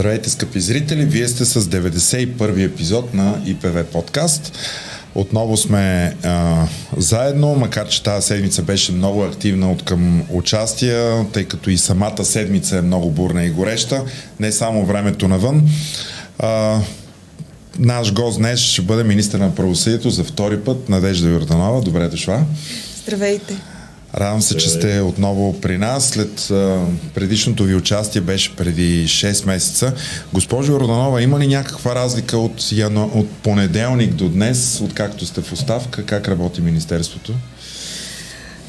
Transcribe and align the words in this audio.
Здравейте, 0.00 0.30
скъпи 0.30 0.60
зрители! 0.60 1.04
Вие 1.04 1.28
сте 1.28 1.44
с 1.44 1.60
91-и 1.60 2.62
епизод 2.62 3.14
на 3.14 3.42
ИПВ 3.46 3.84
подкаст. 3.84 4.58
Отново 5.14 5.56
сме 5.56 6.16
а, 6.24 6.66
заедно, 6.96 7.54
макар 7.54 7.88
че 7.88 8.02
тази 8.02 8.26
седмица 8.26 8.62
беше 8.62 8.92
много 8.92 9.24
активна 9.24 9.72
от 9.72 9.82
към 9.84 10.22
участия, 10.30 11.26
тъй 11.32 11.44
като 11.44 11.70
и 11.70 11.78
самата 11.78 12.24
седмица 12.24 12.76
е 12.76 12.82
много 12.82 13.10
бурна 13.10 13.44
и 13.44 13.50
гореща, 13.50 14.04
не 14.40 14.52
само 14.52 14.86
времето 14.86 15.28
навън. 15.28 15.68
А, 16.38 16.80
наш 17.78 18.12
гост 18.12 18.38
днес 18.38 18.60
ще 18.60 18.82
бъде 18.82 19.04
министър 19.04 19.38
на 19.38 19.54
правосъдието 19.54 20.10
за 20.10 20.24
втори 20.24 20.60
път, 20.60 20.88
Надежда 20.88 21.28
Юрданова. 21.28 21.80
Добре 21.80 22.08
дошла! 22.08 22.44
Здравейте! 23.02 23.56
Радвам 24.14 24.42
се, 24.42 24.56
че 24.56 24.68
сте 24.68 25.00
отново 25.00 25.60
при 25.60 25.78
нас. 25.78 26.08
След 26.08 26.50
а, 26.50 26.86
предишното 27.14 27.64
ви 27.64 27.74
участие 27.74 28.20
беше 28.20 28.56
преди 28.56 29.06
6 29.06 29.46
месеца. 29.46 29.92
Госпожо 30.32 30.80
Роданова, 30.80 31.22
има 31.22 31.40
ли 31.40 31.46
някаква 31.46 31.94
разлика 31.94 32.38
от, 32.38 32.72
яно, 32.72 33.10
от 33.14 33.30
понеделник 33.30 34.14
до 34.14 34.28
днес, 34.28 34.80
откакто 34.84 35.26
сте 35.26 35.40
в 35.40 35.52
оставка? 35.52 36.06
Как 36.06 36.28
работи 36.28 36.60
Министерството? 36.60 37.34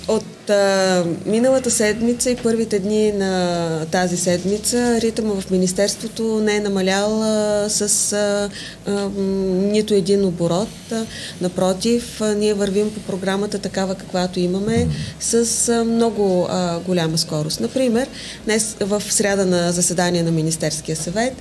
От 0.08 0.50
а, 0.50 1.06
миналата 1.26 1.72
седмица 1.72 2.30
и 2.30 2.36
първите 2.36 2.80
дни 2.80 3.12
на 3.12 3.86
тази 3.92 4.18
седмица 4.18 5.02
ритъма 5.02 5.34
в 5.42 5.52
Министерството 5.52 6.40
не 6.44 6.56
е 6.56 6.60
намалял 6.60 7.24
а, 7.24 7.70
с 7.70 8.14
а, 8.14 8.50
а, 8.88 9.10
нито 9.50 9.94
един 9.94 10.26
оборот. 10.26 10.70
А, 10.92 11.06
напротив, 11.42 12.22
а, 12.22 12.36
ние 12.36 12.54
вървим 12.54 12.94
по 12.94 13.00
програмата 13.00 13.60
такава 13.60 13.96
каквато 13.96 14.40
имаме 14.40 14.88
с 15.20 15.70
а, 15.70 15.84
много 15.84 16.48
а, 16.50 16.80
голяма 16.80 17.18
скорост. 17.18 17.60
Например, 17.60 18.08
днес 18.46 18.76
в 18.80 19.04
сряда 19.10 19.46
на 19.46 19.72
заседание 19.72 20.24
на 20.24 20.32
Министерския 20.32 20.96
съвет 20.96 21.34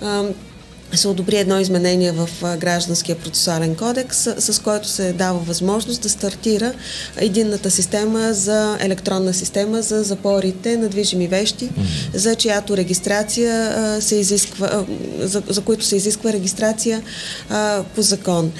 а, 0.00 0.24
се 0.96 1.08
одобри 1.08 1.36
едно 1.36 1.60
изменение 1.60 2.12
в 2.12 2.28
Гражданския 2.58 3.16
процесуален 3.18 3.74
кодекс, 3.74 4.28
с, 4.38 4.62
което 4.62 4.88
се 4.88 5.12
дава 5.12 5.38
възможност 5.38 6.02
да 6.02 6.08
стартира 6.08 6.72
единната 7.16 7.70
система 7.70 8.34
за 8.34 8.78
електронна 8.80 9.34
система 9.34 9.82
за 9.82 10.02
запорите 10.02 10.76
на 10.76 10.88
движими 10.88 11.28
вещи, 11.28 11.68
за 12.14 12.34
чиято 12.34 12.76
регистрация 12.76 13.74
се 14.00 14.16
изисква, 14.16 14.84
за, 15.20 15.42
за 15.48 15.60
които 15.60 15.84
се 15.84 15.96
изисква 15.96 16.32
регистрация 16.32 17.02
по 17.94 18.02
закон. 18.02 18.52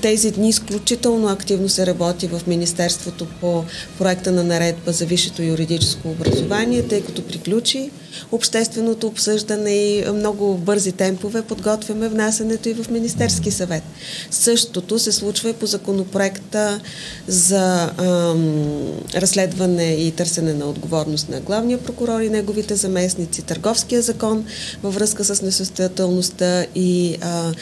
Тези 0.00 0.30
дни 0.30 0.48
изключително 0.48 1.28
активно 1.28 1.68
се 1.68 1.86
работи 1.86 2.26
в 2.26 2.40
Министерството 2.46 3.26
по 3.40 3.64
проекта 3.98 4.32
на 4.32 4.44
наредба 4.44 4.92
за 4.92 5.06
висшето 5.06 5.42
юридическо 5.42 6.08
образование, 6.08 6.82
тъй 6.82 7.02
като 7.02 7.22
приключи 7.22 7.90
общественото 8.32 9.06
обсъждане 9.06 9.70
и 9.70 10.04
много 10.14 10.54
бързи 10.54 10.92
темпове 10.92 11.42
подготвяме 11.42 12.08
внасянето 12.08 12.68
и 12.68 12.74
в 12.74 12.90
Министерски 12.90 13.50
съвет. 13.50 13.82
Същото 14.30 14.98
се 14.98 15.12
случва 15.12 15.50
и 15.50 15.52
по 15.52 15.66
законопроекта 15.66 16.80
за 17.26 17.90
ам, 17.98 18.64
разследване 19.14 19.84
и 19.84 20.10
търсене 20.10 20.54
на 20.54 20.66
отговорност 20.66 21.28
на 21.28 21.40
главния 21.40 21.78
прокурор 21.78 22.20
и 22.20 22.30
неговите 22.30 22.76
заместници, 22.76 23.42
търговския 23.42 24.02
закон 24.02 24.44
във 24.82 24.94
връзка 24.94 25.24
с 25.24 25.42
несъстоятелността 25.42 26.66
и 26.74 27.16
а, 27.20 27.52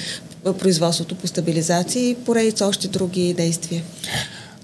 производството 0.59 1.15
по 1.15 1.27
стабилизация 1.27 2.09
и 2.09 2.15
поредица 2.15 2.67
още 2.67 2.89
други 2.89 3.35
действия. 3.35 3.83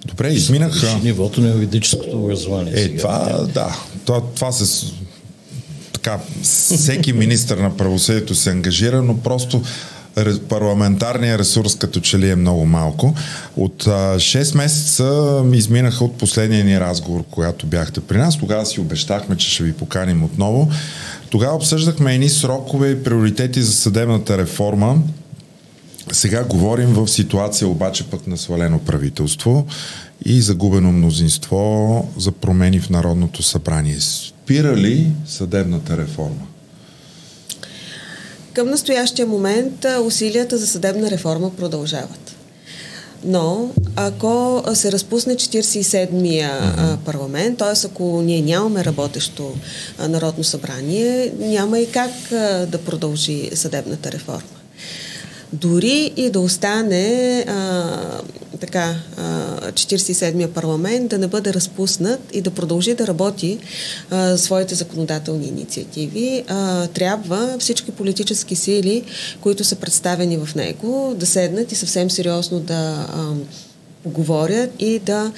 Добре, 0.06 0.28
изминаха. 0.28 1.00
Нивото 1.02 1.40
на 1.40 1.48
юридическото 1.48 2.18
образование. 2.18 2.72
Е, 2.72 2.82
сега. 2.82 2.96
това, 2.96 3.46
да. 3.54 3.76
Това, 4.04 4.22
това 4.34 4.52
се 4.52 4.86
така, 5.98 6.18
всеки 6.42 7.12
министр 7.12 7.56
на 7.56 7.76
правосъдието 7.76 8.34
се 8.34 8.50
ангажира, 8.50 9.02
но 9.02 9.16
просто 9.16 9.62
парламентарния 10.48 11.38
ресурс 11.38 11.74
като 11.74 12.00
че 12.00 12.18
ли 12.18 12.30
е 12.30 12.36
много 12.36 12.66
малко. 12.66 13.14
От 13.56 13.86
а, 13.86 13.90
6 14.16 14.56
месеца 14.56 15.42
изминаха 15.52 16.04
от 16.04 16.18
последния 16.18 16.64
ни 16.64 16.80
разговор, 16.80 17.24
когато 17.30 17.66
бяхте 17.66 18.00
при 18.00 18.18
нас. 18.18 18.38
Тогава 18.38 18.66
си 18.66 18.80
обещахме, 18.80 19.36
че 19.36 19.50
ще 19.50 19.62
ви 19.62 19.72
поканим 19.72 20.24
отново. 20.24 20.70
Тогава 21.30 21.56
обсъждахме 21.56 22.14
едни 22.14 22.28
срокове 22.28 22.90
и 22.90 23.04
приоритети 23.04 23.62
за 23.62 23.72
съдебната 23.72 24.38
реформа. 24.38 24.96
Сега 26.12 26.44
говорим 26.44 26.88
в 26.88 27.08
ситуация 27.08 27.68
обаче 27.68 28.04
пък 28.04 28.26
на 28.26 28.36
свалено 28.36 28.78
правителство 28.78 29.66
и 30.24 30.40
загубено 30.42 30.92
мнозинство 30.92 32.08
за 32.16 32.32
промени 32.32 32.80
в 32.80 32.90
Народното 32.90 33.42
събрание. 33.42 33.98
Спира 34.48 34.76
ли 34.76 35.10
съдебната 35.26 35.96
реформа? 35.96 36.46
Към 38.52 38.70
настоящия 38.70 39.26
момент 39.26 39.86
усилията 40.04 40.58
за 40.58 40.66
съдебна 40.66 41.10
реформа 41.10 41.56
продължават. 41.56 42.36
Но 43.24 43.70
ако 43.96 44.62
се 44.74 44.92
разпусне 44.92 45.34
47-я 45.34 46.60
uh-huh. 46.60 46.96
парламент, 46.96 47.58
т.е. 47.58 47.86
ако 47.86 48.22
ние 48.22 48.42
нямаме 48.42 48.84
работещо 48.84 49.54
Народно 50.08 50.44
събрание, 50.44 51.32
няма 51.38 51.78
и 51.78 51.90
как 51.90 52.12
да 52.70 52.78
продължи 52.84 53.50
съдебната 53.54 54.12
реформа. 54.12 54.57
Дори 55.52 56.12
и 56.16 56.30
да 56.30 56.40
остане 56.40 57.44
а, 57.48 57.90
така, 58.60 58.94
а, 59.16 59.72
47-я 59.72 60.52
парламент 60.52 61.10
да 61.10 61.18
не 61.18 61.26
бъде 61.26 61.54
разпуснат 61.54 62.20
и 62.32 62.40
да 62.40 62.50
продължи 62.50 62.94
да 62.94 63.06
работи 63.06 63.58
а, 64.10 64.36
своите 64.36 64.74
законодателни 64.74 65.46
инициативи, 65.46 66.44
а, 66.48 66.86
трябва 66.86 67.56
всички 67.58 67.90
политически 67.90 68.56
сили, 68.56 69.04
които 69.40 69.64
са 69.64 69.76
представени 69.76 70.36
в 70.36 70.54
него, 70.54 71.14
да 71.16 71.26
седнат 71.26 71.72
и 71.72 71.74
съвсем 71.74 72.10
сериозно 72.10 72.60
да 72.60 73.06
а, 73.14 73.34
поговорят 74.02 74.70
и 74.78 74.98
да 74.98 75.32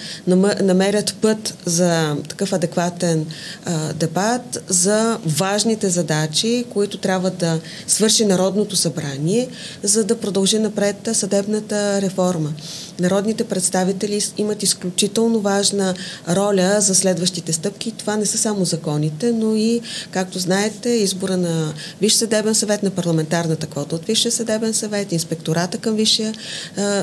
намерят 0.62 1.15
път 1.21 1.54
за 1.65 2.16
такъв 2.28 2.53
адекватен 2.53 3.26
а, 3.65 3.93
дебат 3.93 4.59
за 4.69 5.19
важните 5.26 5.88
задачи, 5.88 6.65
които 6.72 6.99
трябва 6.99 7.31
да 7.31 7.60
свърши 7.87 8.25
Народното 8.25 8.76
събрание, 8.76 9.49
за 9.82 10.04
да 10.04 10.20
продължи 10.20 10.59
напред 10.59 11.09
съдебната 11.12 12.03
реформа. 12.03 12.53
Народните 13.00 13.44
представители 13.44 14.21
имат 14.38 14.62
изключително 14.62 15.41
важна 15.41 15.94
роля 16.28 16.77
за 16.81 16.94
следващите 16.94 17.53
стъпки. 17.53 17.91
Това 17.91 18.16
не 18.16 18.27
са 18.27 18.38
само 18.38 18.65
законите, 18.65 19.33
но 19.33 19.56
и, 19.56 19.81
както 20.11 20.38
знаете, 20.38 20.88
избора 20.88 21.37
на 21.37 21.72
Висш 22.00 22.15
съдебен 22.15 22.55
съвет, 22.55 22.83
на 22.83 22.91
парламентарната 22.91 23.66
квота 23.66 23.94
от 23.94 24.05
Висшия 24.05 24.33
съдебен 24.33 24.75
съвет, 24.75 25.12
инспектората 25.12 25.78
към 25.78 25.94
Висшия 25.94 26.34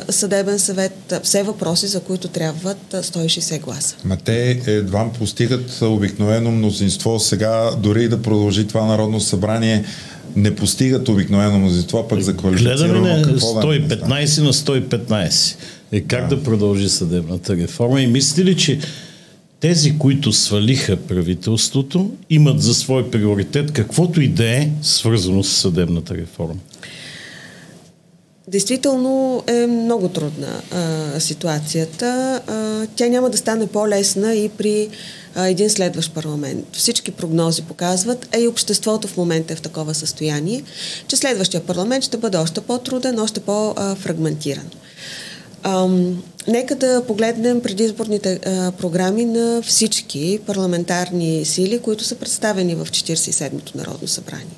съдебен 0.09 0.59
съвет, 0.59 1.13
все 1.23 1.43
въпроси, 1.43 1.87
за 1.87 1.99
които 1.99 2.27
трябват 2.27 2.77
160 2.93 3.61
гласа. 3.61 3.95
Ма 4.03 4.17
те 4.17 4.61
едва 4.67 5.11
постигат 5.19 5.81
обикновено 5.81 6.51
мнозинство 6.51 7.19
сега, 7.19 7.71
дори 7.77 8.09
да 8.09 8.21
продължи 8.21 8.67
това 8.67 8.85
Народно 8.85 9.19
събрание, 9.19 9.85
не 10.35 10.55
постигат 10.55 11.09
обикновено 11.09 11.59
мнозинство, 11.59 12.07
пък 12.07 12.21
за 12.21 12.37
квалифицирано. 12.37 13.01
Гледаме 13.01 13.17
не 13.17 13.39
115 13.39 14.43
на 14.43 14.53
115. 14.53 15.55
Е 15.91 16.01
как 16.01 16.27
да. 16.27 16.35
да 16.35 16.43
продължи 16.43 16.89
съдебната 16.89 17.55
реформа? 17.55 18.01
И 18.01 18.07
мислите 18.07 18.45
ли, 18.45 18.57
че 18.57 18.79
тези, 19.59 19.97
които 19.97 20.33
свалиха 20.33 20.97
правителството, 20.97 22.11
имат 22.29 22.61
за 22.61 22.73
свой 22.73 23.11
приоритет 23.11 23.71
каквото 23.71 24.21
и 24.21 24.27
да 24.27 24.49
е 24.49 24.69
свързано 24.81 25.43
с 25.43 25.53
съдебната 25.53 26.17
реформа? 26.17 26.59
Действително 28.47 29.43
е 29.47 29.67
много 29.67 30.09
трудна 30.09 30.61
а, 30.71 31.19
ситуацията. 31.19 32.41
А, 32.47 32.87
тя 32.95 33.09
няма 33.09 33.29
да 33.29 33.37
стане 33.37 33.67
по-лесна 33.67 34.33
и 34.33 34.49
при 34.49 34.89
един 35.35 35.69
следващ 35.69 36.13
парламент. 36.13 36.65
Всички 36.73 37.11
прогнози 37.11 37.61
показват, 37.61 38.27
а 38.35 38.39
и 38.39 38.47
обществото 38.47 39.07
в 39.07 39.17
момента 39.17 39.53
е 39.53 39.55
в 39.55 39.61
такова 39.61 39.93
състояние, 39.93 40.63
че 41.07 41.15
следващия 41.15 41.65
парламент 41.65 42.03
ще 42.03 42.17
бъде 42.17 42.37
още 42.37 42.61
по-труден, 42.61 43.19
още 43.19 43.39
по-фрагментиран. 43.39 44.69
Ам, 45.63 46.23
нека 46.47 46.75
да 46.75 47.03
погледнем 47.07 47.61
предизборните 47.61 48.39
а, 48.45 48.71
програми 48.71 49.25
на 49.25 49.61
всички 49.61 50.39
парламентарни 50.45 51.45
сили, 51.45 51.79
които 51.79 52.03
са 52.03 52.15
представени 52.15 52.75
в 52.75 52.85
47-то 52.85 53.77
Народно 53.77 54.07
събрание. 54.07 54.57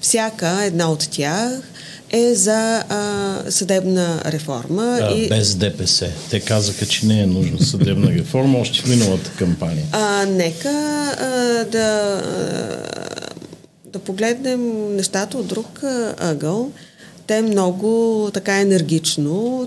Всяка 0.00 0.64
една 0.64 0.90
от 0.90 1.08
тях 1.10 1.62
е 2.12 2.34
за 2.34 2.84
а, 2.88 3.50
съдебна 3.50 4.22
реформа. 4.26 4.82
Да, 4.82 5.14
и... 5.16 5.28
Без 5.28 5.54
ДПС. 5.54 6.12
Те 6.30 6.40
казаха, 6.40 6.86
че 6.86 7.06
не 7.06 7.22
е 7.22 7.26
нужна 7.26 7.60
съдебна 7.60 8.10
реформа 8.10 8.58
още 8.58 8.80
в 8.80 8.86
миналата 8.86 9.30
кампания. 9.38 9.84
А, 9.92 10.26
нека 10.26 10.70
а, 11.20 11.64
да, 11.64 12.22
а, 12.24 13.90
да 13.92 13.98
погледнем 13.98 14.94
нещата 14.96 15.38
от 15.38 15.46
друг 15.46 15.80
ъгъл. 16.18 16.70
те 17.26 17.42
много 17.42 18.30
така 18.34 18.60
енергично 18.60 19.66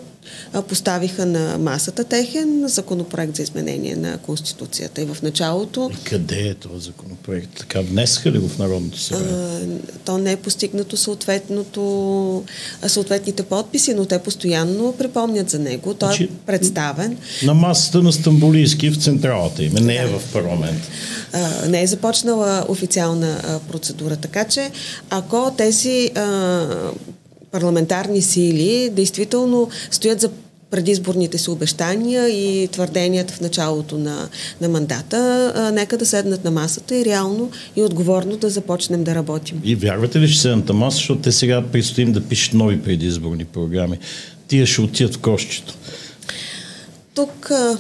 поставиха 0.68 1.26
на 1.26 1.58
масата 1.58 2.04
техен 2.04 2.64
законопроект 2.68 3.36
за 3.36 3.44
изменение 3.44 3.96
на 3.96 4.18
Конституцията. 4.18 5.02
И 5.02 5.06
в 5.06 5.18
началото... 5.22 5.92
И 5.94 6.04
къде 6.04 6.48
е 6.48 6.54
този 6.54 6.86
законопроект? 6.86 7.50
Така 7.58 7.82
внесха 7.82 8.32
ли 8.32 8.40
го 8.40 8.48
в 8.48 8.58
Народното 8.58 9.00
събрание? 9.00 9.78
То 10.06 10.18
не 10.18 10.32
е 10.32 10.38
постигнато 10.38 10.98
съответното, 10.98 12.44
съответните 12.88 13.44
подписи, 13.44 13.94
но 13.94 14.06
те 14.06 14.20
постоянно 14.20 14.94
припомнят 14.98 15.50
за 15.50 15.60
него. 15.60 15.94
Той 15.94 16.10
е 16.10 16.12
значи, 16.12 16.24
е 16.24 16.30
представен. 16.46 17.18
На 17.44 17.54
масата 17.54 18.02
на 18.02 18.14
Стамбулийски 18.14 18.90
в 18.90 19.04
централата 19.04 19.64
им, 19.64 19.74
не 19.74 19.96
е 19.96 20.02
да. 20.02 20.04
е 20.04 20.20
в 20.20 20.22
парламент. 20.34 20.82
А, 21.34 21.68
не 21.68 21.82
е 21.82 21.88
започнала 21.88 22.66
официална 22.68 23.62
процедура. 23.72 24.16
Така 24.16 24.46
че, 24.46 24.72
ако 25.10 25.52
тези 25.58 26.12
а, 26.16 26.68
парламентарни 27.54 28.22
сили 28.22 28.90
действително 28.90 29.70
стоят 29.92 30.22
за 30.22 30.30
предизборните 30.72 31.38
си 31.38 31.50
обещания 31.50 32.30
и 32.30 32.68
твърденията 32.68 33.34
в 33.34 33.42
началото 33.42 33.98
на, 33.98 34.30
на 34.62 34.70
мандата, 34.70 35.54
а, 35.56 35.72
нека 35.72 35.98
да 35.98 36.06
седнат 36.06 36.44
на 36.44 36.52
масата 36.52 36.98
и 36.98 37.06
реално 37.06 37.52
и 37.76 37.84
отговорно 37.84 38.38
да 38.38 38.50
започнем 38.50 39.04
да 39.04 39.16
работим. 39.16 39.62
И 39.64 39.76
вярвате 39.76 40.20
ли, 40.20 40.30
че 40.30 40.42
седнат 40.42 40.68
на 40.68 40.74
маса, 40.74 40.96
защото 40.96 41.22
те 41.22 41.32
сега 41.32 41.64
предстоим 41.72 42.12
да 42.12 42.22
пишат 42.24 42.54
нови 42.54 42.82
предизборни 42.82 43.46
програми? 43.46 44.00
Тия 44.48 44.66
ще 44.66 44.82
отидат 44.82 45.16
в 45.16 45.20
кощето. 45.20 45.74
Тук 47.16 47.52
а, 47.52 47.78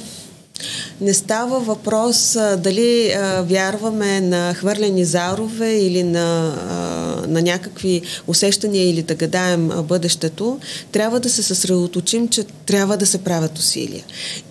не 1.03 1.13
става 1.13 1.59
въпрос 1.59 2.35
а, 2.35 2.57
дали 2.57 3.11
а, 3.11 3.41
вярваме 3.41 4.21
на 4.21 4.53
хвърлени 4.53 5.05
зарове 5.05 5.73
или 5.73 6.03
на, 6.03 6.55
а, 6.69 7.27
на 7.27 7.41
някакви 7.41 8.01
усещания 8.27 8.89
или 8.89 9.01
да 9.01 9.15
гадаем 9.15 9.71
а, 9.71 9.83
бъдещето. 9.83 10.59
Трябва 10.91 11.19
да 11.19 11.29
се 11.29 11.43
съсредоточим, 11.43 12.27
че 12.27 12.43
трябва 12.65 12.97
да 12.97 13.05
се 13.05 13.17
правят 13.17 13.57
усилия. 13.57 14.03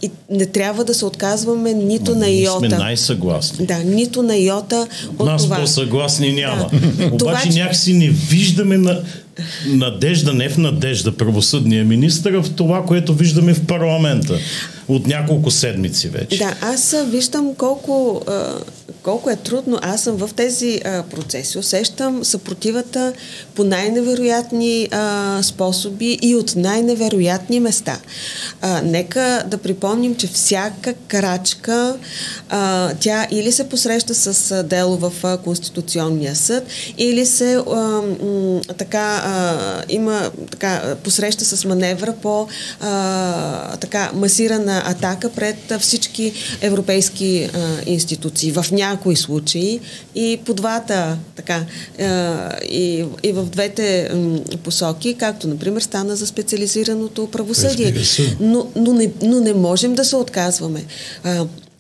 И 0.03 0.11
не 0.31 0.47
трябва 0.47 0.85
да 0.85 0.95
се 0.95 1.05
отказваме 1.05 1.73
нито 1.73 2.11
Но, 2.11 2.21
на. 2.21 2.27
Ние 2.27 2.49
сме 2.59 2.69
най-съгласни. 2.69 3.67
Да, 3.67 3.79
нито 3.79 4.23
на 4.23 4.37
йота 4.37 4.87
от 5.19 5.27
Нас 5.27 5.43
това. 5.43 5.57
по-съгласни 5.57 6.33
няма. 6.33 6.71
Да. 6.73 7.07
Обаче 7.07 7.19
това, 7.19 7.43
някакси 7.55 7.93
не 7.93 8.09
виждаме 8.09 8.79
на 8.79 9.03
надежда, 9.67 10.33
не 10.33 10.49
в 10.49 10.59
надежда 10.59 11.17
правосъдния 11.17 11.85
министр, 11.85 12.39
а 12.39 12.43
в 12.43 12.51
това, 12.51 12.85
което 12.85 13.15
виждаме 13.15 13.55
в 13.55 13.67
парламента 13.67 14.39
от 14.89 15.07
няколко 15.07 15.51
седмици 15.51 16.09
вече. 16.09 16.39
Да, 16.39 16.55
аз 16.61 16.97
виждам 17.11 17.55
колко, 17.55 18.23
колко 19.03 19.31
е 19.31 19.37
трудно. 19.37 19.79
Аз 19.83 20.03
съм 20.03 20.17
в 20.17 20.31
тези 20.37 20.81
процеси. 21.11 21.59
Усещам 21.59 22.25
съпротивата 22.25 23.13
по 23.55 23.65
най-невероятни 23.65 24.89
способи 25.43 26.19
и 26.23 26.35
от 26.35 26.57
най-невероятни 26.57 27.61
места. 27.61 28.01
нека 28.83 29.45
да 29.47 29.59
припомним, 29.59 30.15
че 30.15 30.27
всяка 30.27 30.95
крачка 31.09 31.97
тя 33.01 33.27
или 33.31 33.53
се 33.53 33.69
посреща 33.69 34.15
с 34.15 34.63
дело 34.63 34.97
в 34.97 35.39
Конституционния 35.45 36.37
съд, 36.37 36.67
или 36.99 37.27
се 37.27 37.63
така 38.79 39.23
има 39.89 40.31
така 40.51 40.95
посреща 41.05 41.45
с 41.45 41.65
маневра 41.65 42.15
по 42.23 42.49
така 43.81 44.11
масирана 44.15 44.83
атака 44.87 45.31
пред 45.31 45.81
всички 45.81 46.33
европейски 46.61 47.51
а, 47.55 47.59
институции. 47.87 48.53
В 48.53 48.67
някои 48.73 48.92
случаи 49.17 49.81
и 50.15 50.39
по 50.45 50.55
двата, 50.55 51.19
така, 51.37 51.65
и, 52.71 53.05
и 53.23 53.33
в 53.33 53.45
двете 53.45 54.11
посоки, 54.65 55.15
както, 55.15 55.49
например, 55.49 55.81
стана 55.81 56.17
за 56.17 56.27
специализираното 56.27 57.27
правосъдие. 57.27 57.95
Но, 58.41 58.67
но, 58.77 58.93
не, 58.93 59.11
но 59.23 59.41
не 59.41 59.55
можем 59.55 59.95
да 59.95 60.05
се 60.05 60.17
отказваме. 60.17 60.85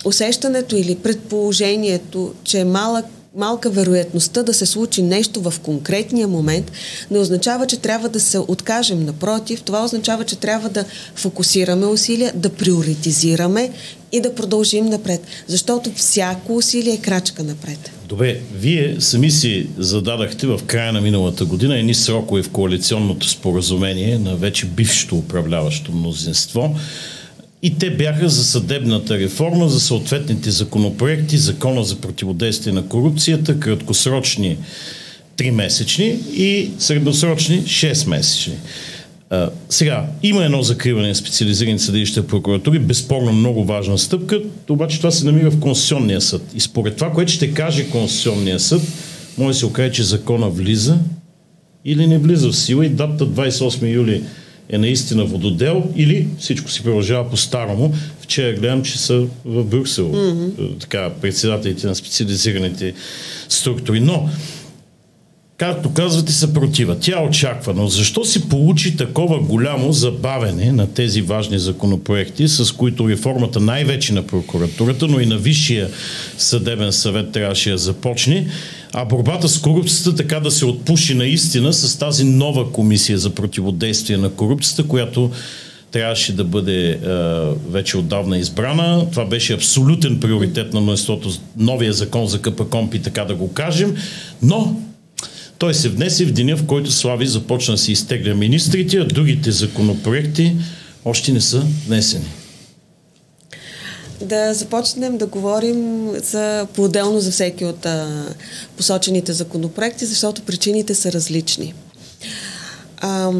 Усещането 0.05 0.76
или 0.76 0.94
предположението, 0.94 2.35
че 2.44 2.64
малък 2.64 3.05
малка 3.37 3.70
вероятността 3.70 4.43
да 4.43 4.55
се 4.55 4.67
случи 4.67 5.02
нещо 5.02 5.40
в 5.40 5.55
конкретния 5.62 6.29
момент, 6.29 6.73
не 7.11 7.19
означава, 7.19 7.67
че 7.67 7.76
трябва 7.76 8.08
да 8.08 8.20
се 8.20 8.38
откажем. 8.38 9.05
Напротив, 9.05 9.62
това 9.62 9.84
означава, 9.84 10.25
че 10.25 10.37
трябва 10.37 10.69
да 10.69 10.84
фокусираме 11.14 11.87
усилия, 11.87 12.32
да 12.34 12.49
приоритизираме 12.49 13.70
и 14.12 14.20
да 14.20 14.34
продължим 14.34 14.87
напред. 14.87 15.26
Защото 15.46 15.93
всяко 15.96 16.56
усилие 16.56 16.94
е 16.94 16.99
крачка 16.99 17.43
напред. 17.43 17.90
Добре, 18.08 18.40
вие 18.55 18.96
сами 19.00 19.31
си 19.31 19.67
зададахте 19.78 20.46
в 20.46 20.61
края 20.67 20.93
на 20.93 21.00
миналата 21.00 21.44
година 21.44 21.78
едни 21.78 21.94
срокове 21.94 22.43
в 22.43 22.50
коалиционното 22.50 23.28
споразумение 23.28 24.19
на 24.19 24.37
вече 24.37 24.67
бившето 24.67 25.17
управляващо 25.17 25.93
мнозинство. 25.93 26.76
И 27.62 27.79
те 27.79 27.91
бяха 27.91 28.29
за 28.29 28.44
съдебната 28.44 29.19
реформа, 29.19 29.69
за 29.69 29.81
съответните 29.81 30.50
законопроекти, 30.50 31.38
закона 31.38 31.85
за 31.85 31.97
противодействие 31.97 32.73
на 32.73 32.87
корупцията, 32.87 33.61
краткосрочни 33.61 34.56
3-месечни 35.37 36.17
и 36.35 36.70
средносрочни 36.79 37.62
6-месечни. 37.62 38.53
А, 39.31 39.50
сега, 39.69 40.06
има 40.23 40.44
едно 40.44 40.62
закриване 40.62 41.09
на 41.09 41.14
специализирани 41.14 41.79
съдилища 41.79 42.26
прокуратури, 42.26 42.79
безспорно 42.79 43.32
много 43.32 43.64
важна 43.64 43.99
стъпка, 43.99 44.41
обаче 44.69 44.97
това 44.97 45.11
се 45.11 45.25
намира 45.25 45.50
в 45.50 45.61
Конституционния 45.61 46.20
съд. 46.20 46.43
И 46.55 46.61
според 46.61 46.97
това, 46.97 47.12
което 47.12 47.32
ще 47.32 47.55
каже 47.55 47.91
Конституционния 47.91 48.61
съд, 48.61 48.82
може 49.38 49.55
да 49.55 49.59
се 49.59 49.67
окаже, 49.67 49.93
че 49.93 50.03
закона 50.03 50.49
влиза 50.50 50.99
или 51.85 52.06
не 52.06 52.19
влиза 52.19 52.49
в 52.49 52.56
сила 52.56 52.87
и 52.87 52.88
дата 52.88 53.26
28 53.26 53.94
юли 53.94 54.23
е 54.69 54.79
наистина 54.79 55.25
вододел 55.25 55.85
или 55.97 56.26
всичко 56.38 56.70
си 56.70 56.82
продължава 56.82 57.31
по-старому. 57.31 57.94
Вчера 58.20 58.53
гледам, 58.53 58.82
че 58.82 58.99
са 58.99 59.26
в 59.44 59.64
Брюксел 59.64 60.12
mm-hmm. 60.12 60.81
така, 60.81 61.11
председателите 61.20 61.87
на 61.87 61.94
специализираните 61.94 62.94
структури. 63.49 64.00
Но, 64.00 64.29
както 65.56 65.93
казвате, 65.93 66.32
съпротива. 66.32 66.99
Тя 67.00 67.23
очаква, 67.23 67.75
но 67.75 67.88
защо 67.88 68.25
се 68.25 68.49
получи 68.49 68.97
такова 68.97 69.38
голямо 69.38 69.93
забавене 69.93 70.73
на 70.73 70.87
тези 70.87 71.23
важни 71.23 71.59
законопроекти, 71.59 72.49
с 72.49 72.73
които 72.73 73.09
реформата 73.09 73.61
най-вече 73.61 74.12
на 74.12 74.26
прокуратурата, 74.26 75.06
но 75.06 75.20
и 75.20 75.26
на 75.26 75.38
Висшия 75.38 75.88
съдебен 76.38 76.93
съвет 76.93 77.32
трябваше 77.32 77.70
да 77.70 77.79
започне? 77.79 78.47
А 78.92 79.04
борбата 79.04 79.48
с 79.48 79.58
корупцията 79.58 80.14
така 80.14 80.40
да 80.40 80.50
се 80.50 80.66
отпуши 80.66 81.14
наистина 81.14 81.72
с 81.72 81.99
тази 81.99 82.25
нова 82.25 82.72
комисия 82.72 83.18
за 83.18 83.30
противодействие 83.30 84.16
на 84.16 84.30
корупцията, 84.30 84.88
която 84.88 85.30
трябваше 85.90 86.32
да 86.32 86.44
бъде 86.44 86.90
е, 86.90 86.99
вече 87.70 87.99
отдавна 87.99 88.38
избрана. 88.38 89.11
Това 89.11 89.25
беше 89.25 89.54
абсолютен 89.54 90.20
приоритет 90.20 90.72
на 90.72 90.80
множеството, 90.80 91.30
новия 91.56 91.92
закон 91.92 92.26
за 92.26 92.42
КПКОМПИ, 92.42 93.02
така 93.02 93.25
да 93.25 93.34
го 93.34 93.52
кажем. 93.52 93.96
Но 94.42 94.76
той 95.58 95.75
се 95.75 95.88
внесе 95.88 96.25
в 96.25 96.32
деня, 96.32 96.56
в 96.56 96.66
който 96.66 96.90
Слави 96.90 97.26
започна 97.26 97.75
да 97.75 97.78
се 97.78 97.92
изтегля 97.92 98.34
министрите, 98.34 98.96
а 98.96 99.04
другите 99.04 99.52
законопроекти 99.52 100.52
още 101.04 101.32
не 101.32 101.40
са 101.40 101.66
внесени 101.87 102.41
да 104.23 104.55
започнем 104.55 105.19
да 105.19 105.26
говорим 105.26 106.11
за, 106.23 106.67
по-отделно 106.75 107.21
за 107.21 107.31
всеки 107.31 107.64
от 107.64 107.87
а, 107.87 108.26
посочените 108.76 109.33
законопроекти, 109.33 110.07
защото 110.07 110.43
причините 110.43 110.95
са 110.95 111.12
различни. 111.12 111.75
А, 113.00 113.33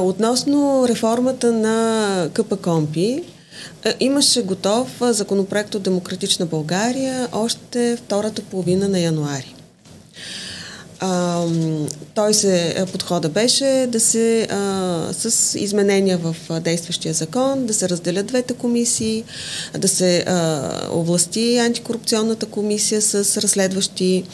относно 0.00 0.84
реформата 0.88 1.52
на 1.52 2.28
КПКОМПИ, 2.32 3.24
имаше 4.00 4.42
готов 4.42 4.88
законопроект 5.00 5.74
от 5.74 5.82
Демократична 5.82 6.46
България 6.46 7.28
още 7.32 7.96
втората 7.96 8.42
половина 8.42 8.88
на 8.88 9.00
януари. 9.00 9.54
А, 11.02 11.44
той 12.14 12.34
се, 12.34 12.84
подхода 12.92 13.28
беше 13.28 13.86
да 13.88 14.00
се, 14.00 14.46
а, 14.50 15.08
с 15.12 15.58
изменения 15.58 16.18
в 16.18 16.60
действащия 16.60 17.14
закон, 17.14 17.66
да 17.66 17.74
се 17.74 17.88
разделят 17.88 18.26
двете 18.26 18.54
комисии, 18.54 19.24
да 19.78 19.88
се 19.88 20.24
а, 20.26 20.70
овласти 20.92 21.58
антикорупционната 21.58 22.46
комисия 22.46 23.02
с 23.02 23.42
разследващи 23.42 24.24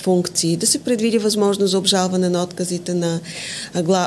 функции, 0.00 0.56
да 0.56 0.66
се 0.66 0.78
предвиди 0.78 1.18
възможност 1.18 1.70
за 1.70 1.78
обжалване 1.78 2.28
на 2.28 2.42
отказите 2.42 2.94
на, 2.94 3.20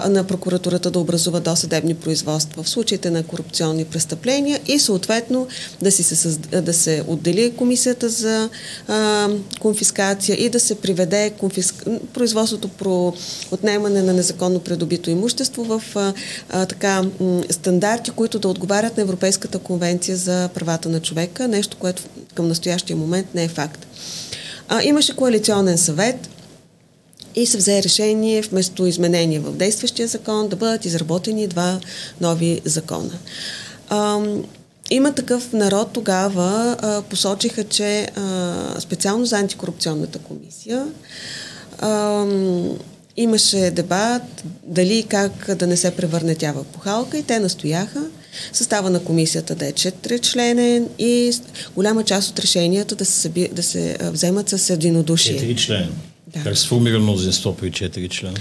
на 0.10 0.24
прокуратурата 0.28 0.92
да 0.92 1.00
образува 1.00 1.40
досъдебни 1.40 1.96
производства 1.96 2.64
в 2.64 2.70
случаите 2.70 3.10
на 3.10 3.24
корупционни 3.24 3.86
престъпления 3.86 4.60
и 4.68 4.80
съответно 4.80 5.48
да, 5.82 5.92
си 5.92 6.04
се, 6.04 6.38
да 6.62 6.74
се 6.74 7.04
отдели 7.08 7.54
комисията 7.58 8.10
за 8.10 8.50
а, 8.88 9.30
конфискация 9.60 10.46
и 10.46 10.50
да 10.50 10.60
се 10.60 10.76
приведе 10.76 11.30
конфиск... 11.30 11.86
производството 12.14 12.68
про 12.68 13.14
отнемане 13.52 14.02
на 14.02 14.14
незаконно 14.14 14.60
придобито 14.60 15.10
имущество 15.10 15.64
в 15.64 15.84
а, 15.96 16.14
а, 16.50 16.66
така 16.66 17.04
стандарти, 17.50 18.12
които 18.12 18.40
да 18.40 18.48
отговарят 18.48 18.98
на 18.98 19.04
Европейската 19.04 19.60
конвенция 19.60 20.18
за 20.18 20.50
правата 20.54 20.90
на 20.90 21.00
човека, 21.00 21.48
нещо, 21.48 21.78
което 21.80 22.04
към 22.34 22.48
настоящия 22.48 22.98
момент 22.98 23.28
не 23.36 23.44
е 23.44 23.48
факт. 23.48 23.88
А, 24.70 24.84
имаше 24.84 25.16
коалиционен 25.16 25.78
съвет, 25.78 26.30
и 27.36 27.46
се 27.46 27.58
взе 27.58 27.84
решение 27.84 28.42
вместо 28.42 28.86
изменение 28.86 29.40
в 29.40 29.52
действащия 29.52 30.08
закон 30.08 30.48
да 30.48 30.56
бъдат 30.56 30.86
изработени 30.86 31.48
два 31.48 31.80
нови 32.22 32.62
закона. 32.66 33.12
Има 34.90 35.14
такъв 35.14 35.54
народ 35.54 35.90
тогава 35.94 36.78
а, 36.82 37.02
посочиха, 37.02 37.64
че 37.64 38.08
а, 38.16 38.56
специално 38.80 39.26
за 39.26 39.38
антикорупционната 39.38 40.20
комисия 40.20 40.88
а, 41.80 42.26
имаше 43.18 43.72
дебат 43.72 44.44
дали 44.64 45.06
как 45.10 45.56
да 45.56 45.68
не 45.68 45.78
се 45.78 45.96
превърне 45.96 46.36
тя 46.36 46.52
в 46.52 46.64
похалка 46.64 47.18
и 47.18 47.24
те 47.24 47.40
настояха 47.40 48.02
състава 48.54 48.90
на 48.90 49.04
комисията 49.04 49.56
да 49.56 49.68
е 49.68 49.72
четиричленен 49.72 50.88
и 51.00 51.34
голяма 51.76 52.04
част 52.04 52.30
от 52.30 52.40
решенията 52.40 52.96
да 52.96 53.06
се, 53.06 53.12
съби, 53.12 53.50
да 53.52 53.64
се 53.64 53.98
вземат 54.02 54.50
с 54.50 54.70
единодушие. 54.70 55.34
Четири 55.34 55.56
член. 55.56 55.90
Да. 56.28 56.44
Как 56.44 56.58
сформира 56.58 57.00
мнозинство 57.00 57.56
при 57.56 57.72
четири 57.72 58.10
члена? 58.10 58.38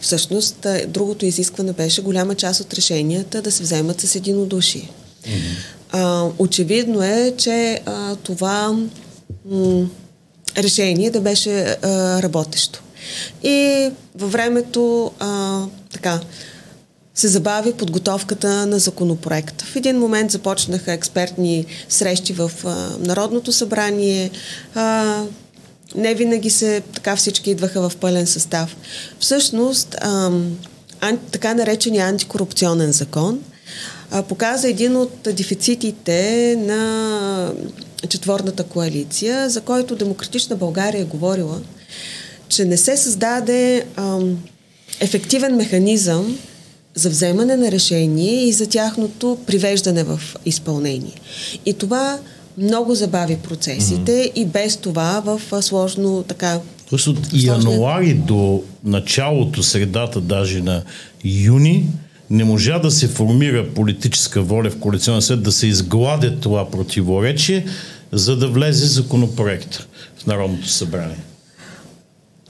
Всъщност, 0.00 0.66
другото 0.88 1.26
изискване 1.26 1.72
беше 1.72 2.02
голяма 2.02 2.34
част 2.34 2.60
от 2.60 2.74
решенията 2.74 3.42
да 3.42 3.52
се 3.52 3.62
вземат 3.62 4.00
с 4.00 4.14
единодушие. 4.14 4.90
А, 5.90 6.24
очевидно 6.38 7.02
е, 7.02 7.34
че 7.38 7.80
а, 7.86 8.16
това 8.16 8.76
м- 9.50 9.86
решение 10.58 11.10
да 11.10 11.20
беше 11.20 11.60
а, 11.60 11.76
работещо. 12.22 12.82
И 13.42 13.88
във 14.14 14.32
времето 14.32 15.12
а, 15.18 15.62
така 15.92 16.20
се 17.18 17.28
забави 17.28 17.72
подготовката 17.72 18.66
на 18.66 18.78
законопроекта. 18.78 19.64
В 19.64 19.76
един 19.76 19.98
момент 19.98 20.30
започнаха 20.30 20.92
експертни 20.92 21.66
срещи 21.88 22.32
в 22.32 22.52
а, 22.64 22.96
Народното 23.00 23.52
събрание. 23.52 24.30
А, 24.74 25.22
не 25.94 26.14
винаги 26.14 26.50
се 26.50 26.82
така 26.94 27.16
всички 27.16 27.50
идваха 27.50 27.88
в 27.88 27.96
пълен 27.96 28.26
състав. 28.26 28.76
Всъщност, 29.20 29.96
а, 30.00 30.30
ан, 31.00 31.18
така 31.30 31.54
наречения 31.54 32.06
антикорупционен 32.06 32.92
закон– 32.92 33.40
а, 34.10 34.22
показа 34.22 34.68
един 34.68 34.96
от 34.96 35.12
дефицитите 35.22 36.56
на 36.58 37.52
четворната 38.08 38.64
коалиция, 38.64 39.50
за 39.50 39.60
който 39.60 39.96
Демократична 39.96 40.56
България 40.56 41.00
е 41.00 41.04
говорила, 41.04 41.60
че 42.48 42.64
не 42.64 42.76
се 42.76 42.96
създаде 42.96 43.84
а, 43.96 44.18
ефективен 45.00 45.56
механизъм 45.56 46.38
за 46.98 47.10
вземане 47.10 47.56
на 47.56 47.72
решение 47.72 48.44
и 48.44 48.52
за 48.52 48.66
тяхното 48.66 49.38
привеждане 49.46 50.04
в 50.04 50.20
изпълнение. 50.44 51.14
И 51.66 51.74
това 51.74 52.18
много 52.58 52.94
забави 52.94 53.36
процесите 53.36 54.12
mm-hmm. 54.12 54.32
и 54.34 54.46
без 54.46 54.76
това 54.76 55.22
в 55.24 55.62
сложно 55.62 56.24
така. 56.28 56.60
Тоест 56.90 57.06
от 57.06 57.18
януари 57.32 58.14
до 58.14 58.62
началото, 58.84 59.62
средата 59.62 60.20
даже 60.20 60.62
на 60.62 60.82
юни, 61.24 61.86
не 62.30 62.44
можа 62.44 62.78
да 62.78 62.90
се 62.90 63.08
формира 63.08 63.68
политическа 63.74 64.42
воля 64.42 64.70
в 64.70 64.78
коалиционен 64.78 65.22
съд 65.22 65.42
да 65.42 65.52
се 65.52 65.66
изгладе 65.66 66.30
това 66.30 66.70
противоречие, 66.70 67.66
за 68.12 68.36
да 68.36 68.48
влезе 68.48 68.86
законопроект 68.86 69.86
в 70.18 70.26
Народното 70.26 70.68
събрание. 70.68 71.18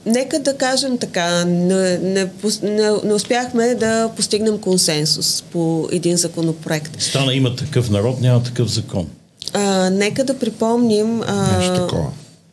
Нека 0.05 0.39
да 0.39 0.53
кажем 0.57 0.97
така, 0.97 1.45
не, 1.45 1.97
не, 1.97 2.29
не, 2.63 2.91
не 3.03 3.13
успяхме 3.13 3.75
да 3.75 4.09
постигнем 4.15 4.57
консенсус 4.57 5.41
по 5.51 5.89
един 5.91 6.17
законопроект. 6.17 7.01
Стана 7.01 7.33
има 7.33 7.55
такъв 7.55 7.89
народ, 7.89 8.21
няма 8.21 8.43
такъв 8.43 8.69
закон. 8.73 9.07
А, 9.53 9.89
нека 9.89 10.23
да 10.23 10.39
припомним... 10.39 11.21
А, 11.27 11.57
Нещо 11.57 11.75
такова. 11.75 12.11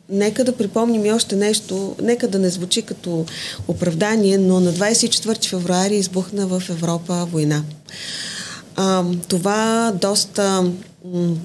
Нека 0.09 0.43
да 0.43 0.51
припомним 0.51 1.05
и 1.05 1.11
още 1.11 1.35
нещо, 1.35 1.95
нека 2.01 2.27
да 2.27 2.39
не 2.39 2.49
звучи 2.49 2.81
като 2.81 3.25
оправдание, 3.67 4.37
но 4.37 4.59
на 4.59 4.73
24 4.73 5.45
февруари 5.45 5.95
избухна 5.95 6.47
в 6.47 6.63
Европа 6.69 7.27
война. 7.31 7.63
А, 8.75 9.03
това 9.27 9.91
доста 10.01 10.71
м- 11.13 11.35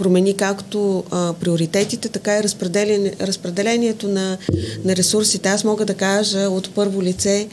промени 0.00 0.36
както 0.36 1.04
а, 1.10 1.32
приоритетите, 1.32 2.08
така 2.08 2.38
и 2.38 2.42
разпределение, 2.42 3.14
разпределението 3.20 4.08
на, 4.08 4.38
на 4.84 4.96
ресурсите. 4.96 5.48
Аз 5.48 5.64
мога 5.64 5.84
да 5.84 5.94
кажа 5.94 6.38
от 6.38 6.70
първо 6.74 7.02
лице 7.02 7.48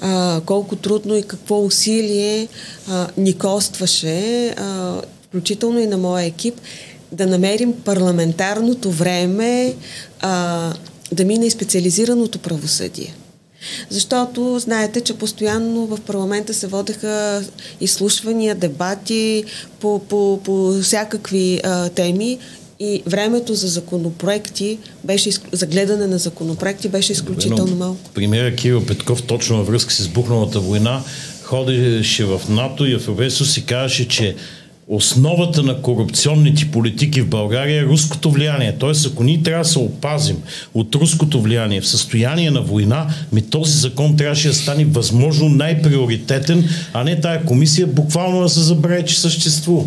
а, 0.00 0.40
колко 0.46 0.76
трудно 0.76 1.16
и 1.16 1.22
какво 1.22 1.64
усилие 1.64 2.48
а, 2.88 3.08
ни 3.16 3.38
костваше, 3.38 4.48
а, 4.48 5.00
включително 5.22 5.78
и 5.80 5.86
на 5.86 5.96
моя 5.96 6.26
екип, 6.26 6.54
да 7.12 7.26
намерим 7.26 7.72
парламентарното 7.84 8.90
време 8.90 9.74
а, 10.20 10.72
да 11.12 11.24
мине 11.24 11.50
специализираното 11.50 12.38
правосъдие. 12.38 13.14
Защото 13.90 14.58
знаете, 14.58 15.00
че 15.00 15.14
постоянно 15.14 15.86
в 15.86 16.00
парламента 16.00 16.54
се 16.54 16.66
водеха 16.66 17.42
изслушвания, 17.80 18.54
дебати 18.54 19.44
по, 19.80 19.98
по, 19.98 20.40
по 20.44 20.78
всякакви 20.82 21.60
а, 21.64 21.88
теми 21.88 22.38
и 22.80 23.02
времето 23.06 23.54
за 23.54 23.68
законопроекти 23.68 24.78
беше, 25.04 25.30
за 25.52 25.66
гледане 25.66 26.06
на 26.06 26.18
законопроекти 26.18 26.88
беше 26.88 27.12
изключително 27.12 27.76
малко. 27.76 28.10
Премьера 28.14 28.54
Кирил 28.54 28.86
Петков 28.86 29.22
точно 29.22 29.56
във 29.56 29.66
връзка 29.66 29.92
с 29.92 29.98
избухналата 29.98 30.60
война 30.60 31.02
ходеше 31.42 32.24
в 32.24 32.40
НАТО 32.48 32.86
и 32.86 32.98
в 32.98 33.08
Европейство 33.08 33.44
си 33.44 33.64
казваше, 33.64 34.08
че 34.08 34.36
основата 34.88 35.62
на 35.62 35.82
корупционните 35.82 36.70
политики 36.70 37.20
в 37.20 37.28
България 37.28 37.82
е 37.82 37.86
руското 37.86 38.30
влияние. 38.30 38.76
Тоест, 38.78 39.06
ако 39.06 39.24
ние 39.24 39.42
трябва 39.42 39.64
да 39.64 39.70
се 39.70 39.78
опазим 39.78 40.36
от 40.74 40.94
руското 40.94 41.40
влияние 41.40 41.80
в 41.80 41.88
състояние 41.88 42.50
на 42.50 42.62
война, 42.62 43.06
ми 43.32 43.42
този 43.42 43.78
закон 43.78 44.16
трябваше 44.16 44.48
да 44.48 44.54
стане 44.54 44.84
възможно 44.84 45.48
най-приоритетен, 45.48 46.68
а 46.92 47.04
не 47.04 47.20
тая 47.20 47.44
комисия 47.44 47.86
буквално 47.86 48.42
да 48.42 48.48
се 48.48 48.60
забравя, 48.60 49.04
че 49.04 49.20
съществува. 49.20 49.84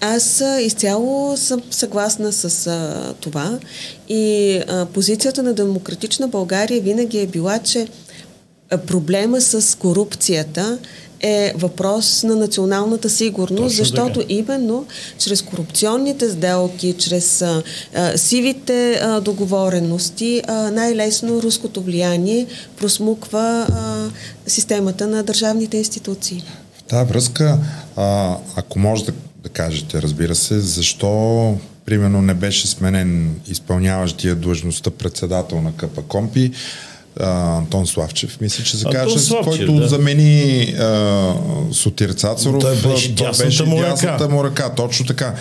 Аз 0.00 0.42
изцяло 0.62 1.36
съм 1.36 1.60
съгласна 1.70 2.32
с 2.32 2.66
а, 2.66 3.14
това 3.20 3.58
и 4.08 4.56
а, 4.68 4.86
позицията 4.86 5.42
на 5.42 5.54
Демократична 5.54 6.28
България 6.28 6.80
винаги 6.80 7.18
е 7.18 7.26
била, 7.26 7.58
че 7.58 7.86
проблема 8.86 9.40
с 9.40 9.78
корупцията 9.78 10.78
е 11.20 11.52
въпрос 11.56 12.22
на 12.22 12.36
националната 12.36 13.10
сигурност, 13.10 13.56
Точно 13.56 13.84
защото 13.84 14.20
така. 14.20 14.32
именно 14.32 14.86
чрез 15.18 15.42
корупционните 15.42 16.28
сделки, 16.28 16.94
чрез 16.98 17.42
а, 17.42 17.62
а, 17.94 18.18
сивите 18.18 19.00
а, 19.02 19.20
договорености, 19.20 20.42
а, 20.48 20.70
най-лесно 20.70 21.42
руското 21.42 21.82
влияние 21.82 22.46
просмуква 22.76 23.66
а, 23.70 24.10
системата 24.46 25.06
на 25.06 25.22
държавните 25.22 25.76
институции. 25.76 26.44
В 26.78 26.82
тази 26.82 27.08
връзка, 27.08 27.58
а, 27.96 28.36
ако 28.56 28.78
може 28.78 29.04
да, 29.04 29.12
да 29.42 29.48
кажете, 29.48 30.02
разбира 30.02 30.34
се, 30.34 30.60
защо 30.60 31.54
примерно 31.84 32.22
не 32.22 32.34
беше 32.34 32.66
сменен 32.66 33.40
изпълняващия 33.48 34.34
длъжността 34.34 34.90
председател 34.90 35.60
на 35.60 35.72
КПКОМПИ, 35.72 36.52
Антон 37.20 37.86
Славчев, 37.86 38.40
мисля, 38.40 38.64
че 38.64 38.76
се 38.76 38.84
каже, 38.92 39.16
който 39.44 39.72
да. 39.72 39.88
замени 39.88 40.62
а, 40.62 41.34
Сотир 41.72 42.10
Цацаров. 42.10 42.60
Той 42.60 42.76
беше 42.76 43.12
дясната, 43.12 43.44
беше 43.44 43.64
му, 43.64 43.76
дясната 43.76 44.28
му 44.28 44.44
ръка. 44.44 44.68
Точно 44.68 45.06
така. 45.06 45.34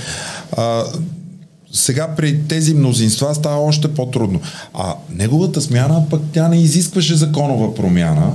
А, 0.57 0.83
сега 1.71 2.07
при 2.17 2.39
тези 2.47 2.73
мнозинства 2.73 3.35
става 3.35 3.61
още 3.61 3.88
по-трудно. 3.88 4.39
А 4.73 4.95
неговата 5.15 5.61
смяна 5.61 6.09
пък 6.09 6.21
тя 6.33 6.47
не 6.47 6.61
изискваше 6.61 7.15
законова 7.15 7.75
промяна. 7.75 8.31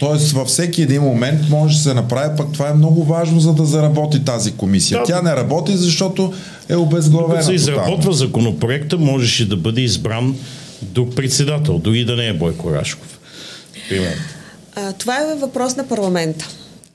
Тоест 0.00 0.32
във 0.32 0.48
всеки 0.48 0.82
един 0.82 1.02
момент 1.02 1.40
може 1.50 1.76
да 1.76 1.82
се 1.82 1.94
направи, 1.94 2.36
пък 2.36 2.52
това 2.52 2.68
е 2.68 2.74
много 2.74 3.04
важно, 3.04 3.40
за 3.40 3.52
да 3.52 3.64
заработи 3.64 4.24
тази 4.24 4.52
комисия. 4.52 4.98
Да. 4.98 5.04
Тя 5.04 5.22
не 5.22 5.36
работи, 5.36 5.76
защото 5.76 6.32
е 6.68 6.76
обезглавена. 6.76 7.28
Когато 7.28 7.46
се 7.46 7.52
изработва 7.52 8.12
законопроекта, 8.12 8.98
можеше 8.98 9.48
да 9.48 9.56
бъде 9.56 9.80
избран 9.80 10.36
друг 10.82 11.14
председател, 11.14 11.78
дори 11.78 12.04
да 12.04 12.16
не 12.16 12.28
е 12.28 12.32
Бойко 12.32 12.70
Рашков. 12.70 13.18
Примерно. 13.88 14.22
А, 14.74 14.92
това 14.92 15.20
е 15.20 15.34
въпрос 15.34 15.76
на 15.76 15.88
парламента. 15.88 16.48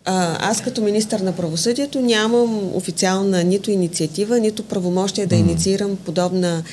А, 0.05 0.49
аз 0.49 0.61
като 0.61 0.81
министър 0.81 1.19
на 1.19 1.35
правосъдието 1.35 2.01
нямам 2.01 2.75
официална 2.75 3.43
нито 3.43 3.71
инициатива, 3.71 4.39
нито 4.39 4.63
правомощие 4.63 5.25
да 5.25 5.35
инициирам 5.35 5.97
подобна, 6.05 6.63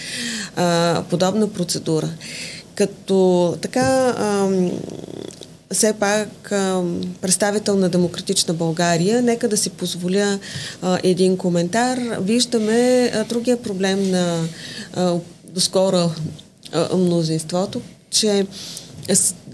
а, 0.57 1.03
подобна 1.11 1.49
процедура. 1.49 2.09
Като 2.75 3.57
така 3.61 4.15
а, 4.19 4.49
все 5.71 5.93
пак 5.93 6.29
представител 7.21 7.77
на 7.77 7.89
Демократична 7.89 8.55
България, 8.55 9.23
нека 9.23 9.49
да 9.49 9.57
си 9.57 9.71
позволя 9.71 10.39
един 11.03 11.37
коментар. 11.37 11.99
Виждаме 12.21 13.13
другия 13.29 13.63
проблем 13.63 14.11
на 14.11 14.49
доскоро 15.45 16.11
а, 16.73 16.97
мнозинството, 16.97 17.81
че 18.11 18.47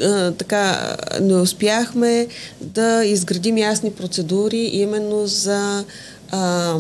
а, 0.01 0.33
така 0.33 0.97
не 1.21 1.35
успяхме 1.35 2.27
да 2.61 3.05
изградим 3.05 3.59
ясни 3.59 3.93
процедури 3.93 4.59
именно 4.59 5.27
за 5.27 5.85
а, 6.31 6.77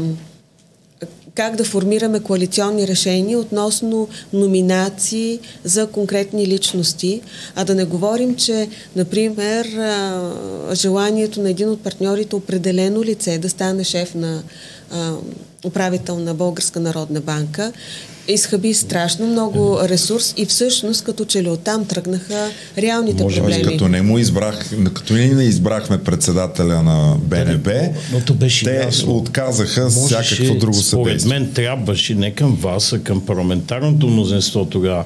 как 1.34 1.56
да 1.56 1.64
формираме 1.64 2.20
коалиционни 2.20 2.88
решения 2.88 3.38
относно 3.38 4.08
номинации 4.32 5.40
за 5.64 5.86
конкретни 5.86 6.46
личности, 6.46 7.20
а 7.54 7.64
да 7.64 7.74
не 7.74 7.84
говорим, 7.84 8.36
че, 8.36 8.68
например, 8.96 9.66
желанието 10.72 11.42
на 11.42 11.50
един 11.50 11.70
от 11.70 11.82
партньорите 11.82 12.36
определено 12.36 13.04
лице 13.04 13.38
да 13.38 13.48
стане 13.48 13.84
шеф 13.84 14.14
на 14.14 14.42
управител 15.64 16.18
на 16.18 16.34
Българска 16.34 16.80
народна 16.80 17.20
банка 17.20 17.72
изхъби 18.28 18.75
страшно 18.75 19.26
много 19.26 19.78
ресурс 19.82 20.34
и 20.37 20.46
всъщност 20.46 21.04
като 21.04 21.25
че 21.25 21.42
ли 21.42 21.49
оттам 21.49 21.84
тръгнаха 21.84 22.49
реалните 22.78 23.22
Може 23.22 23.40
проблеми. 23.40 23.62
Като 23.64 23.88
не 23.88 24.02
му 24.02 24.18
избрах, 24.18 24.70
като 24.94 25.12
не 25.12 25.44
избрахме 25.44 26.04
председателя 26.04 26.82
на 26.82 27.16
БНБ, 27.18 27.72
но 28.12 28.20
то 28.20 28.34
беше 28.34 28.64
те 28.64 28.76
ясно. 28.76 29.16
отказаха 29.16 29.90
с 29.90 30.06
всякакво 30.06 30.54
друго 30.54 30.75
съдействие. 30.75 31.18
Според 31.18 31.40
мен 31.40 31.52
трябваше 31.52 32.14
не 32.14 32.34
към 32.34 32.54
вас, 32.54 32.92
а 32.92 32.99
към 32.99 33.26
парламентарното 33.26 34.06
мнозинство 34.06 34.64
тогава 34.64 35.04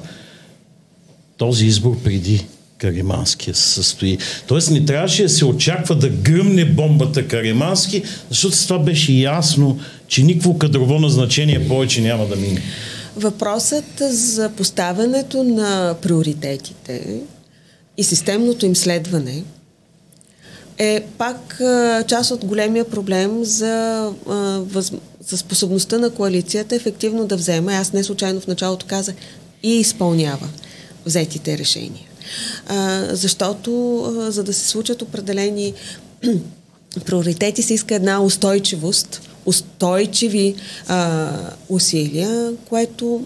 този 1.36 1.66
избор 1.66 1.96
преди 2.04 2.46
Кариманския 2.78 3.54
се 3.54 3.68
състои. 3.68 4.18
Тоест 4.46 4.70
не 4.70 4.84
трябваше 4.84 5.22
да 5.22 5.28
се 5.28 5.44
очаква 5.44 5.94
да 5.94 6.08
гръмне 6.08 6.64
бомбата 6.64 7.28
Каримански, 7.28 8.02
защото 8.28 8.56
с 8.56 8.66
това 8.66 8.78
беше 8.78 9.12
ясно, 9.12 9.78
че 10.08 10.22
никакво 10.22 10.58
кадрово 10.58 10.98
назначение 10.98 11.68
повече 11.68 12.00
няма 12.00 12.26
да 12.26 12.36
мине. 12.36 12.62
Въпросът 13.16 13.84
за 14.10 14.50
поставянето 14.56 15.44
на 15.44 15.94
приоритетите 16.02 17.20
и 17.96 18.04
системното 18.04 18.66
им 18.66 18.76
следване 18.76 19.42
е 20.78 21.00
пак 21.18 21.60
част 22.08 22.30
от 22.30 22.44
големия 22.44 22.90
проблем 22.90 23.44
за, 23.44 24.12
за 25.26 25.38
способността 25.38 25.98
на 25.98 26.10
коалицията 26.10 26.74
ефективно 26.74 27.26
да 27.26 27.36
взема, 27.36 27.72
аз 27.72 27.92
не 27.92 28.04
случайно 28.04 28.40
в 28.40 28.46
началото 28.46 28.86
казах, 28.86 29.14
и 29.62 29.70
изпълнява 29.70 30.48
взетите 31.06 31.58
решения. 31.58 32.04
Защото 33.10 34.02
за 34.28 34.44
да 34.44 34.52
се 34.52 34.68
случат 34.68 35.02
определени 35.02 35.74
приоритети 37.06 37.62
се 37.62 37.74
иска 37.74 37.94
една 37.94 38.22
устойчивост 38.22 39.20
устойчиви 39.46 40.54
а, 40.88 41.30
усилия, 41.68 42.52
което 42.68 43.24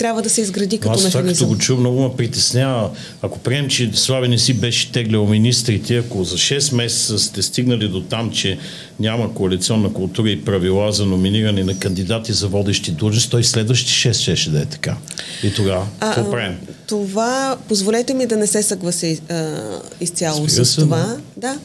трябва 0.00 0.22
да 0.22 0.30
се 0.30 0.40
изгради 0.40 0.78
като 0.78 0.94
Аз 0.94 1.04
механизъм. 1.04 1.30
Аз 1.30 1.38
това 1.38 1.48
като 1.48 1.56
го 1.56 1.58
чу, 1.58 1.76
много 1.76 2.02
ме 2.02 2.16
притеснява. 2.16 2.90
Ако 3.22 3.38
прием, 3.38 3.68
че 3.68 3.90
Слави 3.94 4.28
не 4.28 4.38
си 4.38 4.54
беше 4.54 4.92
теглял 4.92 5.26
министрите, 5.26 5.96
ако 5.96 6.24
за 6.24 6.36
6 6.36 6.74
месеца 6.74 7.18
сте 7.18 7.42
стигнали 7.42 7.88
до 7.88 8.00
там, 8.00 8.30
че 8.30 8.58
няма 9.00 9.34
коалиционна 9.34 9.92
култура 9.92 10.30
и 10.30 10.44
правила 10.44 10.92
за 10.92 11.06
номиниране 11.06 11.64
на 11.64 11.78
кандидати 11.78 12.32
за 12.32 12.48
водещи 12.48 12.92
длъжности, 12.92 13.30
той 13.30 13.44
следващи 13.44 13.90
6 13.90 14.34
ще 14.34 14.50
да 14.50 14.60
е 14.60 14.64
така. 14.64 14.96
И 15.42 15.54
тогава, 15.54 15.86
какво 16.00 16.30
правим? 16.30 16.58
Това, 16.86 17.56
позволете 17.68 18.14
ми 18.14 18.26
да 18.26 18.36
не 18.36 18.46
се 18.46 18.62
съгласи 18.62 19.20
а, 19.28 19.56
изцяло 20.00 20.48
Спира 20.48 20.64
с 20.64 20.76
това. 20.76 21.16
Да. 21.36 21.58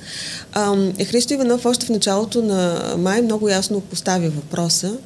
Христо 1.06 1.34
Иванов 1.34 1.66
още 1.66 1.86
в 1.86 1.90
началото 1.90 2.42
на 2.42 2.94
май 2.98 3.22
много 3.22 3.50
ясно 3.50 3.82
постави 3.82 4.30
въпроса. 4.30 4.98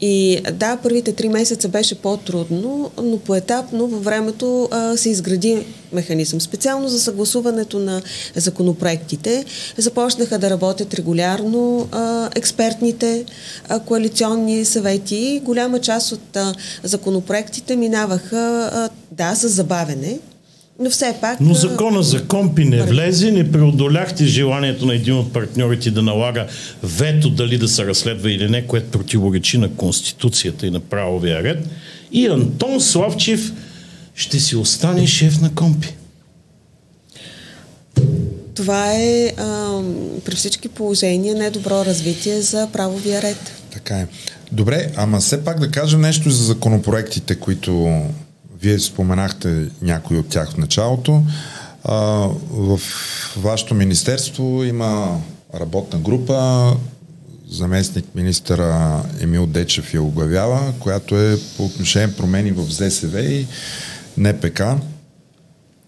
И 0.00 0.40
да, 0.52 0.76
първите 0.76 1.12
три 1.12 1.28
месеца 1.28 1.68
беше 1.68 1.94
по-трудно, 1.94 2.90
но 3.02 3.18
поетапно 3.18 3.86
във 3.86 4.04
времето 4.04 4.68
а, 4.70 4.96
се 4.96 5.10
изгради 5.10 5.66
механизъм. 5.92 6.40
Специално 6.40 6.88
за 6.88 7.00
съгласуването 7.00 7.78
на 7.78 8.02
законопроектите 8.36 9.44
започнаха 9.76 10.38
да 10.38 10.50
работят 10.50 10.94
регулярно 10.94 11.88
а, 11.92 12.30
експертните 12.34 13.24
а, 13.68 13.80
коалиционни 13.80 14.64
съвети. 14.64 15.40
Голяма 15.44 15.78
част 15.80 16.12
от 16.12 16.36
а, 16.36 16.54
законопроектите 16.82 17.76
минаваха, 17.76 18.70
а, 18.74 18.88
да, 19.12 19.34
с 19.34 19.48
забавене, 19.48 20.18
но 20.78 20.90
все 20.90 21.14
пак... 21.20 21.40
Но 21.40 21.54
закона 21.54 22.02
за 22.02 22.24
компи 22.24 22.64
не 22.64 22.82
влезе, 22.82 23.32
не 23.32 23.52
преодоляхте 23.52 24.24
желанието 24.24 24.86
на 24.86 24.94
един 24.94 25.14
от 25.14 25.32
партньорите 25.32 25.90
да 25.90 26.02
налага 26.02 26.46
вето 26.82 27.30
дали 27.30 27.58
да 27.58 27.68
се 27.68 27.86
разследва 27.86 28.30
или 28.30 28.48
не, 28.48 28.66
което 28.66 28.90
противоречи 28.90 29.58
на 29.58 29.70
Конституцията 29.70 30.66
и 30.66 30.70
на 30.70 30.80
правовия 30.80 31.42
ред. 31.42 31.66
И 32.12 32.26
Антон 32.26 32.80
Славчев 32.80 33.52
ще 34.14 34.40
си 34.40 34.56
остане 34.56 35.06
шеф 35.06 35.40
на 35.40 35.54
компи. 35.54 35.94
Това 38.54 38.92
е 38.92 39.32
а, 39.36 39.80
при 40.24 40.36
всички 40.36 40.68
положения 40.68 41.34
недобро 41.34 41.84
развитие 41.84 42.40
за 42.40 42.68
правовия 42.72 43.22
ред. 43.22 43.52
Така 43.70 43.98
е. 43.98 44.06
Добре, 44.52 44.92
ама 44.96 45.20
все 45.20 45.44
пак 45.44 45.60
да 45.60 45.70
кажем 45.70 46.00
нещо 46.00 46.30
за 46.30 46.44
законопроектите, 46.44 47.34
които 47.34 48.02
вие 48.60 48.78
споменахте 48.78 49.68
някои 49.82 50.18
от 50.18 50.28
тях 50.28 50.50
в 50.50 50.56
началото. 50.56 51.22
А, 51.84 51.94
в 52.50 52.80
вашето 53.36 53.74
министерство 53.74 54.64
има 54.64 55.20
работна 55.54 55.98
група, 55.98 56.76
заместник 57.50 58.14
министъра 58.14 59.02
Емил 59.20 59.46
Дечев 59.46 59.94
я 59.94 60.02
оглавява, 60.02 60.72
която 60.80 61.20
е 61.20 61.38
по 61.56 61.64
отношение 61.64 62.16
промени 62.16 62.50
в 62.50 62.64
ЗСВ 62.70 63.20
и 63.20 63.46
НПК. 64.18 64.62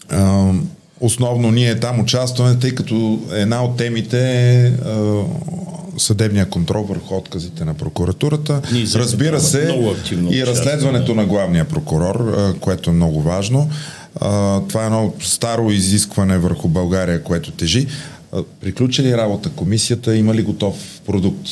А, 0.09 0.52
основно 1.00 1.50
ние 1.50 1.80
там 1.80 2.00
участваме, 2.00 2.59
тъй 2.59 2.74
като 2.74 3.20
една 3.33 3.64
от 3.64 3.76
темите 3.76 4.20
е 4.66 4.72
съдебния 6.01 6.49
контрол 6.49 6.83
върху 6.83 7.15
отказите 7.15 7.65
на 7.65 7.75
прокуратурата. 7.75 8.63
Разбира 8.95 9.41
се, 9.41 9.79
и 10.31 10.47
разследването 10.47 11.15
на 11.15 11.27
главния 11.27 11.65
прокурор, 11.65 12.37
което 12.61 12.91
е 12.91 12.93
много 12.93 13.23
важно. 13.23 13.71
Това 14.69 14.83
е 14.83 14.87
едно 14.87 15.13
старо 15.21 15.71
изискване 15.71 16.39
върху 16.39 16.69
България, 16.69 17.23
което 17.23 17.51
тежи. 17.51 17.87
Приключи 18.61 19.03
ли 19.03 19.17
работа 19.17 19.51
комисията? 19.51 20.17
Има 20.17 20.35
ли 20.35 20.43
готов 20.43 21.01
продукт? 21.07 21.49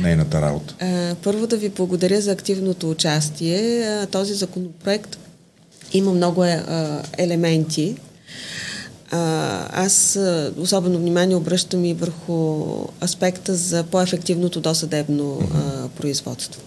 нейната 0.00 0.40
работа? 0.40 0.74
Първо 1.22 1.46
да 1.46 1.56
ви 1.56 1.68
благодаря 1.68 2.20
за 2.20 2.32
активното 2.32 2.90
участие. 2.90 3.84
Този 4.10 4.34
законопроект 4.34 5.18
има 5.92 6.12
много 6.12 6.44
елементи, 7.18 7.96
а, 9.10 9.84
аз 9.84 10.18
особено 10.58 10.98
внимание 10.98 11.36
обръщам 11.36 11.84
и 11.84 11.94
върху 11.94 12.64
аспекта 13.04 13.54
за 13.54 13.84
по-ефективното 13.84 14.60
досъдебно 14.60 15.38
а, 15.54 15.88
производство. 15.88 16.60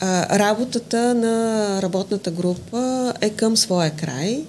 А, 0.00 0.38
работата 0.38 1.14
на 1.14 1.78
работната 1.82 2.30
група 2.30 3.12
е 3.20 3.30
към 3.30 3.56
своя 3.56 3.90
край. 3.90 4.44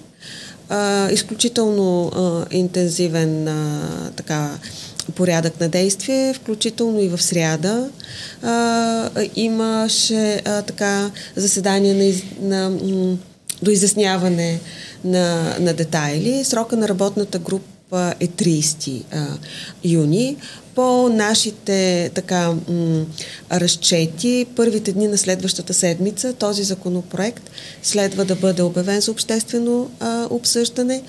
А, 0.68 1.10
изключително 1.10 2.08
а, 2.08 2.46
интензивен 2.50 3.48
а, 3.48 3.88
така, 4.16 4.50
порядък 5.14 5.60
на 5.60 5.68
действие, 5.68 6.34
включително 6.34 7.00
и 7.00 7.08
в 7.08 7.22
сряда. 7.22 7.88
А, 8.42 9.10
имаше 9.36 10.42
а, 10.44 10.62
така 10.62 11.10
заседание 11.36 11.94
на, 12.40 12.68
на, 12.68 12.70
на 12.70 13.16
до 13.62 13.70
изясняване 13.70 14.60
на, 15.04 15.56
на 15.60 15.74
детайли. 15.74 16.44
Срока 16.44 16.76
на 16.76 16.88
работната 16.88 17.38
група 17.38 18.14
е 18.20 18.28
30 18.28 19.02
а, 19.12 19.26
юни. 19.84 20.36
По 20.74 21.08
нашите 21.08 22.10
така 22.14 22.52
м- 22.68 23.04
разчети, 23.52 24.46
първите 24.56 24.92
дни 24.92 25.08
на 25.08 25.18
следващата 25.18 25.74
седмица 25.74 26.32
този 26.32 26.62
законопроект 26.62 27.50
следва 27.82 28.24
да 28.24 28.36
бъде 28.36 28.62
обявен 28.62 29.00
за 29.00 29.10
обществено 29.10 29.90
а, 30.00 30.26
обсъждане 30.30 31.02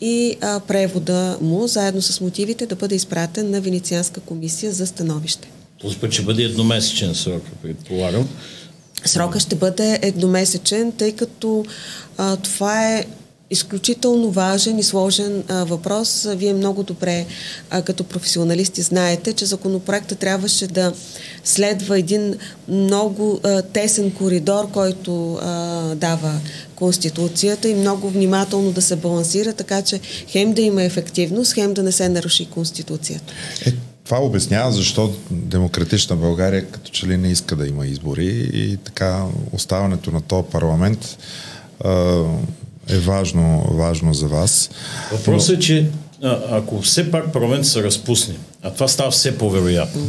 и 0.00 0.36
а, 0.40 0.60
превода 0.60 1.38
му, 1.40 1.66
заедно 1.66 2.02
с 2.02 2.20
мотивите, 2.20 2.66
да 2.66 2.76
бъде 2.76 2.94
изпратен 2.94 3.50
на 3.50 3.60
Венецианска 3.60 4.20
комисия 4.20 4.72
за 4.72 4.86
становище. 4.86 5.48
Този 5.80 5.96
път 5.96 6.12
ще 6.12 6.22
бъде 6.22 6.42
едномесечен 6.42 7.14
срок, 7.14 7.42
предполагам. 7.62 8.28
Срока 9.04 9.40
ще 9.40 9.56
бъде 9.56 9.98
едномесечен, 10.02 10.92
тъй 10.92 11.12
като 11.12 11.64
а, 12.18 12.36
това 12.36 12.88
е 12.88 13.04
изключително 13.52 14.30
важен 14.30 14.78
и 14.78 14.82
сложен 14.82 15.44
а, 15.48 15.64
въпрос. 15.64 16.26
Вие 16.36 16.54
много 16.54 16.82
добре 16.82 17.26
а, 17.70 17.82
като 17.82 18.04
професионалисти 18.04 18.82
знаете, 18.82 19.32
че 19.32 19.46
законопроекта 19.46 20.14
трябваше 20.14 20.66
да 20.66 20.92
следва 21.44 21.98
един 21.98 22.34
много 22.68 23.40
а, 23.42 23.62
тесен 23.62 24.10
коридор, 24.10 24.70
който 24.70 25.34
а, 25.34 25.94
дава 25.94 26.40
Конституцията 26.74 27.68
и 27.68 27.74
много 27.74 28.10
внимателно 28.10 28.72
да 28.72 28.82
се 28.82 28.96
балансира, 28.96 29.52
така 29.52 29.82
че 29.82 30.00
хем 30.28 30.52
да 30.52 30.62
има 30.62 30.82
ефективност, 30.82 31.52
хем 31.52 31.74
да 31.74 31.82
не 31.82 31.92
се 31.92 32.08
наруши 32.08 32.46
Конституцията. 32.46 33.32
Е, 33.66 33.72
това 34.04 34.18
обяснява 34.18 34.72
защо 34.72 35.12
демократична 35.30 36.16
България 36.16 36.66
като 36.66 36.90
че 36.90 37.06
ли 37.06 37.16
не 37.16 37.28
иска 37.28 37.56
да 37.56 37.66
има 37.66 37.86
избори 37.86 38.50
и 38.52 38.76
така 38.76 39.24
оставането 39.52 40.10
на 40.10 40.20
този 40.20 40.48
парламент 40.52 41.18
а, 41.84 42.24
е 42.88 42.98
важно, 42.98 43.64
важно 43.70 44.14
за 44.14 44.26
вас. 44.26 44.70
Въпросът 45.12 45.56
е, 45.56 45.60
че 45.60 45.86
а, 46.22 46.38
ако 46.50 46.80
все 46.80 47.10
пак 47.10 47.32
парламент 47.32 47.66
се 47.66 47.82
разпусне, 47.82 48.34
а 48.62 48.70
това 48.70 48.88
става 48.88 49.10
все 49.10 49.38
по-вероятно, 49.38 50.06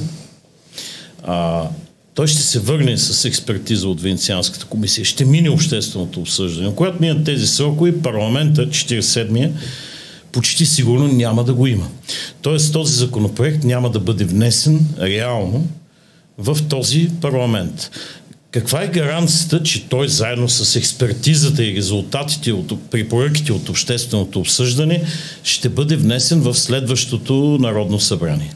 а, 1.24 1.68
той 2.14 2.28
ще 2.28 2.42
се 2.42 2.60
върне 2.60 2.98
с 2.98 3.26
експертиза 3.26 3.88
от 3.88 4.02
Венецианската 4.02 4.66
комисия, 4.66 5.06
ще 5.06 5.26
мине 5.26 5.50
общественото 5.50 6.20
обсъждане. 6.20 6.76
Когато 6.76 7.02
минат 7.02 7.24
тези 7.24 7.48
срокове, 7.48 8.02
парламента, 8.02 8.68
47-я, 8.68 9.52
почти 10.32 10.66
сигурно 10.66 11.08
няма 11.08 11.44
да 11.44 11.54
го 11.54 11.68
има. 11.68 11.88
Тоест 12.42 12.74
този 12.74 12.94
законопроект 12.94 13.64
няма 13.64 13.90
да 13.90 14.00
бъде 14.00 14.26
внесен 14.26 14.86
реално 15.02 15.68
в 16.38 16.58
този 16.70 17.10
парламент. 17.22 17.92
Каква 18.54 18.84
е 18.84 18.88
гаранцията, 18.88 19.64
че 19.64 19.90
той 19.90 20.08
заедно 20.10 20.50
с 20.50 20.76
експертизата 20.76 21.66
и 21.66 21.76
резултатите 21.76 22.52
от 22.52 22.90
препоръките 22.90 23.54
от 23.54 23.70
общественото 23.70 24.40
обсъждане 24.40 25.04
ще 25.44 25.70
бъде 25.70 25.96
внесен 25.96 26.42
в 26.42 26.54
следващото 26.54 27.34
Народно 27.60 28.00
събрание? 28.00 28.56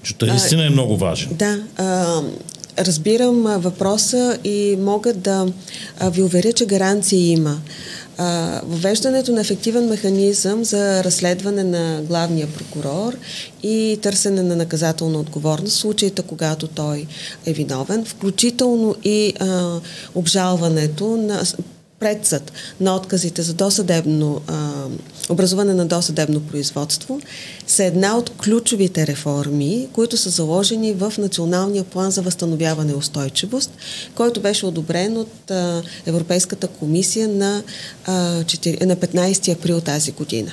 Защото 0.00 0.26
наистина 0.26 0.66
е 0.66 0.70
много 0.70 0.96
важен. 0.96 1.28
Да. 1.32 1.58
А, 1.76 2.20
разбирам 2.78 3.42
въпроса 3.42 4.38
и 4.44 4.76
мога 4.80 5.14
да 5.14 5.46
ви 6.02 6.22
уверя, 6.22 6.52
че 6.52 6.66
гаранции 6.66 7.28
има. 7.30 7.60
Въвеждането 8.64 9.32
на 9.32 9.40
ефективен 9.40 9.88
механизъм 9.88 10.64
за 10.64 11.04
разследване 11.04 11.64
на 11.64 12.02
главния 12.02 12.46
прокурор 12.46 13.16
и 13.62 13.98
търсене 14.02 14.42
на 14.42 14.56
наказателна 14.56 15.18
отговорност 15.18 15.76
в 15.76 15.80
случаите, 15.80 16.22
когато 16.22 16.66
той 16.66 17.06
е 17.46 17.52
виновен, 17.52 18.04
включително 18.04 18.96
и 19.04 19.34
а, 19.40 19.80
обжалването 20.14 21.16
на 21.16 21.42
пред 22.04 22.50
на 22.80 22.96
отказите 22.96 23.42
за 23.42 23.54
досъдебно, 23.54 24.40
а, 24.46 24.72
образуване 25.30 25.74
на 25.74 25.86
досъдебно 25.86 26.40
производство 26.40 27.20
са 27.66 27.84
една 27.84 28.16
от 28.18 28.30
ключовите 28.30 29.06
реформи, 29.06 29.88
които 29.92 30.16
са 30.16 30.30
заложени 30.30 30.92
в 30.92 31.12
Националния 31.18 31.84
план 31.84 32.10
за 32.10 32.22
възстановяване 32.22 32.92
и 32.92 32.94
устойчивост, 32.94 33.70
който 34.14 34.40
беше 34.40 34.66
одобрен 34.66 35.16
от 35.16 35.50
а, 35.50 35.82
Европейската 36.06 36.68
комисия 36.68 37.28
на, 37.28 37.62
а, 38.04 38.44
4, 38.44 38.84
на 38.84 38.96
15 38.96 39.52
април 39.52 39.80
тази 39.80 40.12
година. 40.12 40.52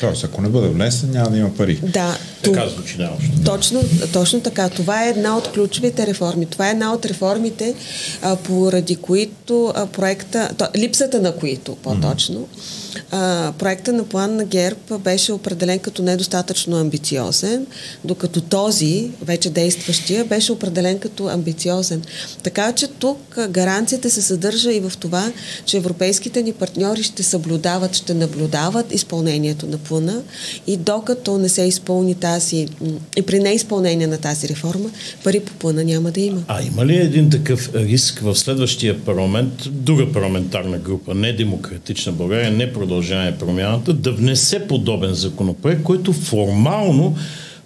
Тоест, 0.00 0.24
ако 0.24 0.42
не 0.42 0.48
бъде 0.48 0.68
внесен, 0.68 1.10
няма 1.10 1.30
да 1.30 1.36
има 1.36 1.54
пари. 1.54 1.80
Да. 1.82 2.18
Така 2.42 2.68
звучи 2.68 2.98
Точно, 3.44 3.82
точно 4.12 4.40
така. 4.40 4.68
Това 4.68 5.06
е 5.06 5.08
една 5.08 5.36
от 5.36 5.52
ключовите 5.52 6.06
реформи. 6.06 6.46
Това 6.46 6.68
е 6.68 6.70
една 6.70 6.92
от 6.94 7.06
реформите, 7.06 7.74
а, 8.22 8.36
поради 8.36 8.96
които 8.96 9.72
а, 9.76 9.86
проекта, 9.86 10.50
то, 10.58 10.66
липсата 10.76 11.20
на 11.20 11.36
които, 11.36 11.76
по-точно, 11.76 12.38
mm-hmm 12.38 12.89
а, 13.10 13.52
проекта 13.58 13.92
на 13.92 14.04
план 14.04 14.36
на 14.36 14.44
ГЕРБ 14.44 14.98
беше 14.98 15.32
определен 15.32 15.78
като 15.78 16.02
недостатъчно 16.02 16.76
амбициозен, 16.76 17.66
докато 18.04 18.40
този, 18.40 19.10
вече 19.22 19.50
действащия, 19.50 20.24
беше 20.24 20.52
определен 20.52 20.98
като 20.98 21.28
амбициозен. 21.28 22.02
Така 22.42 22.72
че 22.72 22.88
тук 22.88 23.38
гаранцията 23.50 24.10
се 24.10 24.22
съдържа 24.22 24.72
и 24.72 24.80
в 24.80 24.92
това, 25.00 25.32
че 25.64 25.76
европейските 25.76 26.42
ни 26.42 26.52
партньори 26.52 27.02
ще 27.02 27.22
съблюдават, 27.22 27.96
ще 27.96 28.14
наблюдават 28.14 28.94
изпълнението 28.94 29.66
на 29.66 29.78
плана 29.78 30.22
и 30.66 30.76
докато 30.76 31.38
не 31.38 31.48
се 31.48 31.62
изпълни 31.62 32.14
тази 32.14 32.68
и 33.16 33.22
при 33.22 33.38
неизпълнение 33.38 34.06
на 34.06 34.18
тази 34.18 34.48
реформа, 34.48 34.90
пари 35.24 35.40
по 35.40 35.52
плана 35.52 35.84
няма 35.84 36.10
да 36.10 36.20
има. 36.20 36.42
А 36.48 36.62
има 36.62 36.86
ли 36.86 36.96
един 36.96 37.30
такъв 37.30 37.70
риск 37.74 38.20
в 38.20 38.36
следващия 38.36 39.04
парламент, 39.04 39.52
друга 39.66 40.12
парламентарна 40.12 40.78
група, 40.78 41.14
не 41.14 41.32
демократична 41.32 42.12
България, 42.12 42.50
не 42.50 42.72
продължаване 42.80 43.38
промяната, 43.38 43.92
да 43.92 44.12
внесе 44.12 44.66
подобен 44.66 45.14
законопроект, 45.14 45.82
който 45.82 46.12
формално 46.12 47.16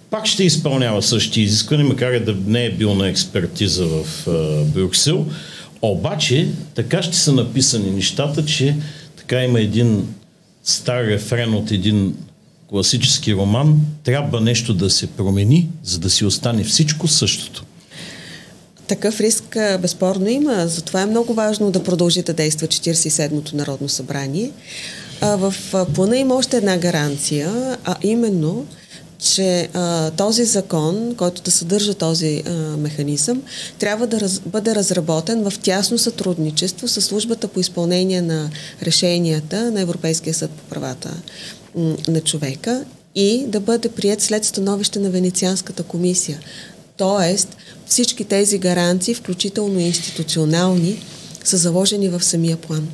пак 0.09 0.25
ще 0.25 0.43
изпълнява 0.43 1.01
същите 1.01 1.41
изисквания, 1.41 1.85
макар 1.85 2.11
и 2.11 2.19
да 2.19 2.35
не 2.47 2.65
е 2.65 2.71
бил 2.71 2.95
на 2.95 3.07
експертиза 3.07 3.85
в 3.85 4.27
Брюксел. 4.65 5.25
Обаче, 5.81 6.47
така 6.73 7.01
ще 7.01 7.17
са 7.17 7.31
написани 7.31 7.91
нещата, 7.91 8.45
че 8.45 8.75
така 9.17 9.43
има 9.43 9.59
един 9.59 10.07
стар 10.63 11.03
рефрен 11.03 11.53
от 11.53 11.71
един 11.71 12.15
класически 12.69 13.35
роман, 13.35 13.81
трябва 14.03 14.41
нещо 14.41 14.73
да 14.73 14.89
се 14.89 15.07
промени, 15.07 15.69
за 15.83 15.99
да 15.99 16.09
си 16.09 16.25
остане 16.25 16.63
всичко 16.63 17.07
същото. 17.07 17.63
Такъв 18.87 19.19
риск 19.19 19.57
безспорно 19.81 20.29
има, 20.29 20.67
затова 20.67 21.01
е 21.01 21.05
много 21.05 21.33
важно 21.33 21.71
да 21.71 21.83
продължи 21.83 22.21
да 22.21 22.33
действа 22.33 22.67
47-то 22.67 23.55
Народно 23.55 23.89
събрание. 23.89 24.51
А, 25.21 25.35
в 25.35 25.55
плана 25.93 26.17
има 26.17 26.35
още 26.35 26.57
една 26.57 26.77
гаранция, 26.77 27.77
а 27.83 27.95
именно, 28.01 28.65
че 29.19 29.69
а, 29.73 30.11
този 30.11 30.45
закон, 30.45 31.15
който 31.17 31.41
да 31.41 31.51
съдържа 31.51 31.93
този 31.93 32.43
а, 32.45 32.51
механизъм, 32.77 33.41
трябва 33.79 34.07
да 34.07 34.19
раз, 34.19 34.41
бъде 34.45 34.75
разработен 34.75 35.49
в 35.49 35.59
тясно 35.59 35.97
сътрудничество 35.97 36.87
с 36.87 37.01
службата 37.01 37.47
по 37.47 37.59
изпълнение 37.59 38.21
на 38.21 38.49
решенията 38.83 39.71
на 39.71 39.81
Европейския 39.81 40.33
съд 40.33 40.51
по 40.51 40.63
правата 40.63 41.11
на 42.07 42.21
човека 42.21 42.85
и 43.15 43.45
да 43.47 43.59
бъде 43.59 43.89
прият 43.89 44.21
след 44.21 44.45
становище 44.45 44.99
на 44.99 45.09
Венецианската 45.09 45.83
комисия. 45.83 46.39
Тоест, 46.97 47.57
всички 47.85 48.23
тези 48.23 48.57
гаранции, 48.57 49.13
включително 49.13 49.79
институционални, 49.79 51.03
са 51.43 51.57
заложени 51.57 52.09
в 52.09 52.23
самия 52.23 52.57
план. 52.57 52.87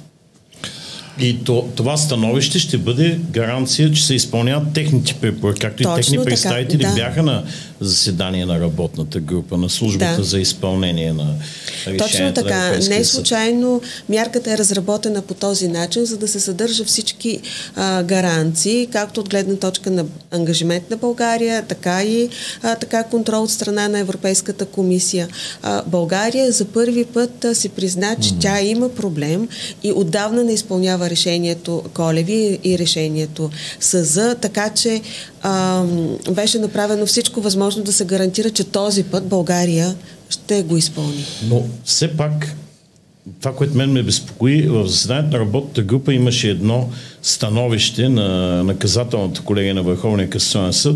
И 1.21 1.43
то, 1.43 1.69
това 1.75 1.97
становище 1.97 2.59
ще 2.59 2.77
бъде 2.77 3.19
гаранция, 3.31 3.91
че 3.91 4.05
се 4.05 4.15
изпълняват 4.15 4.73
техните 4.73 5.13
препоръки, 5.21 5.59
както 5.59 5.83
Точно 5.83 5.97
и 5.97 6.01
техни 6.01 6.25
представители 6.25 6.83
да. 6.83 6.93
бяха 6.93 7.23
на 7.23 7.43
заседание 7.81 8.45
на 8.45 8.59
работната 8.59 9.19
група, 9.19 9.57
на 9.57 9.69
службата 9.69 10.17
да. 10.17 10.23
за 10.23 10.39
изпълнение 10.39 11.13
на 11.13 11.35
Точно 11.97 12.33
така. 12.33 12.77
Не 12.89 12.97
е 12.97 13.03
случайно 13.03 13.81
мярката 14.09 14.51
е 14.51 14.57
разработена 14.57 15.21
по 15.21 15.33
този 15.33 15.67
начин, 15.67 16.05
за 16.05 16.17
да 16.17 16.27
се 16.27 16.39
съдържа 16.39 16.85
всички 16.85 17.39
а, 17.75 18.03
гаранции, 18.03 18.87
както 18.91 19.19
от 19.19 19.29
гледна 19.29 19.55
точка 19.55 19.91
на 19.91 20.05
ангажимент 20.31 20.89
на 20.89 20.97
България, 20.97 21.63
така 21.67 22.03
и 22.03 22.29
а, 22.61 22.75
така 22.75 23.03
контрол 23.03 23.43
от 23.43 23.51
страна 23.51 23.87
на 23.87 23.99
Европейската 23.99 24.65
комисия. 24.65 25.27
А, 25.61 25.83
България 25.87 26.51
за 26.51 26.65
първи 26.65 27.05
път 27.05 27.45
а, 27.45 27.55
си 27.55 27.69
призна, 27.69 28.15
че 28.21 28.29
mm. 28.29 28.41
тя 28.41 28.61
има 28.61 28.89
проблем 28.89 29.47
и 29.83 29.91
отдавна 29.91 30.43
не 30.43 30.53
изпълнява 30.53 31.09
решението 31.09 31.83
Колеви 31.93 32.59
и 32.63 32.79
решението 32.79 33.49
СъЗ, 33.79 34.19
така 34.41 34.69
че 34.69 35.01
а, 35.41 35.83
беше 36.31 36.59
направено 36.59 37.05
всичко 37.05 37.41
възможно 37.41 37.70
да 37.79 37.93
се 37.93 38.05
гарантира, 38.05 38.49
че 38.49 38.63
този 38.63 39.03
път 39.03 39.27
България 39.27 39.95
ще 40.29 40.63
го 40.63 40.77
изпълни. 40.77 41.25
Но 41.47 41.63
все 41.85 42.17
пак 42.17 42.55
това, 43.39 43.55
което 43.55 43.77
мен 43.77 43.91
ме 43.91 44.03
безпокои, 44.03 44.61
в 44.61 44.87
заседанието 44.87 45.37
на 45.37 45.39
работната 45.39 45.81
група 45.81 46.13
имаше 46.13 46.49
едно 46.49 46.89
становище 47.21 48.09
на 48.09 48.63
наказателната 48.63 49.41
колегия 49.41 49.73
на 49.73 49.83
Върховния 49.83 50.29
касационен 50.29 50.73
съд, 50.73 50.95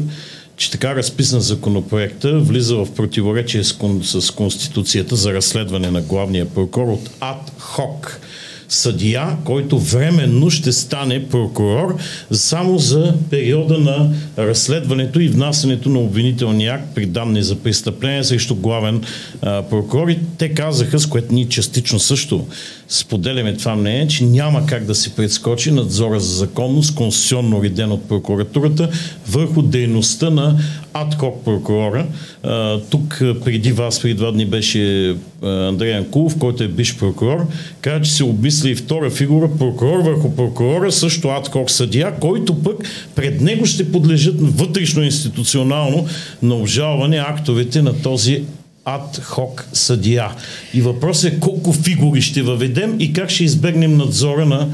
че 0.58 0.72
така 0.72 0.96
разписан 0.96 1.40
законопроекта 1.40 2.40
влиза 2.40 2.76
в 2.76 2.92
противоречие 2.96 3.64
с, 3.64 3.76
с 4.04 4.32
Конституцията 4.32 5.16
за 5.16 5.34
разследване 5.34 5.92
на 5.92 6.02
главния 6.02 6.46
прокурор 6.50 6.88
от 6.88 7.10
ад 7.20 7.52
хок 7.60 8.20
съдия, 8.70 9.38
който 9.44 9.80
временно 9.80 10.50
ще 10.50 10.72
стане 10.72 11.28
прокурор 11.30 11.98
само 12.32 12.78
за 12.78 13.14
периода 13.30 13.78
на 13.78 14.10
разследването 14.38 15.20
и 15.20 15.28
внасянето 15.28 15.90
на 15.90 16.00
обвинителния 16.00 16.74
акт 16.74 16.88
при 16.96 17.06
данни 17.06 17.44
за 17.44 17.56
престъпление 17.56 18.24
срещу 18.24 18.56
главен 18.56 19.02
а, 19.42 19.62
прокурор. 19.62 20.08
И 20.08 20.20
те 20.38 20.50
казаха, 20.50 21.00
с 21.00 21.06
което 21.06 21.34
ние 21.34 21.50
частично 21.50 22.00
също 22.00 22.48
споделяме 22.90 23.58
това 23.58 23.76
мнение, 23.76 24.08
че 24.08 24.24
няма 24.24 24.66
как 24.66 24.86
да 24.86 24.96
се 24.96 25.16
предскочи 25.16 25.72
надзора 25.72 26.20
за 26.20 26.36
законност, 26.36 26.96
конституционно 26.96 27.58
уреден 27.58 27.92
от 27.92 28.08
прокуратурата, 28.08 28.90
върху 29.28 29.62
дейността 29.62 30.30
на 30.30 30.58
адхок 30.96 31.44
прокурора. 31.46 32.06
А, 32.44 32.80
тук 32.90 33.18
преди 33.44 33.72
вас, 33.72 34.02
преди 34.02 34.14
два 34.14 34.32
дни 34.32 34.46
беше 34.46 35.16
Андрей 35.44 35.94
Анкулов, 35.94 36.38
който 36.38 36.64
е 36.64 36.68
биш 36.68 36.98
прокурор, 36.98 37.48
каза, 37.82 38.02
че 38.02 38.12
се 38.12 38.24
обмисли 38.24 38.72
и 38.72 38.76
втора 38.76 39.10
фигура, 39.10 39.50
прокурор 39.60 40.00
върху 40.00 40.36
прокурора, 40.36 40.92
също 40.92 41.28
адхок 41.28 41.72
съдия, 41.72 42.16
който 42.20 42.64
пък 42.64 42.76
пред 43.16 43.42
него 43.42 43.66
ще 43.66 43.92
подлежат 43.92 44.36
вътрешно 44.40 45.04
институционално 45.04 46.08
на 46.42 46.56
обжалване 46.56 47.18
актовете 47.18 47.82
на 47.82 48.02
този 48.02 48.44
ад-хок 48.86 49.68
съдия. 49.74 50.32
И 50.74 50.82
въпросът 50.82 51.34
е 51.34 51.40
колко 51.40 51.74
фигури 51.74 52.22
ще 52.22 52.42
въведем 52.42 52.96
и 53.00 53.14
как 53.14 53.30
ще 53.30 53.44
избегнем 53.44 53.98
надзора 53.98 54.46
на 54.46 54.68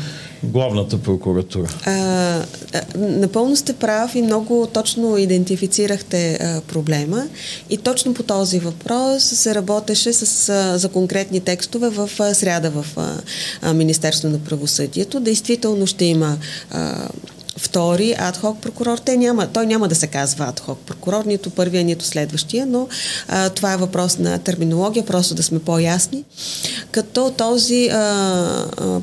главната 0.43 0.97
прокуратура? 0.97 1.67
А, 1.85 2.43
напълно 2.97 3.55
сте 3.55 3.73
прав 3.73 4.15
и 4.15 4.21
много 4.21 4.67
точно 4.73 5.17
идентифицирахте 5.17 6.33
а, 6.33 6.61
проблема. 6.61 7.27
И 7.69 7.77
точно 7.77 8.13
по 8.13 8.23
този 8.23 8.59
въпрос 8.59 9.23
се 9.23 9.55
работеше 9.55 10.13
с, 10.13 10.49
а, 10.49 10.77
за 10.77 10.89
конкретни 10.89 11.39
текстове 11.39 11.89
в 11.89 12.09
а, 12.19 12.33
сряда 12.33 12.69
в 12.69 12.85
а, 13.61 13.73
Министерство 13.73 14.29
на 14.29 14.39
правосъдието. 14.39 15.19
Действително 15.19 15.87
ще 15.87 16.05
има 16.05 16.37
а, 16.71 17.07
втори 17.57 18.15
адхок 18.17 18.61
прокурор. 18.61 18.97
Те 18.97 19.17
няма, 19.17 19.47
той 19.47 19.65
няма 19.65 19.87
да 19.87 19.95
се 19.95 20.07
казва 20.07 20.45
адхок 20.45 20.79
прокурор, 20.79 21.25
нито 21.25 21.49
първия, 21.49 21.83
нито 21.83 22.05
следващия, 22.05 22.65
но 22.65 22.87
а, 23.27 23.49
това 23.49 23.73
е 23.73 23.77
въпрос 23.77 24.17
на 24.17 24.39
терминология, 24.39 25.05
просто 25.05 25.35
да 25.35 25.43
сме 25.43 25.59
по-ясни. 25.59 26.23
Като 26.91 27.31
този 27.37 27.87
а, 27.87 27.95
а, 27.97 29.01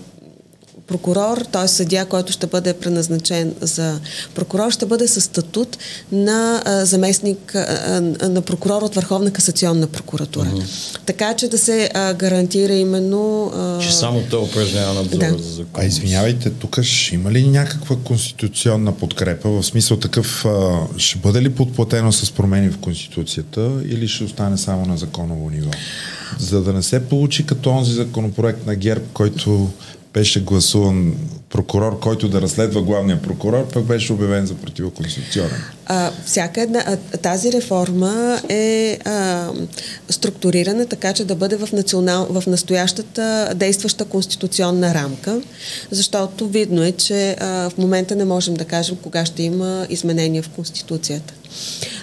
прокурор, 0.89 1.39
т.е. 1.53 1.69
съдия, 1.69 2.07
който 2.07 2.33
ще 2.33 2.47
бъде 2.47 2.73
преназначен 2.73 3.55
за 3.61 4.01
прокурор, 4.35 4.71
ще 4.71 4.87
бъде 4.87 5.09
със 5.09 5.25
статут 5.25 5.79
на 6.13 6.63
а, 6.65 6.85
заместник 6.85 7.55
а, 7.55 8.01
на 8.29 8.43
прокурор 8.43 8.83
от 8.83 8.95
Върховна 8.95 9.31
касационна 9.31 9.87
прокуратура. 9.87 10.47
Uh-huh. 10.47 10.99
Така 11.07 11.35
че 11.35 11.49
да 11.49 11.59
се 11.59 11.91
а, 11.95 12.15
гарантира 12.15 12.73
именно... 12.73 13.53
А... 13.55 13.79
Че 13.79 13.95
само 13.95 14.23
той 14.31 14.43
упражнява 14.43 14.95
надзора 14.95 15.33
да. 15.33 15.43
за 15.43 15.53
закон. 15.53 15.85
А 15.85 15.87
извинявайте, 15.87 16.51
тук 16.51 16.83
ще 16.83 17.15
има 17.15 17.33
ли 17.33 17.49
някаква 17.49 17.97
конституционна 18.05 18.93
подкрепа? 18.93 19.49
В 19.49 19.63
смисъл 19.63 19.97
такъв, 19.97 20.45
а, 20.45 20.79
ще 20.97 21.19
бъде 21.19 21.43
ли 21.43 21.51
подплатено 21.51 22.13
с 22.13 22.33
промени 22.33 22.69
в 22.69 22.79
Конституцията 22.79 23.71
или 23.85 24.09
ще 24.09 24.25
остане 24.25 24.59
само 24.59 24.87
на 24.87 24.97
законово 24.97 25.51
ниво? 25.51 25.71
За 26.39 26.63
да 26.63 26.73
не 26.73 26.83
се 26.83 27.01
получи 27.01 27.47
като 27.47 27.71
онзи 27.71 27.93
законопроект 27.93 28.67
на 28.67 28.75
ГЕРБ, 28.75 29.05
който 29.13 29.69
беше 30.15 30.41
гласуван 30.45 31.15
прокурор, 31.51 32.01
който 32.01 32.29
да 32.29 32.41
разследва 32.41 32.83
главния 32.83 33.23
прокурор, 33.23 33.69
пък 33.69 33.85
беше 33.85 34.13
обявен 34.13 34.47
за 34.47 34.55
противоконституционен. 34.55 35.63
А, 35.87 36.11
всяка 36.27 36.63
една, 36.63 36.97
тази 37.23 37.53
реформа 37.53 38.41
е 38.49 38.99
а, 39.05 39.49
структурирана 40.09 40.87
така, 40.87 41.13
че 41.13 41.25
да 41.25 41.35
бъде 41.35 41.57
в, 41.57 41.69
национал, 41.73 42.27
в 42.31 42.47
настоящата 42.47 43.53
действаща 43.55 44.05
конституционна 44.05 44.95
рамка, 44.95 45.41
защото 45.91 46.49
видно 46.49 46.83
е, 46.83 46.93
че 46.93 47.37
а, 47.41 47.71
в 47.71 47.79
момента 47.79 48.17
не 48.17 48.25
можем 48.25 48.55
да 48.55 48.65
кажем 48.65 48.97
кога 49.03 49.27
ще 49.27 49.43
има 49.43 49.87
изменения 49.91 50.43
в 50.43 50.49
Конституцията. 50.49 51.35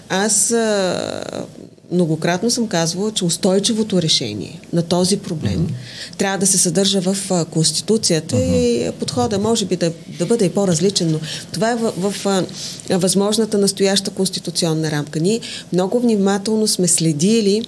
Аз 0.09 0.51
а, 0.51 1.45
многократно 1.91 2.51
съм 2.51 2.67
казвала, 2.67 3.11
че 3.11 3.25
устойчивото 3.25 4.01
решение 4.01 4.59
на 4.73 4.81
този 4.81 5.17
проблем 5.17 5.67
mm-hmm. 5.67 6.17
трябва 6.17 6.37
да 6.37 6.47
се 6.47 6.57
съдържа 6.57 7.01
в 7.01 7.45
Конституцията 7.51 8.35
mm-hmm. 8.35 8.89
и 8.89 8.91
подхода 8.91 9.39
може 9.39 9.65
би 9.65 9.75
да, 9.75 9.91
да 10.19 10.25
бъде 10.25 10.45
и 10.45 10.49
по-различен, 10.49 11.11
но 11.11 11.19
това 11.51 11.71
е 11.71 11.75
в, 11.75 11.93
в, 11.97 12.13
в 12.23 12.43
възможната 12.89 13.57
настояща 13.57 14.11
конституционна 14.11 14.91
рамка. 14.91 15.19
Ние 15.19 15.39
много 15.73 15.99
внимателно 15.99 16.67
сме 16.67 16.87
следили 16.87 17.65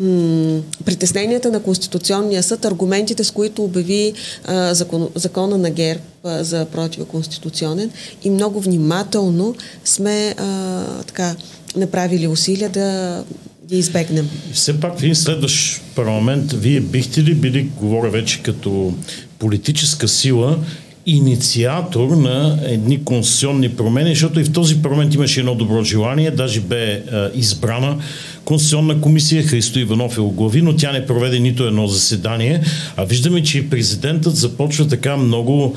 м- 0.00 0.60
притесненията 0.84 1.50
на 1.50 1.60
Конституционния 1.60 2.42
съд, 2.42 2.64
аргументите 2.64 3.24
с 3.24 3.30
които 3.30 3.64
обяви 3.64 4.12
а, 4.44 4.74
закон, 4.74 5.08
закона 5.14 5.58
на 5.58 5.70
ГЕРБ 5.70 6.02
а, 6.24 6.44
за 6.44 6.64
противоконституционен 6.64 7.90
и 8.24 8.30
много 8.30 8.60
внимателно 8.60 9.54
сме 9.84 10.34
а, 10.38 10.84
така 11.06 11.36
направили 11.76 12.26
усилия 12.26 12.70
да 12.70 13.24
ги 13.70 13.78
избегнем. 13.78 14.28
Все 14.52 14.80
пак 14.80 14.98
в 14.98 15.02
един 15.02 15.14
следващ 15.14 15.82
парламент, 15.94 16.52
вие 16.52 16.80
бихте 16.80 17.22
ли 17.22 17.34
били, 17.34 17.68
говоря 17.76 18.10
вече 18.10 18.42
като 18.42 18.94
политическа 19.38 20.08
сила, 20.08 20.58
инициатор 21.06 22.08
на 22.08 22.58
едни 22.64 23.04
конституционни 23.04 23.68
промени, 23.68 24.10
защото 24.10 24.40
и 24.40 24.44
в 24.44 24.52
този 24.52 24.82
парламент 24.82 25.14
имаше 25.14 25.40
едно 25.40 25.54
добро 25.54 25.82
желание, 25.82 26.30
даже 26.30 26.60
бе 26.60 26.92
е, 26.92 27.02
избрана 27.34 27.98
Конституционна 28.44 29.00
комисия, 29.00 29.42
Христо 29.42 29.78
Иванов 29.78 30.16
е 30.16 30.20
оглави, 30.20 30.62
но 30.62 30.76
тя 30.76 30.92
не 30.92 31.06
проведе 31.06 31.38
нито 31.38 31.64
едно 31.64 31.86
заседание. 31.86 32.62
А 32.96 33.04
виждаме, 33.04 33.42
че 33.42 33.58
и 33.58 33.70
президентът 33.70 34.36
започва 34.36 34.88
така 34.88 35.16
много, 35.16 35.76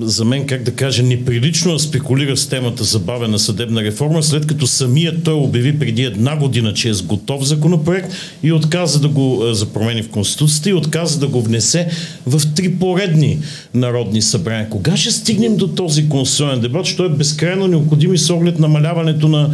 за 0.00 0.24
мен, 0.24 0.46
как 0.46 0.62
да 0.62 0.70
кажа, 0.70 1.02
неприлично 1.02 1.72
да 1.72 1.78
спекулира 1.78 2.36
с 2.36 2.48
темата 2.48 2.84
за 2.84 2.98
бавена 2.98 3.38
съдебна 3.38 3.82
реформа, 3.82 4.22
след 4.22 4.46
като 4.46 4.66
самият 4.66 5.24
той 5.24 5.34
обяви 5.34 5.78
преди 5.78 6.02
една 6.02 6.36
година, 6.36 6.74
че 6.74 6.88
е 6.88 6.94
с 6.94 7.02
готов 7.02 7.44
законопроект 7.44 8.12
и 8.42 8.52
отказа 8.52 9.00
да 9.00 9.08
го 9.08 9.46
е, 9.46 9.54
за 9.54 9.66
промени 9.66 10.02
в 10.02 10.10
Конституцията 10.10 10.70
и 10.70 10.74
отказа 10.74 11.20
да 11.20 11.28
го 11.28 11.42
внесе 11.42 11.88
в 12.26 12.54
три 12.54 12.74
поредни 12.74 13.38
народни 13.74 14.22
събрания. 14.22 14.70
Кога 14.70 14.96
ще 14.96 15.10
стигнем 15.10 15.56
до 15.56 15.68
този 15.68 16.08
конституционен 16.08 16.60
дебат, 16.60 16.86
що 16.86 17.04
е 17.04 17.08
безкрайно 17.08 17.68
необходим 17.68 18.14
и 18.14 18.18
с 18.18 18.30
оглед 18.30 18.58
намаляването 18.58 19.28
на 19.28 19.50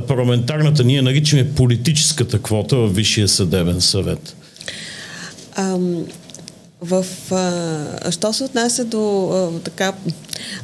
парламентарната, 0.00 0.84
ние 0.84 1.02
наричаме 1.02 1.48
политическата 1.48 2.38
квота 2.38 2.76
в 2.76 2.88
Висшия 2.88 3.28
съдебен 3.28 3.80
съвет? 3.80 4.36
Ам, 5.56 6.04
в, 6.84 7.06
а, 7.32 8.10
що 8.10 8.32
се 8.32 8.44
отнася 8.44 8.84
до 8.84 9.30
а, 9.30 9.60
така 9.60 9.92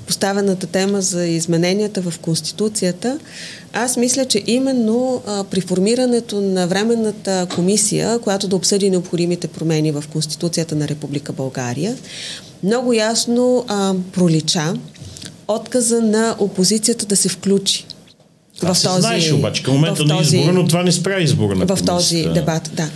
поставената 0.07 0.67
тема 0.67 1.01
за 1.01 1.27
измененията 1.27 2.01
в 2.01 2.19
Конституцията, 2.19 3.19
аз 3.73 3.97
мисля, 3.97 4.25
че 4.25 4.43
именно 4.47 5.23
а, 5.27 5.45
при 5.45 5.61
формирането 5.61 6.41
на 6.41 6.67
Временната 6.67 7.47
комисия, 7.55 8.19
която 8.19 8.49
да 8.49 8.57
обсъди 8.57 8.91
необходимите 8.91 9.49
промени 9.49 9.93
в 9.93 10.05
Конституцията 10.13 10.75
на 10.75 10.89
Република 10.89 11.33
България, 11.33 11.97
много 12.63 12.93
ясно 12.93 13.65
а, 13.69 13.95
пролича 14.13 14.75
отказа 15.49 16.01
на 16.01 16.37
опозицията 16.39 17.07
да 17.07 17.17
се 17.17 17.29
включи 17.29 17.87
това 18.61 18.75
в 18.75 18.83
този, 18.83 19.01
знаеш 19.01 19.33
обаче 19.33 19.63
към 19.63 19.75
момента 19.75 20.05
на 20.05 20.21
избора, 20.21 20.53
но 20.53 20.67
това 20.67 20.83
не 20.83 20.93
спря 20.93 21.21
избора 21.21 21.55
на 21.55 21.67
В 21.67 21.83
този 21.85 22.23
дебат, 22.23 22.71
да. 22.73 22.89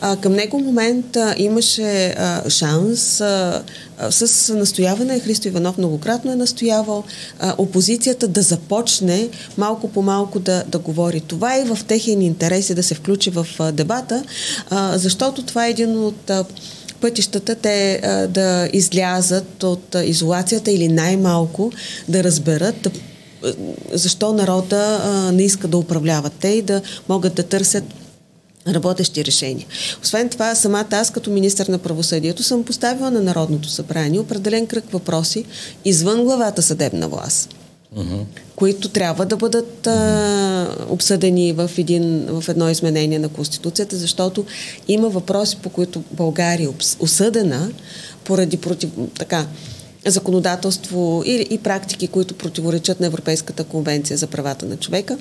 А, 0.00 0.16
към 0.16 0.32
него 0.32 0.58
момент 0.58 1.16
а, 1.16 1.34
имаше 1.38 2.14
а, 2.18 2.50
шанс 2.50 3.20
а, 3.20 3.62
а, 3.98 4.12
с 4.12 4.54
настояване, 4.54 5.20
Христо 5.20 5.48
Иванов 5.48 5.78
многократно 5.78 6.32
е 6.32 6.36
настоявал 6.36 7.04
а, 7.40 7.54
опозицията 7.58 8.28
да 8.28 8.42
започне 8.42 9.28
малко 9.58 9.88
по 9.88 10.02
малко 10.02 10.38
да, 10.38 10.64
да 10.68 10.78
говори. 10.78 11.20
Това 11.20 11.56
е 11.56 11.64
в 11.64 11.78
техен 11.88 12.22
интерес 12.22 12.70
и 12.70 12.74
да 12.74 12.82
се 12.82 12.94
включи 12.94 13.30
в 13.30 13.46
а, 13.58 13.72
дебата, 13.72 14.24
а, 14.70 14.98
защото 14.98 15.42
това 15.42 15.66
е 15.66 15.70
един 15.70 15.98
от 15.98 16.30
а, 16.30 16.44
пътищата 17.00 17.54
те 17.54 18.00
а, 18.02 18.26
да 18.26 18.68
излязат 18.72 19.62
от 19.62 19.94
а, 19.94 20.04
изолацията 20.04 20.70
или 20.70 20.88
най-малко 20.88 21.72
да 22.08 22.24
разберат, 22.24 22.76
да 22.82 22.90
защо 23.92 24.32
народа 24.32 25.00
а, 25.04 25.32
не 25.32 25.42
иска 25.42 25.68
да 25.68 25.76
управляват 25.76 26.32
те 26.40 26.48
и 26.48 26.62
да 26.62 26.82
могат 27.08 27.34
да 27.34 27.42
търсят 27.42 27.84
работещи 28.68 29.24
решения. 29.24 29.66
Освен 30.02 30.28
това, 30.28 30.54
самата 30.54 30.88
аз 30.90 31.10
като 31.10 31.30
министър 31.30 31.66
на 31.66 31.78
правосъдието 31.78 32.42
съм 32.42 32.64
поставила 32.64 33.10
на 33.10 33.20
Народното 33.20 33.68
събрание 33.68 34.20
определен 34.20 34.66
кръг 34.66 34.84
въпроси 34.92 35.44
извън 35.84 36.24
главата 36.24 36.62
съдебна 36.62 37.08
власт, 37.08 37.54
uh-huh. 37.96 38.24
които 38.56 38.88
трябва 38.88 39.26
да 39.26 39.36
бъдат 39.36 39.86
а, 39.86 40.76
обсъдени 40.88 41.52
в, 41.52 41.70
един, 41.78 42.26
в 42.28 42.48
едно 42.48 42.70
изменение 42.70 43.18
на 43.18 43.28
Конституцията, 43.28 43.96
защото 43.96 44.44
има 44.88 45.08
въпроси, 45.08 45.56
по 45.62 45.70
които 45.70 46.02
България 46.12 46.68
е 46.68 46.84
осъдена 47.00 47.70
поради 48.24 48.56
против, 48.56 48.90
така, 49.18 49.46
законодателство 50.06 51.22
и, 51.26 51.46
и 51.50 51.58
практики, 51.58 52.08
които 52.08 52.34
противоречат 52.34 53.00
на 53.00 53.06
Европейската 53.06 53.64
конвенция 53.64 54.16
за 54.16 54.26
правата 54.26 54.66
на 54.66 54.76
човека, 54.76 55.18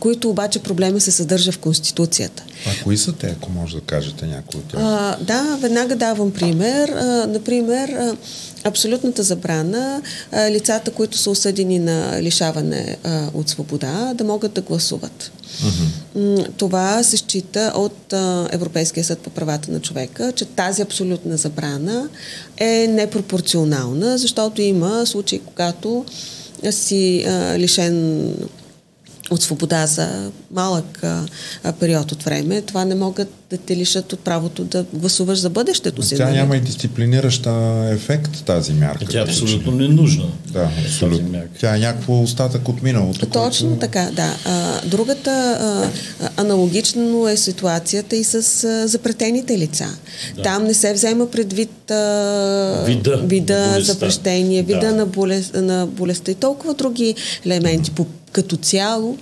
които 0.00 0.30
обаче 0.30 0.58
проблема 0.58 1.00
се 1.00 1.10
съдържа 1.10 1.52
в 1.52 1.58
Конституцията. 1.58 2.44
А 2.66 2.84
кои 2.84 2.96
са 2.96 3.12
те, 3.12 3.26
ако 3.26 3.50
може 3.50 3.76
да 3.76 3.80
кажете 3.80 4.26
някои 4.26 4.60
от 4.60 4.66
тях? 4.66 4.80
А, 4.82 5.16
да, 5.20 5.58
веднага 5.60 5.96
давам 5.96 6.32
пример. 6.32 6.88
А, 6.88 7.26
например, 7.26 7.88
а, 7.88 8.16
абсолютната 8.64 9.22
забрана 9.22 10.02
а, 10.32 10.50
лицата, 10.50 10.90
които 10.90 11.18
са 11.18 11.30
осъдени 11.30 11.78
на 11.78 12.22
лишаване 12.22 12.96
а, 13.04 13.28
от 13.34 13.48
свобода, 13.48 14.14
да 14.14 14.24
могат 14.24 14.52
да 14.52 14.60
гласуват. 14.60 15.32
Uh-huh. 15.62 16.48
Това 16.56 17.02
се 17.02 17.16
счита 17.16 17.72
от 17.74 18.12
а, 18.12 18.48
Европейския 18.52 19.04
съд 19.04 19.18
по 19.18 19.30
правата 19.30 19.72
на 19.72 19.80
човека, 19.80 20.32
че 20.32 20.44
тази 20.44 20.82
абсолютна 20.82 21.36
забрана 21.36 22.08
е 22.56 22.86
непропорционална, 22.86 24.18
защото 24.18 24.62
има 24.62 25.06
случаи, 25.06 25.38
когато 25.38 26.04
си 26.70 27.24
а, 27.28 27.58
лишен 27.58 28.28
от 29.30 29.42
свобода 29.42 29.86
за 29.86 30.30
малък 30.50 31.04
а, 31.04 31.72
период 31.80 32.12
от 32.12 32.22
време, 32.22 32.62
това 32.62 32.84
не 32.84 32.94
могат 32.94 33.28
да 33.50 33.56
те 33.56 33.76
лишат 33.76 34.12
от 34.12 34.20
правото 34.20 34.64
да 34.64 34.84
гласуваш 34.92 35.38
за 35.38 35.50
бъдещето 35.50 36.02
си. 36.02 36.16
Тя 36.16 36.24
нали? 36.24 36.36
няма 36.36 36.56
и 36.56 36.60
дисциплинираща 36.60 37.50
ефект 37.92 38.44
тази 38.44 38.72
мярка. 38.72 39.04
Тя 39.10 39.20
е 39.20 39.22
абсолютно 39.22 39.72
ненужна. 39.72 40.24
Да, 40.52 40.70
абсолютно. 40.84 41.40
Тя 41.60 41.76
е 41.76 41.78
някакво 41.78 42.22
остатък 42.22 42.68
от 42.68 42.82
миналото. 42.82 43.26
Точно 43.26 43.68
който... 43.68 43.80
така, 43.80 44.10
да. 44.12 44.36
А, 44.44 44.80
другата 44.86 45.30
а, 45.30 45.90
аналогично 46.36 47.28
е 47.28 47.36
ситуацията 47.36 48.16
и 48.16 48.24
с 48.24 48.64
а, 48.64 48.88
запретените 48.88 49.58
лица. 49.58 49.86
Да. 50.36 50.42
Там 50.42 50.64
не 50.64 50.74
се 50.74 50.94
взема 50.94 51.30
предвид 51.30 51.90
а, 51.90 52.84
вида, 52.86 53.16
вида 53.16 53.76
запрещение, 53.80 54.62
вида 54.62 54.80
да. 54.80 54.92
на, 54.92 55.06
болест, 55.06 55.54
на 55.54 55.86
болестта 55.86 56.30
и 56.30 56.34
толкова 56.34 56.74
други 56.74 57.14
елементи. 57.44 57.90
По 57.90 58.06
като 58.34 58.56
цяло, 58.56 59.18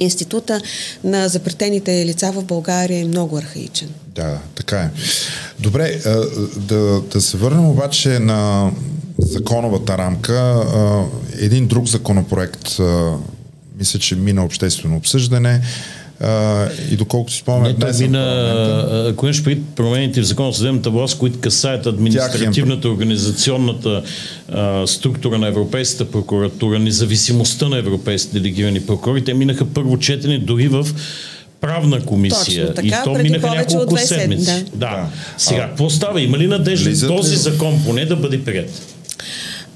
Института 0.00 0.60
на 1.04 1.28
запретените 1.28 2.06
лица 2.06 2.32
в 2.32 2.42
България 2.44 3.00
е 3.00 3.04
много 3.04 3.38
архаичен. 3.38 3.88
Да, 4.14 4.38
така 4.54 4.80
е. 4.80 4.90
Добре, 5.58 6.00
да, 6.56 7.00
да 7.12 7.20
се 7.20 7.36
върнем 7.36 7.66
обаче 7.68 8.18
на 8.18 8.70
законовата 9.18 9.98
рамка. 9.98 10.64
един 11.38 11.66
друг 11.66 11.86
законопроект, 11.86 12.80
а, 12.80 13.14
мисля, 13.78 13.98
че 13.98 14.16
мина 14.16 14.44
обществено 14.44 14.96
обсъждане, 14.96 15.60
а, 16.20 16.66
и 16.90 16.96
доколкото 16.96 17.32
си 17.32 17.38
спомням, 17.38 17.74
днес 17.80 18.00
мина, 18.00 19.06
ако 19.10 19.26
имаш 19.26 19.44
пред 19.44 19.58
промените 19.76 20.20
в 20.20 20.24
закона 20.24 20.52
за 20.52 20.58
съдебната 20.58 20.90
власт, 20.90 21.18
които 21.18 21.40
касаят 21.40 21.86
административната, 21.86 22.88
организационната 22.88 24.02
а, 24.52 24.86
структура 24.86 25.38
на 25.38 25.48
Европейската 25.48 26.10
прокуратура, 26.10 26.78
независимостта 26.78 27.68
на 27.68 27.78
европейските 27.78 28.40
делегирани 28.40 28.80
прокурори, 28.80 29.24
те 29.24 29.34
минаха 29.34 29.64
първо 29.64 29.98
четене 29.98 30.38
дори 30.38 30.68
в 30.68 30.86
правна 31.60 32.00
комисия. 32.00 32.66
Точно, 32.66 32.74
така, 32.74 32.88
и 32.88 33.04
то 33.04 33.22
минаха 33.22 33.50
няколко 33.50 33.96
седмици. 33.98 34.64
Да. 34.74 34.86
да. 34.86 35.06
Сега, 35.38 35.68
какво 35.68 35.90
става? 35.90 36.20
Има 36.20 36.38
ли 36.38 36.46
надежда 36.46 37.08
този 37.08 37.36
закон 37.36 37.82
поне 37.86 38.04
да 38.04 38.16
бъде 38.16 38.44
прият? 38.44 38.95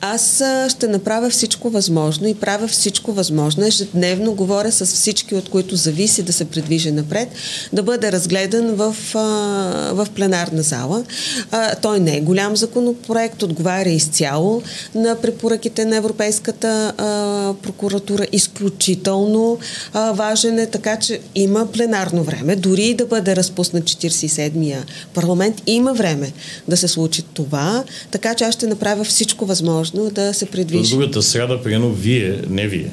Аз 0.02 0.42
ще 0.68 0.88
направя 0.88 1.30
всичко 1.30 1.70
възможно 1.70 2.28
и 2.28 2.34
правя 2.34 2.68
всичко 2.68 3.12
възможно. 3.12 3.66
Ежедневно 3.66 4.34
говоря 4.34 4.72
с 4.72 4.86
всички, 4.86 5.34
от 5.34 5.48
които 5.48 5.76
зависи 5.76 6.22
да 6.22 6.32
се 6.32 6.44
предвижи 6.44 6.90
напред, 6.90 7.28
да 7.72 7.82
бъде 7.82 8.12
разгледан 8.12 8.74
в, 8.74 8.96
в 9.92 10.06
пленарна 10.14 10.62
зала. 10.62 11.04
Той 11.82 12.00
не 12.00 12.16
е 12.16 12.20
голям 12.20 12.56
законопроект, 12.56 13.42
отговаря 13.42 13.88
изцяло 13.88 14.62
на 14.94 15.16
препоръките 15.16 15.84
на 15.84 15.96
Европейската 15.96 16.92
прокуратура. 17.62 18.26
Изключително 18.32 19.58
важен 20.12 20.58
е, 20.58 20.66
така 20.66 20.96
че 20.98 21.20
има 21.34 21.66
пленарно 21.72 22.22
време. 22.22 22.56
Дори 22.56 22.94
да 22.94 23.06
бъде 23.06 23.36
разпуснат 23.36 23.84
47-я 23.84 24.84
парламент, 25.14 25.62
има 25.66 25.94
време 25.94 26.32
да 26.68 26.76
се 26.76 26.88
случи 26.88 27.22
това, 27.34 27.84
така 28.10 28.34
че 28.34 28.44
аз 28.44 28.54
ще 28.54 28.66
направя 28.66 29.04
всичко 29.04 29.46
възможно 29.46 29.89
възможно 29.94 30.14
да 30.14 30.34
се 30.34 30.46
предвижи. 30.46 30.90
Другата 30.90 31.22
среда, 31.22 31.62
примерно, 31.62 31.92
вие, 31.92 32.42
не 32.48 32.68
вие, 32.68 32.90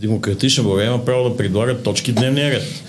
Демократична 0.00 0.64
България 0.64 0.88
има 0.88 1.04
право 1.04 1.28
да 1.28 1.36
предлага 1.36 1.78
точки 1.78 2.12
дневния 2.12 2.50
ред. 2.50 2.82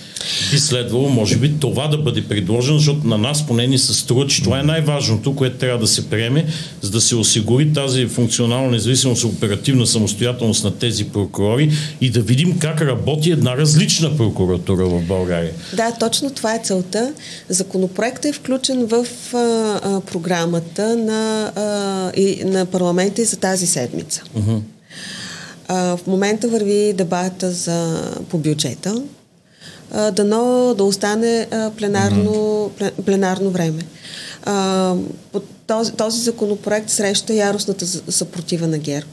Би 0.50 0.58
следвало, 0.58 1.08
може 1.08 1.36
би, 1.36 1.52
това 1.60 1.88
да 1.88 1.98
бъде 1.98 2.24
предложено, 2.24 2.78
защото 2.78 3.06
на 3.06 3.18
нас 3.18 3.46
поне 3.46 3.66
ни 3.66 3.78
се 3.78 3.94
струва, 3.94 4.26
че 4.26 4.42
това 4.42 4.60
е 4.60 4.62
най-важното, 4.62 5.34
което 5.34 5.56
трябва 5.56 5.78
да 5.78 5.86
се 5.86 6.10
приеме, 6.10 6.46
за 6.80 6.90
да 6.90 7.00
се 7.00 7.16
осигури 7.16 7.72
тази 7.72 8.06
функционална 8.06 8.70
независимост, 8.70 9.24
оперативна 9.24 9.86
самостоятелност 9.86 10.64
на 10.64 10.70
тези 10.70 11.04
прокурори 11.04 11.70
и 12.00 12.10
да 12.10 12.20
видим 12.20 12.58
как 12.58 12.80
работи 12.80 13.30
една 13.30 13.56
различна 13.56 14.16
прокуратура 14.16 14.86
в 14.86 15.02
България. 15.02 15.52
Да, 15.74 15.92
точно 16.00 16.30
това 16.30 16.54
е 16.54 16.60
целта. 16.64 17.12
Законопроектът 17.48 18.24
е 18.24 18.32
включен 18.32 18.86
в 18.86 19.06
а, 19.34 19.38
а, 19.38 20.00
програмата 20.00 20.96
на, 20.96 21.52
а, 21.56 22.12
и, 22.20 22.44
на 22.44 22.66
парламента 22.66 23.22
и 23.22 23.24
за 23.24 23.36
тази 23.36 23.66
седмица. 23.66 24.22
Uh-huh. 24.38 24.60
А, 25.68 25.96
в 25.96 26.06
момента 26.06 26.48
върви 26.48 26.92
дебата 26.92 27.50
за, 27.52 28.02
по 28.28 28.38
бюджета 28.38 29.02
а, 29.92 30.10
дано 30.10 30.74
да 30.74 30.84
остане 30.84 31.46
а, 31.50 31.70
пленарно, 31.70 32.32
mm-hmm. 32.78 32.90
пленарно 32.90 33.50
време. 33.50 33.82
А, 34.44 34.94
този, 35.66 35.92
този 35.92 36.20
законопроект 36.20 36.90
среща 36.90 37.34
яростната 37.34 37.86
съпротива 37.86 38.66
на 38.66 38.78
ГЕРБ. 38.78 39.06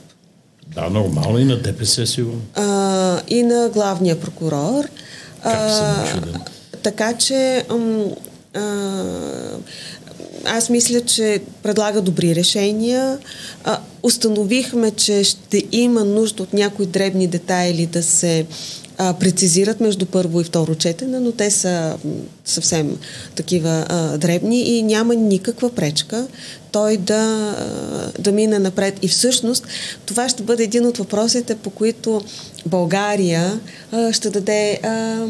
Да, 0.76 0.90
нормално 0.90 1.40
и 1.40 1.46
на 1.46 1.62
ДПС 1.62 2.08
сигурно. 2.08 2.42
А, 2.56 3.22
и 3.28 3.44
на 3.44 3.70
главния 3.70 4.20
прокурор. 4.20 4.86
Как 5.44 5.72
съм 5.72 5.96
така 6.86 7.14
че 7.14 7.66
ам, 7.72 8.06
а, 8.54 9.04
аз 10.46 10.70
мисля, 10.70 11.02
че 11.02 11.42
предлага 11.64 12.02
добри 12.02 12.36
решения. 12.36 13.18
А, 13.64 13.80
установихме, 14.04 14.92
че 14.92 15.24
ще 15.24 15.64
има 15.72 16.04
нужда 16.04 16.44
от 16.44 16.54
някои 16.54 16.86
дребни 16.86 17.28
детайли 17.28 17.86
да 17.86 18.04
се 18.04 18.46
а, 18.98 19.14
прецизират 19.14 19.80
между 19.80 20.06
първо 20.06 20.42
и 20.42 20.44
второ 20.44 20.76
четене, 20.76 21.20
но 21.20 21.32
те 21.32 21.52
са 21.52 21.98
съвсем 22.46 22.98
такива 23.36 23.86
а, 23.90 24.18
дребни 24.18 24.62
и 24.62 24.84
няма 24.84 25.16
никаква 25.16 25.70
пречка 25.70 26.28
той 26.72 26.98
да, 26.98 27.56
да 28.20 28.32
мине 28.32 28.60
напред. 28.60 29.00
И 29.02 29.08
всъщност 29.08 29.68
това 30.06 30.30
ще 30.30 30.44
бъде 30.44 30.64
един 30.64 30.86
от 30.86 30.98
въпросите, 30.98 31.56
по 31.56 31.70
които 31.70 32.22
България 32.66 33.60
а, 33.92 34.14
ще 34.14 34.30
даде 34.30 34.80
а, 34.84 35.26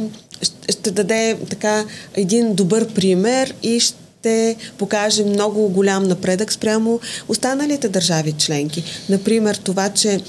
ще 0.69 0.91
даде 0.91 1.37
така 1.49 1.85
един 2.15 2.53
добър 2.53 2.93
пример 2.93 3.53
и 3.63 3.79
ще 3.79 4.05
ще 4.25 4.55
покаже 4.77 5.23
много 5.23 5.69
голям 5.69 6.03
напредък 6.03 6.53
спрямо 6.53 6.99
останалите 7.27 7.89
държави 7.89 8.33
членки. 8.37 8.83
Например, 9.09 9.55
това, 9.55 9.89
че 9.89 10.19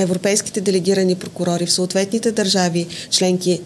европейските 0.00 0.60
делегирани 0.60 1.14
прокурори 1.14 1.66
в 1.66 1.72
съответните 1.72 2.32
държави 2.32 2.86
членки 3.10 3.60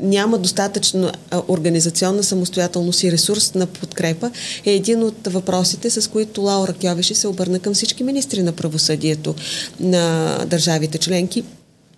няма 0.00 0.38
достатъчно 0.38 1.10
организационна 1.48 2.22
самостоятелност 2.22 3.02
и 3.02 3.12
ресурс 3.12 3.54
на 3.54 3.66
подкрепа 3.66 4.30
е 4.64 4.72
един 4.72 5.02
от 5.02 5.26
въпросите, 5.26 5.90
с 5.90 6.10
които 6.10 6.42
Лаура 6.42 6.74
Кьовеши 6.80 7.14
се 7.14 7.28
обърна 7.28 7.58
към 7.58 7.74
всички 7.74 8.04
министри 8.04 8.42
на 8.42 8.52
правосъдието 8.52 9.34
на 9.80 10.38
държавите 10.46 10.98
членки 10.98 11.44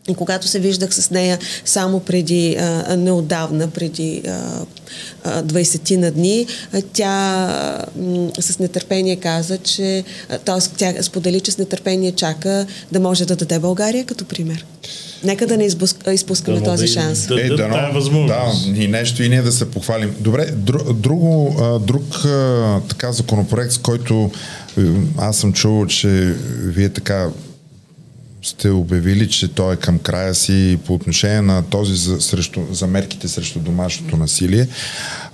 и 0.08 0.14
когато 0.14 0.48
се 0.48 0.58
виждах 0.58 0.94
с 0.94 1.10
нея 1.10 1.38
само 1.64 2.00
преди, 2.00 2.56
а, 2.56 2.96
неодавна, 2.96 3.68
преди 3.68 4.22
а, 5.24 5.42
20 5.42 5.96
на 5.96 6.10
дни, 6.10 6.46
а, 6.72 6.82
тя 6.92 7.84
м, 7.96 8.30
с 8.40 8.58
нетърпение 8.58 9.16
каза, 9.16 9.58
че, 9.58 10.04
т.е. 10.44 10.58
тя 10.76 11.02
сподели, 11.02 11.40
че 11.40 11.50
с 11.50 11.58
нетърпение 11.58 12.12
чака 12.12 12.66
да 12.92 13.00
може 13.00 13.26
да 13.26 13.36
даде 13.36 13.58
България 13.58 14.04
като 14.04 14.24
пример. 14.24 14.66
Нека 15.24 15.46
да 15.46 15.56
не 15.56 15.64
избуск, 15.64 15.96
изпускаме 16.12 16.58
да, 16.58 16.64
този 16.64 16.86
да, 16.86 16.92
шанс. 16.92 17.26
Да, 17.26 17.40
е, 17.40 17.48
да, 17.48 17.56
да, 17.56 18.10
да, 18.26 18.52
и 18.74 18.88
нещо 18.88 19.22
и 19.22 19.28
ние 19.28 19.42
да 19.42 19.52
се 19.52 19.70
похвалим. 19.70 20.14
Добре, 20.20 20.46
друг, 20.46 20.92
друго, 20.92 21.56
друг 21.80 22.04
така 22.88 23.12
законопроект, 23.12 23.72
с 23.72 23.78
който 23.78 24.30
аз 25.18 25.36
съм 25.36 25.52
чувал, 25.52 25.86
че 25.86 26.08
вие 26.62 26.88
така 26.88 27.28
сте 28.46 28.70
обявили, 28.70 29.28
че 29.28 29.48
той 29.48 29.74
е 29.74 29.76
към 29.76 29.98
края 29.98 30.34
си 30.34 30.78
по 30.86 30.94
отношение 30.94 31.42
на 31.42 31.62
този 31.62 31.96
за, 31.96 32.20
срещу, 32.20 32.60
за 32.72 32.86
мерките 32.86 33.28
срещу 33.28 33.58
домашното 33.58 34.16
насилие. 34.16 34.68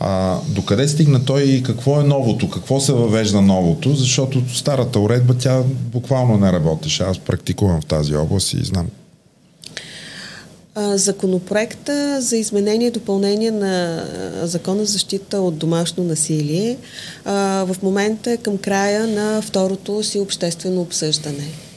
А, 0.01 0.39
докъде 0.49 0.89
стигна 0.89 1.25
той 1.25 1.43
и 1.43 1.63
какво 1.63 2.01
е 2.01 2.05
новото? 2.05 2.51
Какво 2.51 2.81
се 2.81 2.93
въвежда 2.93 3.43
новото? 3.43 3.95
Защото 3.95 4.43
старата 4.55 5.01
уредба 5.01 5.35
тя 5.35 5.63
буквално 5.93 6.39
не 6.39 6.53
работеше. 6.53 7.03
Аз 7.03 7.19
практикувам 7.19 7.81
в 7.81 7.87
тази 7.87 8.17
област 8.17 8.53
и 8.53 8.65
знам 8.65 8.87
Законопроекта 10.77 12.21
за 12.21 12.37
изменение 12.37 12.89
и 12.89 12.91
допълнение 12.91 13.51
на 13.51 14.05
Закона 14.43 14.85
за 14.85 14.93
защита 14.93 15.41
от 15.41 15.59
домашно 15.59 16.05
насилие 16.05 16.77
в 17.25 17.77
момента 17.83 18.31
е 18.31 18.37
към 18.37 18.59
края 18.59 19.07
на 19.07 19.43
второто 19.43 20.03
си 20.03 20.19
обществено 20.19 20.81
обсъждане. 20.81 21.72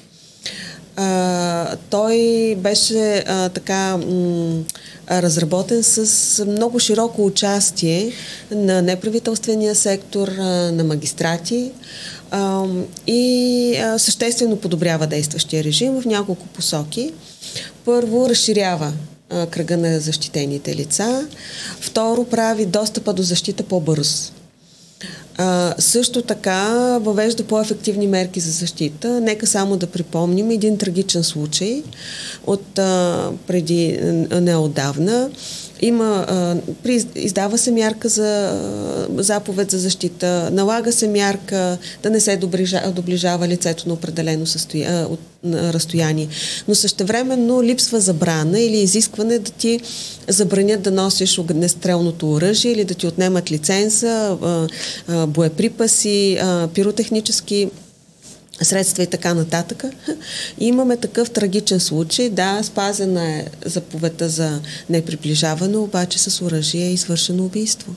А, 0.95 1.75
той 1.89 2.17
беше 2.58 3.23
а, 3.27 3.49
така 3.49 3.97
м- 3.97 4.63
разработен 5.12 5.84
с 5.84 6.45
много 6.45 6.79
широко 6.79 7.25
участие 7.25 8.12
на 8.51 8.81
неправителствения 8.81 9.75
сектор, 9.75 10.27
а, 10.27 10.71
на 10.71 10.84
магистрати 10.84 11.71
а, 12.31 12.63
и 13.08 13.75
а, 13.75 13.99
съществено 13.99 14.55
подобрява 14.55 15.08
действащия 15.08 15.63
режим 15.63 16.01
в 16.01 16.05
няколко 16.05 16.47
посоки. 16.47 17.12
Първо, 17.86 18.29
разширява 18.29 18.93
а, 19.29 19.45
кръга 19.45 19.77
на 19.77 19.99
защитените 19.99 20.75
лица. 20.75 21.27
Второ, 21.79 22.25
прави 22.25 22.65
достъпа 22.65 23.13
до 23.13 23.23
защита 23.23 23.63
по-бърз 23.63 24.34
а, 25.38 25.76
също 25.80 26.21
така 26.21 26.67
въвежда 27.02 27.43
по-ефективни 27.43 28.08
мерки 28.08 28.39
за 28.39 28.52
защита. 28.52 29.21
Нека 29.21 29.48
само 29.48 29.78
да 29.78 29.88
припомним 29.88 30.52
един 30.52 30.78
трагичен 30.78 31.24
случай 31.24 31.84
от 32.48 32.80
а, 32.80 33.30
преди 33.48 34.00
неодавна. 34.41 35.30
Има, 35.81 36.25
издава 37.15 37.57
се 37.57 37.71
мярка 37.71 38.09
за 38.09 38.61
заповед 39.17 39.71
за 39.71 39.80
защита, 39.80 40.49
налага 40.51 40.91
се 40.91 41.07
мярка 41.07 41.78
да 42.03 42.09
не 42.09 42.19
се 42.19 42.38
доближава, 42.38 42.91
доближава 42.91 43.47
лицето 43.47 43.88
на 43.88 43.93
определено 43.93 44.45
състоя, 44.45 45.07
от, 45.09 45.19
на 45.43 45.73
разстояние. 45.73 46.28
Но 46.67 46.76
същевременно 46.76 47.63
липсва 47.63 47.99
забрана 47.99 48.59
или 48.59 48.78
изискване 48.78 49.39
да 49.39 49.51
ти 49.51 49.80
забранят 50.28 50.82
да 50.82 50.91
носиш 50.91 51.39
огнестрелното 51.39 52.32
оръжие 52.32 52.71
или 52.71 52.84
да 52.84 52.93
ти 52.93 53.07
отнемат 53.07 53.51
лиценза, 53.51 54.38
а, 55.07 55.28
боеприпаси, 55.28 56.38
пиротехнически 56.73 57.69
средства 58.62 59.03
и 59.03 59.08
така 59.08 59.34
нататък. 59.34 59.84
И 60.60 60.66
имаме 60.68 60.97
такъв 60.97 61.30
трагичен 61.30 61.80
случай. 61.80 62.30
Да, 62.30 62.64
спазена 62.64 63.28
е 63.28 63.45
заповедта 63.66 64.30
за 64.30 64.62
неприближаване, 64.89 65.78
обаче 65.78 66.20
с 66.20 66.45
оръжие 66.45 66.86
е 66.86 66.93
извършено 66.93 67.45
убийство. 67.45 67.95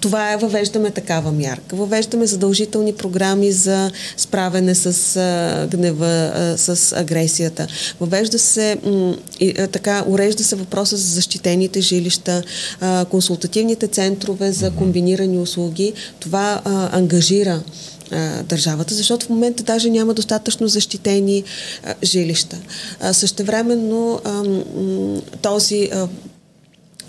Това 0.00 0.32
е, 0.32 0.36
въвеждаме 0.36 0.90
такава 0.90 1.32
мярка. 1.32 1.76
Въвеждаме 1.76 2.26
задължителни 2.26 2.92
програми 2.92 3.52
за 3.52 3.90
справяне 4.16 4.74
с 4.74 5.16
а, 5.16 5.66
гнева, 5.66 6.32
а, 6.34 6.58
с 6.58 6.92
агресията. 6.96 7.66
Въвежда 8.00 8.38
се, 8.38 8.76
м- 8.84 9.14
и, 9.40 9.54
а, 9.58 9.66
така, 9.66 10.04
урежда 10.06 10.44
се 10.44 10.56
въпроса 10.56 10.96
за 10.96 11.14
защитените 11.14 11.80
жилища, 11.80 12.42
а, 12.80 13.04
консултативните 13.04 13.86
центрове 13.86 14.52
за 14.52 14.70
комбинирани 14.70 15.38
услуги. 15.38 15.92
Това 16.20 16.60
а, 16.64 16.98
ангажира 16.98 17.62
държавата, 18.44 18.94
защото 18.94 19.26
в 19.26 19.28
момента 19.28 19.62
даже 19.62 19.90
няма 19.90 20.14
достатъчно 20.14 20.68
защитени 20.68 21.44
а, 21.84 21.94
жилища. 22.02 22.56
А, 23.00 23.12
същевременно 23.12 24.20
а, 24.24 24.42
този 25.42 25.90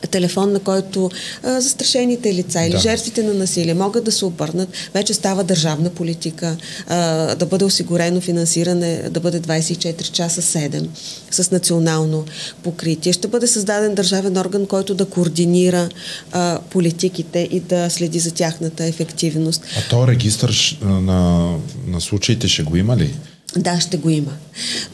телефон, 0.07 0.51
на 0.51 0.59
който 0.59 1.09
а, 1.43 1.61
застрашените 1.61 2.33
лица 2.33 2.61
или 2.61 2.71
да. 2.71 2.79
жертвите 2.79 3.23
на 3.23 3.33
насилие 3.33 3.73
могат 3.73 4.03
да 4.03 4.11
се 4.11 4.25
обърнат, 4.25 4.69
вече 4.93 5.13
става 5.13 5.43
държавна 5.43 5.89
политика, 5.89 6.57
а, 6.87 7.35
да 7.35 7.45
бъде 7.45 7.65
осигурено 7.65 8.21
финансиране, 8.21 9.09
да 9.09 9.19
бъде 9.19 9.41
24 9.41 10.11
часа 10.11 10.41
7 10.41 10.87
с 11.31 11.51
национално 11.51 12.25
покритие. 12.63 13.13
Ще 13.13 13.27
бъде 13.27 13.47
създаден 13.47 13.95
държавен 13.95 14.37
орган, 14.37 14.65
който 14.65 14.95
да 14.95 15.05
координира 15.05 15.89
а, 16.31 16.59
политиките 16.69 17.47
и 17.51 17.59
да 17.59 17.89
следи 17.89 18.19
за 18.19 18.31
тяхната 18.31 18.85
ефективност. 18.85 19.63
А 19.77 19.89
то 19.89 20.07
регистър 20.07 20.77
на, 20.81 21.51
на 21.87 22.01
случаите 22.01 22.47
ще 22.47 22.63
го 22.63 22.77
има 22.77 22.97
ли? 22.97 23.13
Да, 23.57 23.79
ще 23.79 23.97
го 23.97 24.09
има. 24.09 24.31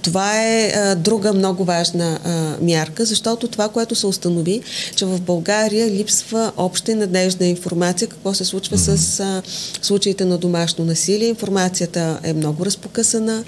Това 0.01 0.43
е 0.45 0.71
а, 0.75 0.95
друга 0.95 1.33
много 1.33 1.63
важна 1.63 2.19
а, 2.23 2.57
мярка, 2.61 3.05
защото 3.05 3.47
това, 3.47 3.69
което 3.69 3.95
се 3.95 4.07
установи, 4.07 4.61
че 4.95 5.05
в 5.05 5.21
България 5.21 5.91
липсва 5.91 6.51
обща 6.57 6.91
и 6.91 6.95
надежна 6.95 7.45
информация 7.45 8.07
какво 8.07 8.33
се 8.33 8.45
случва 8.45 8.77
mm-hmm. 8.77 8.95
с 8.95 9.19
а, 9.19 9.41
случаите 9.81 10.25
на 10.25 10.37
домашно 10.37 10.85
насилие. 10.85 11.27
Информацията 11.27 12.19
е 12.23 12.33
много 12.33 12.65
разпокъсана, 12.65 13.43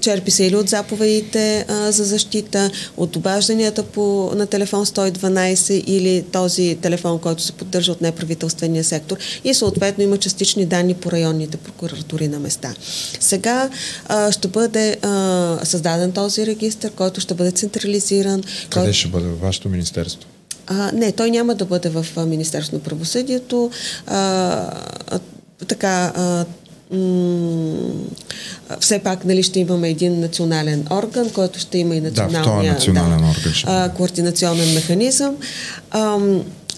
черпи 0.00 0.30
се 0.30 0.44
или 0.44 0.56
от 0.56 0.68
заповедите 0.68 1.64
а, 1.68 1.92
за 1.92 2.04
защита, 2.04 2.70
от 2.96 3.16
обажданията 3.16 3.82
по, 3.82 4.32
на 4.34 4.46
телефон 4.46 4.86
112 4.86 5.72
или 5.72 6.24
този 6.32 6.78
телефон, 6.82 7.18
който 7.18 7.42
се 7.42 7.52
поддържа 7.52 7.92
от 7.92 8.00
неправителствения 8.00 8.84
сектор 8.84 9.16
и 9.44 9.54
съответно 9.54 10.04
има 10.04 10.18
частични 10.18 10.66
данни 10.66 10.94
по 10.94 11.12
районните 11.12 11.56
прокуратури 11.56 12.28
на 12.28 12.38
места. 12.38 12.74
Сега 13.20 13.70
а, 14.08 14.32
ще 14.38 14.48
бъде 14.48 14.96
а, 15.02 15.58
създаден 15.64 16.12
този 16.12 16.46
регистр, 16.46 16.88
който 16.96 17.20
ще 17.20 17.34
бъде 17.34 17.50
централизиран. 17.50 18.42
Къде 18.42 18.86
който... 18.86 18.92
ще 18.92 19.08
бъде? 19.08 19.26
В 19.28 19.40
вашето 19.40 19.68
министерство? 19.68 20.20
А, 20.66 20.92
не, 20.92 21.12
той 21.12 21.30
няма 21.30 21.54
да 21.54 21.64
бъде 21.64 21.88
в 21.88 22.06
Министерство 22.26 22.76
на 22.76 22.82
правосъдието. 22.82 23.70
А, 24.06 24.18
а, 25.10 25.18
така, 25.66 26.12
а, 26.16 26.44
все 28.80 28.98
пак 28.98 29.24
нали, 29.24 29.42
ще 29.42 29.60
имаме 29.60 29.88
един 29.88 30.20
национален 30.20 30.86
орган, 30.90 31.30
който 31.30 31.58
ще 31.58 31.78
има 31.78 31.94
и 31.96 32.00
националния 32.00 32.72
да, 32.72 32.78
национален 32.78 33.18
да, 33.18 33.24
орган, 33.24 33.52
а, 33.66 33.88
координационен 33.88 34.74
механизъм. 34.74 35.36
А, 35.90 36.18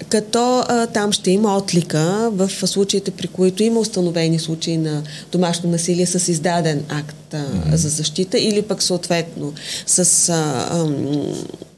като 0.08 0.64
а, 0.68 0.86
там 0.86 1.12
ще 1.12 1.30
има 1.30 1.56
отлика 1.56 2.30
в 2.32 2.50
случаите, 2.50 3.10
при 3.10 3.26
които 3.26 3.62
има 3.62 3.80
установени 3.80 4.38
случаи 4.38 4.76
на 4.76 5.02
домашно 5.32 5.70
насилие 5.70 6.06
с 6.06 6.28
издаден 6.28 6.84
акт 6.88 7.16
а, 7.34 7.36
mm-hmm. 7.36 7.74
за 7.74 7.88
защита 7.88 8.38
или 8.38 8.62
пък 8.62 8.82
съответно 8.82 9.52
с 9.86 10.28
а, 10.28 10.34
а, 10.34 10.86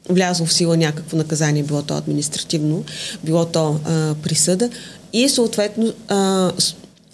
влязло 0.09 0.46
в 0.46 0.53
сила 0.53 0.76
някакво 0.76 1.16
наказание, 1.16 1.62
било 1.62 1.82
то 1.82 1.94
административно, 1.94 2.84
било 3.24 3.44
то 3.44 3.80
а, 3.84 4.14
присъда 4.22 4.70
и 5.12 5.28
съответно 5.28 5.92
а, 6.09 6.53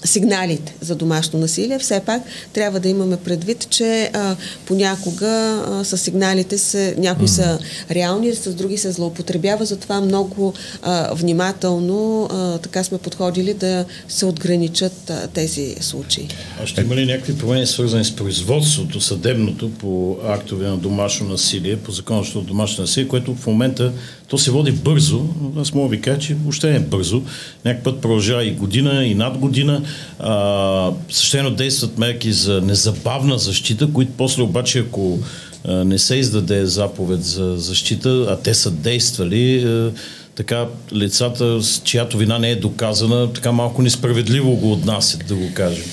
сигналите 0.05 0.75
за 0.81 0.95
домашно 0.95 1.39
насилие, 1.39 1.79
все 1.79 2.01
пак 2.01 2.23
трябва 2.53 2.81
да 2.81 2.89
имаме 2.89 3.17
предвид, 3.17 3.67
че 3.71 4.11
а, 4.15 4.37
понякога 4.67 5.29
а, 5.29 5.85
с 5.85 5.99
сигналите 5.99 6.59
се, 6.59 6.95
някои 6.99 7.27
mm. 7.27 7.31
са 7.31 7.59
реални, 7.91 8.35
с 8.35 8.55
други 8.55 8.79
се 8.79 8.93
злоупотребява, 8.93 9.65
затова 9.65 10.01
много 10.01 10.55
а, 10.83 11.15
внимателно 11.15 12.29
а, 12.33 12.59
така 12.59 12.85
сме 12.85 12.99
подходили 12.99 13.55
да 13.55 13.85
се 14.09 14.27
отграничат 14.27 15.11
а, 15.11 15.27
тези 15.27 15.77
случаи. 15.81 16.29
А 16.63 16.67
ще 16.67 16.81
има 16.81 16.97
ли 16.97 17.07
някакви 17.07 17.39
промени 17.39 17.67
свързани 17.67 18.05
с 18.05 18.17
производството, 18.17 19.01
съдебното 19.01 19.71
по 19.71 20.17
актове 20.25 20.69
на 20.69 20.77
домашно 20.77 21.29
насилие, 21.29 21.77
по 21.77 21.93
закона 21.93 22.23
за 22.35 22.41
домашно 22.41 22.83
насилие, 22.83 23.09
което 23.09 23.35
в 23.35 23.47
момента 23.47 23.93
то 24.29 24.39
се 24.39 24.51
води 24.51 24.73
бързо, 24.73 25.27
аз 25.61 25.75
мога 25.75 25.89
да 25.89 25.97
ви 25.97 26.03
кажа, 26.03 26.19
че 26.19 26.35
въобще 26.35 26.71
не 26.71 26.77
е 26.77 26.81
бързо. 26.81 27.23
Някак 27.65 27.85
път 27.85 28.01
продължава 28.01 28.45
и 28.45 28.51
година, 28.51 29.05
и 29.05 29.15
над 29.15 29.39
година. 29.39 29.83
А, 30.19 30.91
същено 31.11 31.51
действат 31.51 31.99
мерки 31.99 32.33
за 32.33 32.61
незабавна 32.61 33.39
защита, 33.39 33.93
които 33.93 34.13
после 34.17 34.43
обаче, 34.43 34.79
ако 34.79 35.19
а, 35.65 35.85
не 35.85 35.99
се 35.99 36.17
издаде 36.17 36.67
заповед 36.67 37.25
за 37.25 37.57
защита, 37.57 38.27
а 38.31 38.37
те 38.37 38.55
са 38.55 38.71
действали, 38.71 39.65
а, 39.65 39.93
така 40.35 40.67
лицата, 40.93 41.63
с 41.63 41.83
чиято 41.85 42.19
вина 42.19 42.39
не 42.39 42.51
е 42.51 42.57
доказана, 42.57 43.33
така 43.33 43.53
малко 43.53 43.83
несправедливо 43.83 44.57
го 44.57 44.73
отнасят, 44.73 45.25
да 45.29 45.35
го 45.35 45.51
кажем. 45.55 45.85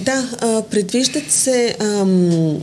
Да, 0.00 0.24
предвиждат 0.70 1.30
се 1.30 1.76
ам, 1.80 2.58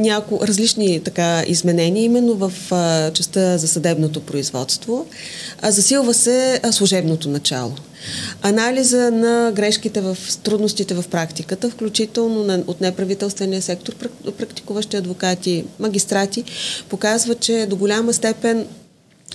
няко, 0.00 0.40
различни 0.42 1.00
така 1.00 1.44
изменения 1.46 2.04
именно 2.04 2.34
в 2.34 2.52
а, 2.70 3.10
частта 3.12 3.58
за 3.58 3.68
съдебното 3.68 4.20
производство. 4.20 5.06
А, 5.62 5.70
засилва 5.70 6.14
се 6.14 6.60
а, 6.62 6.72
служебното 6.72 7.28
начало. 7.28 7.72
Анализа 8.42 9.10
на 9.10 9.52
грешките 9.54 10.00
в 10.00 10.18
трудностите 10.42 10.94
в 10.94 11.04
практиката, 11.10 11.70
включително 11.70 12.44
на, 12.44 12.62
от 12.66 12.80
неправителствения 12.80 13.62
сектор, 13.62 13.94
практикуващи 14.38 14.96
адвокати, 14.96 15.64
магистрати, 15.78 16.44
показва, 16.88 17.34
че 17.34 17.66
до 17.70 17.76
голяма 17.76 18.12
степен 18.12 18.66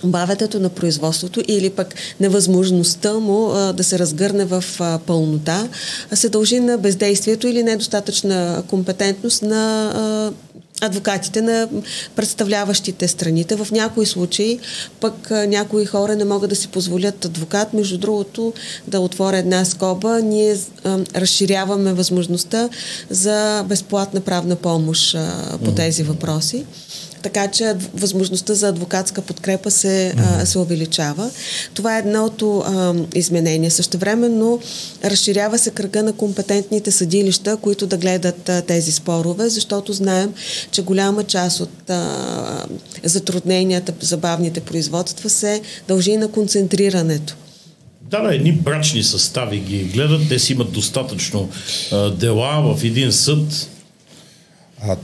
бавятето 0.04 0.60
на 0.60 0.68
производството 0.68 1.42
или 1.48 1.70
пък 1.70 1.94
невъзможността 2.20 3.12
му 3.14 3.50
а, 3.50 3.72
да 3.72 3.84
се 3.84 3.98
разгърне 3.98 4.44
в 4.44 4.64
а, 4.80 4.98
пълнота 5.06 5.68
се 6.14 6.28
дължи 6.28 6.60
на 6.60 6.78
бездействието 6.78 7.46
или 7.46 7.62
недостатъчна 7.62 8.62
компетентност 8.68 9.42
на 9.42 9.92
а, 9.94 10.32
адвокатите 10.80 11.42
на 11.42 11.68
представляващите 12.16 13.08
страните. 13.08 13.56
В 13.56 13.68
някои 13.72 14.06
случаи 14.06 14.58
пък 15.00 15.30
някои 15.30 15.86
хора 15.86 16.16
не 16.16 16.24
могат 16.24 16.50
да 16.50 16.56
си 16.56 16.68
позволят 16.68 17.24
адвокат. 17.24 17.72
Между 17.72 17.98
другото, 17.98 18.52
да 18.86 19.00
отворя 19.00 19.38
една 19.38 19.64
скоба, 19.64 20.20
ние 20.20 20.56
а, 20.84 20.98
разширяваме 21.16 21.92
възможността 21.92 22.68
за 23.10 23.64
безплатна 23.68 24.20
правна 24.20 24.56
помощ 24.56 25.14
а, 25.14 25.58
по 25.64 25.72
тези 25.72 26.02
въпроси 26.02 26.64
така 27.22 27.48
че 27.48 27.74
възможността 27.94 28.54
за 28.54 28.68
адвокатска 28.68 29.22
подкрепа 29.22 29.70
се, 29.70 30.12
mm-hmm. 30.16 30.42
а, 30.42 30.46
се 30.46 30.58
увеличава. 30.58 31.30
Това 31.74 31.96
е 31.96 31.98
едното 31.98 32.58
а, 32.58 32.94
изменение. 33.14 33.70
Същевременно 33.70 34.60
разширява 35.04 35.58
се 35.58 35.70
кръга 35.70 36.02
на 36.02 36.12
компетентните 36.12 36.90
съдилища, 36.90 37.56
които 37.56 37.86
да 37.86 37.96
гледат 37.96 38.48
а, 38.48 38.62
тези 38.62 38.92
спорове, 38.92 39.48
защото 39.48 39.92
знаем, 39.92 40.34
че 40.70 40.82
голяма 40.82 41.24
част 41.24 41.60
от 41.60 41.90
а, 41.90 42.66
затрудненията, 43.04 43.92
забавните 44.00 44.60
производства 44.60 45.30
се 45.30 45.60
дължи 45.88 46.16
на 46.16 46.28
концентрирането. 46.28 47.36
Да, 48.10 48.20
да, 48.20 48.34
едни 48.34 48.52
брачни 48.52 49.02
състави 49.02 49.58
ги 49.58 49.84
гледат, 49.84 50.28
те 50.28 50.38
си 50.38 50.52
имат 50.52 50.72
достатъчно 50.72 51.48
а, 51.92 52.10
дела 52.10 52.74
в 52.74 52.84
един 52.84 53.12
съд. 53.12 53.68
А 54.82 54.96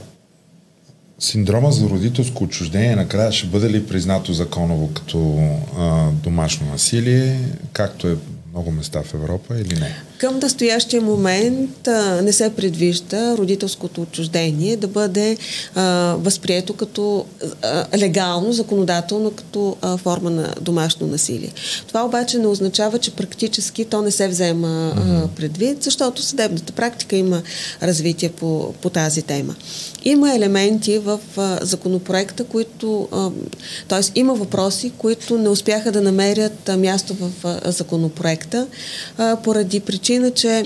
Синдрома 1.23 1.71
за 1.71 1.89
родителско 1.89 2.43
отчуждение 2.43 2.95
накрая 2.95 3.31
ще 3.31 3.47
бъде 3.47 3.69
ли 3.69 3.87
признато 3.87 4.33
законово 4.33 4.93
като 4.93 5.49
а, 5.77 6.09
домашно 6.11 6.67
насилие, 6.67 7.39
както 7.73 8.07
е 8.07 8.15
много 8.51 8.71
места 8.71 9.03
в 9.03 9.13
Европа 9.13 9.59
или 9.59 9.79
не? 9.79 10.03
Към 10.23 10.39
настоящия 10.39 11.01
момент 11.01 11.87
а, 11.87 12.21
не 12.21 12.33
се 12.33 12.49
предвижда 12.55 13.37
родителското 13.37 14.01
отчуждение 14.01 14.77
да 14.77 14.87
бъде 14.87 15.37
а, 15.75 16.15
възприето 16.19 16.73
като 16.73 17.25
а, 17.61 17.85
легално, 17.97 18.53
законодателно, 18.53 19.31
като 19.31 19.75
а, 19.81 19.97
форма 19.97 20.29
на 20.29 20.53
домашно 20.61 21.07
насилие. 21.07 21.51
Това 21.87 22.05
обаче 22.05 22.37
не 22.37 22.47
означава, 22.47 22.99
че 22.99 23.11
практически 23.11 23.85
то 23.85 24.01
не 24.01 24.11
се 24.11 24.27
взема 24.27 24.93
а, 24.95 25.27
предвид, 25.35 25.83
защото 25.83 26.21
съдебната 26.21 26.73
практика 26.73 27.15
има 27.15 27.41
развитие 27.81 28.29
по, 28.29 28.73
по 28.81 28.89
тази 28.89 29.21
тема. 29.21 29.55
Има 30.05 30.35
елементи 30.35 30.97
в 30.97 31.19
а, 31.37 31.59
законопроекта, 31.61 32.43
които, 32.43 33.07
т.е. 33.87 34.19
има 34.19 34.33
въпроси, 34.33 34.91
които 34.97 35.37
не 35.37 35.49
успяха 35.49 35.91
да 35.91 36.01
намерят 36.01 36.69
а, 36.69 36.77
място 36.77 37.13
в 37.13 37.31
а, 37.43 37.71
законопроекта 37.71 38.67
а, 39.17 39.37
поради 39.43 39.79
причина, 39.79 40.12
че 40.35 40.65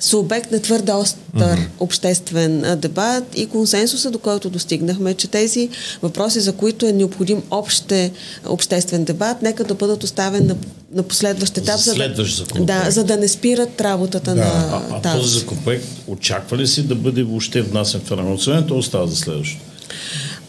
са 0.00 0.18
обект 0.18 0.52
на 0.52 0.60
твърде 0.60 0.92
остър 0.92 1.20
uh-huh. 1.36 1.66
обществен 1.80 2.78
дебат 2.78 3.24
и 3.34 3.46
консенсуса, 3.46 4.10
до 4.10 4.18
който 4.18 4.50
достигнахме, 4.50 5.14
че 5.14 5.28
тези 5.28 5.68
въпроси, 6.02 6.40
за 6.40 6.52
които 6.52 6.86
е 6.86 6.92
необходим 6.92 7.42
обще, 7.50 8.12
обществен 8.46 9.04
дебат, 9.04 9.42
нека 9.42 9.64
да 9.64 9.74
бъдат 9.74 10.04
оставен 10.04 10.46
на 10.46 10.56
на 10.92 11.02
последващ 11.02 11.58
етап. 11.58 11.80
За 11.80 11.92
следващ 11.92 12.36
законопроект. 12.36 12.84
Да, 12.84 12.90
за 12.90 13.04
да 13.04 13.16
не 13.16 13.28
спират 13.28 13.80
работата 13.80 14.34
Да. 14.34 14.40
на 14.40 14.46
А, 14.46 14.82
а 14.90 15.00
тази. 15.00 15.18
този 15.18 15.38
законопроект 15.38 15.86
очаква 16.06 16.56
ли 16.56 16.66
си 16.66 16.82
да 16.82 16.94
бъде 16.94 17.22
въобще 17.22 17.62
внасен 17.62 18.00
в 18.00 18.10
Народното 18.10 18.42
събрание, 18.42 18.66
то 18.66 18.78
остава 18.78 19.06
за 19.06 19.16
следващото? 19.16 19.64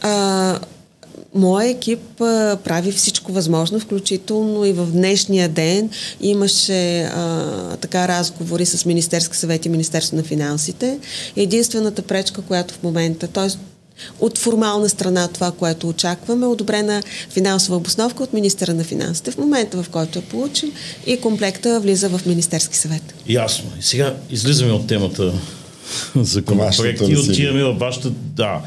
А, 0.01 0.59
Моя 1.37 1.69
екип 1.69 2.21
а, 2.21 2.57
прави 2.63 2.91
всичко 2.91 3.31
възможно, 3.31 3.79
включително 3.79 4.65
и 4.65 4.73
в 4.73 4.85
днешния 4.85 5.49
ден 5.49 5.89
имаше 6.21 7.01
а, 7.01 7.77
така 7.81 8.07
разговори 8.07 8.65
с 8.65 8.85
Министерски 8.85 9.37
съвет 9.37 9.65
и 9.65 9.69
Министерство 9.69 10.17
на 10.17 10.23
финансите. 10.23 10.99
Единствената 11.35 12.01
пречка, 12.01 12.41
която 12.41 12.73
в 12.73 12.83
момента, 12.83 13.27
т.е. 13.27 13.47
от 14.19 14.37
формална 14.37 14.89
страна 14.89 15.27
това, 15.27 15.51
което 15.51 15.89
очакваме, 15.89 16.45
е 16.45 16.49
одобрена 16.49 17.03
финансова 17.29 17.77
обосновка 17.77 18.23
от 18.23 18.33
министъра 18.33 18.73
на 18.73 18.83
финансите. 18.83 19.31
В 19.31 19.37
момента, 19.37 19.83
в 19.83 19.89
който 19.89 20.19
я 20.19 20.25
получим 20.25 20.71
и 21.05 21.21
комплекта 21.21 21.79
влиза 21.79 22.09
в 22.09 22.21
Министерски 22.25 22.77
съвет. 22.77 23.13
Ясно. 23.29 23.71
И 23.79 23.83
сега 23.83 24.15
излизаме 24.29 24.71
от 24.71 24.87
темата 24.87 25.33
законопроекти 26.15 27.03
Вашата 27.03 27.11
и 27.11 27.31
отиваме 27.31 27.63
във 27.63 27.79
вашата, 27.79 28.09
да, 28.09 28.61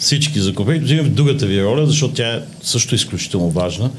всички 0.00 0.40
законопроекти, 0.40 0.84
отиваме 0.84 1.08
в 1.08 1.14
другата 1.14 1.46
ви 1.46 1.62
роля, 1.62 1.86
защото 1.86 2.14
тя 2.14 2.34
е 2.34 2.40
също 2.62 2.94
изключително 2.94 3.50
важна. 3.50 3.90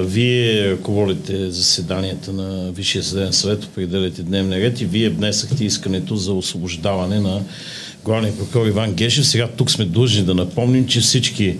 Вие 0.00 0.70
ръководите 0.70 1.50
заседанията 1.50 2.32
на 2.32 2.72
Висшия 2.72 3.02
съдебен 3.02 3.32
съвет, 3.32 3.64
определяте 3.64 4.22
дневния 4.22 4.60
ред 4.60 4.80
и 4.80 4.84
вие 4.84 5.08
внесахте 5.08 5.64
искането 5.64 6.16
за 6.16 6.32
освобождаване 6.32 7.20
на 7.20 7.40
главния 8.04 8.36
прокурор 8.36 8.66
Иван 8.66 8.92
Гешев. 8.92 9.26
Сега 9.26 9.48
тук 9.56 9.70
сме 9.70 9.84
длъжни 9.84 10.22
да 10.22 10.34
напомним, 10.34 10.86
че 10.86 11.00
всички 11.00 11.56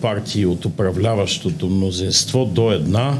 партии 0.00 0.46
от 0.46 0.64
управляващото 0.64 1.66
мнозинство 1.66 2.44
до 2.44 2.72
една 2.72 3.18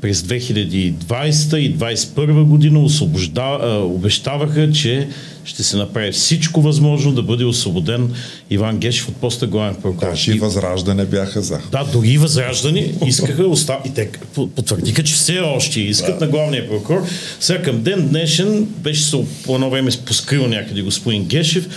през 0.00 0.22
2020 0.22 1.56
и 1.56 1.76
2021 1.76 2.44
година 2.44 2.80
освобожда, 2.80 3.58
обещаваха, 3.82 4.72
че 4.72 5.08
ще 5.44 5.62
се 5.62 5.76
направи 5.76 6.12
всичко 6.12 6.62
възможно 6.62 7.12
да 7.12 7.22
бъде 7.22 7.44
освободен 7.44 8.10
Иван 8.50 8.78
Гешев 8.78 9.08
от 9.08 9.16
поста 9.16 9.46
главен 9.46 9.74
прокурор. 9.74 10.10
Даже 10.10 10.32
и 10.32 10.38
възраждане 10.38 11.04
бяха 11.04 11.42
за. 11.42 11.58
Да, 11.72 11.84
дори 11.92 12.08
и 12.08 12.18
възраждани 12.18 12.94
искаха 13.06 13.46
оста... 13.46 13.78
и 13.84 13.94
те 13.94 14.10
по- 14.34 14.48
потвърдиха, 14.48 15.02
че 15.02 15.14
все 15.14 15.40
още 15.40 15.80
искат 15.80 16.20
на 16.20 16.26
главния 16.26 16.68
прокурор. 16.68 17.02
Сега 17.40 17.62
към 17.62 17.82
ден 17.82 18.08
днешен 18.08 18.64
беше 18.64 19.02
се 19.02 19.16
по 19.44 19.54
едно 19.54 19.70
време 19.70 19.90
поскрил 20.06 20.46
някъде 20.46 20.82
господин 20.82 21.24
Гешев. 21.24 21.68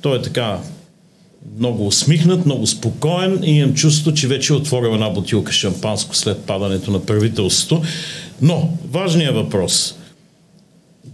Той 0.00 0.18
е 0.18 0.22
така 0.22 0.58
много 1.58 1.86
усмихнат, 1.86 2.46
много 2.46 2.66
спокоен 2.66 3.44
и 3.44 3.50
имам 3.50 3.74
чувство, 3.74 4.14
че 4.14 4.28
вече 4.28 4.52
е 4.52 4.56
отворил 4.56 4.88
една 4.88 5.10
бутилка 5.10 5.52
шампанско 5.52 6.16
след 6.16 6.38
падането 6.40 6.90
на 6.90 7.00
правителството. 7.00 7.82
Но, 8.42 8.68
важният 8.92 9.34
въпрос. 9.34 9.94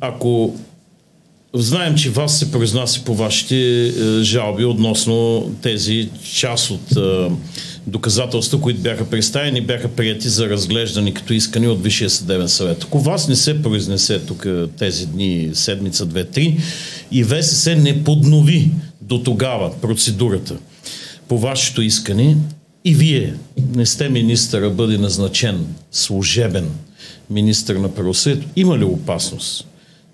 Ако 0.00 0.54
Знаем, 1.54 1.94
че 1.94 2.10
вас 2.10 2.38
се 2.38 2.52
произнася 2.52 3.04
по 3.04 3.14
вашите 3.14 3.86
е, 3.86 3.92
жалби 4.22 4.64
относно 4.64 5.50
тези 5.62 6.08
част 6.34 6.70
от 6.70 6.96
е, 6.96 7.30
доказателства, 7.86 8.60
които 8.60 8.80
бяха 8.80 9.04
представени, 9.04 9.60
бяха 9.60 9.88
прияти 9.88 10.28
за 10.28 10.48
разглеждане 10.48 11.14
като 11.14 11.32
искани 11.32 11.68
от 11.68 11.82
Висшия 11.82 12.10
съдебен 12.10 12.48
съвет. 12.48 12.84
Ако 12.84 12.98
вас 12.98 13.28
не 13.28 13.36
се 13.36 13.62
произнесе 13.62 14.18
тук 14.18 14.44
е, 14.46 14.66
тези 14.78 15.06
дни, 15.06 15.50
седмица, 15.52 16.06
две, 16.06 16.24
три, 16.24 16.56
и 17.10 17.24
ВСС 17.24 17.76
не 17.76 18.04
поднови 18.04 18.70
до 19.02 19.22
тогава 19.22 19.80
процедурата 19.80 20.56
по 21.28 21.38
вашето 21.38 21.82
искане 21.82 22.36
и 22.84 22.94
вие 22.94 23.34
не 23.74 23.86
сте 23.86 24.08
министър, 24.08 24.62
а 24.62 24.70
бъде 24.70 24.98
назначен 24.98 25.66
служебен 25.92 26.70
министър 27.30 27.76
на 27.76 27.94
правосъдието, 27.94 28.48
има 28.56 28.78
ли 28.78 28.84
опасност 28.84 29.68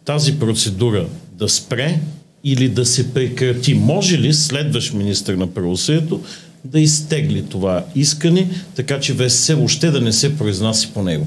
тази 0.04 0.38
процедура 0.38 1.06
да 1.32 1.48
спре 1.48 2.00
или 2.44 2.68
да 2.68 2.86
се 2.86 3.14
прекрати? 3.14 3.74
Може 3.74 4.18
ли 4.18 4.34
следващ 4.34 4.94
министър 4.94 5.34
на 5.34 5.54
правосъдието 5.54 6.22
да 6.64 6.80
изтегли 6.80 7.42
това 7.42 7.84
искане, 7.94 8.50
така 8.74 9.00
че 9.00 9.14
ВСС 9.14 9.56
въобще 9.56 9.90
да 9.90 10.00
не 10.00 10.12
се 10.12 10.38
произнася 10.38 10.88
по 10.94 11.02
него? 11.02 11.26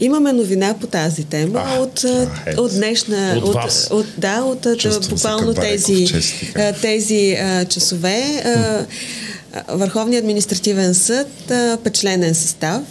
Имаме 0.00 0.32
новина 0.32 0.74
по 0.80 0.86
тази 0.86 1.24
тема 1.24 1.62
А, 1.66 1.78
от, 1.78 2.04
а, 2.04 2.28
е. 2.46 2.60
от 2.60 2.74
днешна... 2.74 3.40
От 3.44 3.54
вас. 3.54 3.88
От, 3.90 4.06
да, 4.18 4.42
от 4.42 4.78
Чувствам 4.78 5.08
буквално 5.10 5.54
тези, 5.54 6.06
а, 6.56 6.72
тези 6.72 7.36
а, 7.40 7.64
часове. 7.64 8.42
А, 8.44 8.86
Върховният 9.68 10.22
административен 10.22 10.94
съд, 10.94 11.50
а, 11.50 11.78
печленен 11.84 12.34
състав, 12.34 12.82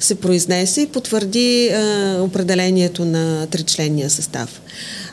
се 0.00 0.14
произнесе 0.14 0.80
и 0.80 0.86
потвърди 0.86 1.68
а, 1.68 2.16
определението 2.20 3.04
на 3.04 3.46
тричленния 3.46 4.10
състав 4.10 4.60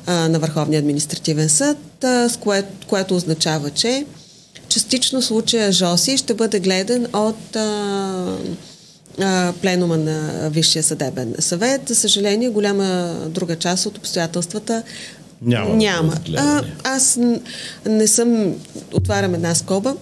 а, 0.06 0.30
на 0.30 0.40
Върховния 0.40 0.80
административен 0.80 1.50
съд, 1.50 2.04
а, 2.04 2.30
с 2.30 2.38
кое, 2.38 2.64
което 2.88 3.16
означава, 3.16 3.70
че 3.70 4.06
частично 4.70 5.22
случая 5.22 5.72
Жоси 5.72 6.18
ще 6.18 6.34
бъде 6.34 6.60
гледан 6.60 7.08
от 7.14 7.56
а, 7.56 8.38
а, 9.22 9.54
пленума 9.62 9.98
на 9.98 10.50
Висшия 10.50 10.84
съдебен 10.84 11.34
съвет. 11.40 11.82
За 11.88 11.96
съжаление, 11.96 12.50
голяма 12.50 12.88
друга 13.28 13.56
част 13.56 13.86
от 13.86 13.98
обстоятелствата 13.98 14.84
Няма 15.42 15.70
да 15.70 15.76
няма. 15.76 16.14
А, 16.38 16.62
аз 16.84 17.20
не 17.86 18.08
съм, 18.08 18.56
отварям 18.94 19.36
една 19.36 19.56
скоба, 19.56 19.96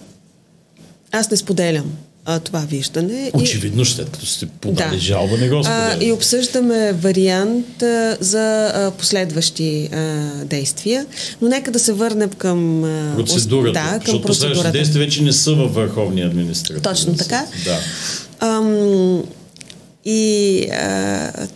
аз 1.12 1.32
не 1.32 1.38
споделям 1.38 1.92
а, 2.26 2.40
това 2.40 2.60
виждане. 2.60 3.14
И- 3.28 3.42
Очевидно, 3.42 3.86
след 3.86 4.10
като 4.10 4.26
сте 4.26 4.46
подали 4.46 5.00
жалба, 5.00 5.38
не 5.38 5.50
го 5.50 5.58
а, 5.58 5.64
споделяте. 5.64 6.06
и 6.06 6.12
обсъждаме 6.12 6.94
вариант 6.94 7.84
а, 7.84 8.18
за 8.20 8.72
а, 8.76 8.92
последващи 8.92 9.90
а, 9.94 9.98
действия. 10.46 11.06
Но 11.42 11.48
нека 11.50 11.72
да 11.72 11.80
се 11.80 11.94
върнем 11.94 12.30
към 12.30 12.84
а, 12.84 13.14
Процедурата. 13.16 13.74
Да, 13.74 13.90
към 13.90 14.00
защото 14.00 14.22
процедурата. 14.22 14.72
действия 14.72 15.00
вече 15.00 15.24
не 15.24 15.34
са 15.34 15.54
във 15.54 15.74
Върховния 15.74 16.28
административен 16.28 16.82
Точно 16.82 17.16
така. 17.16 17.46
Да. 17.66 17.80
Ам, 18.40 19.24
и 20.06 20.62
а, 20.72 21.48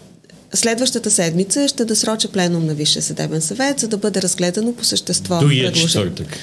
следващата 0.53 1.11
седмица 1.11 1.67
ще 1.67 1.85
да 1.85 1.95
сроча 1.95 2.27
пленум 2.27 2.65
на 2.65 2.73
Висшия 2.73 3.01
съдебен 3.01 3.41
съвет, 3.41 3.79
за 3.79 3.87
да 3.87 3.97
бъде 3.97 4.21
разгледано 4.21 4.73
по 4.73 4.83
същество. 4.85 5.39
Другия 5.39 5.71
предложение. 5.71 5.87
четвъртък. 5.87 6.37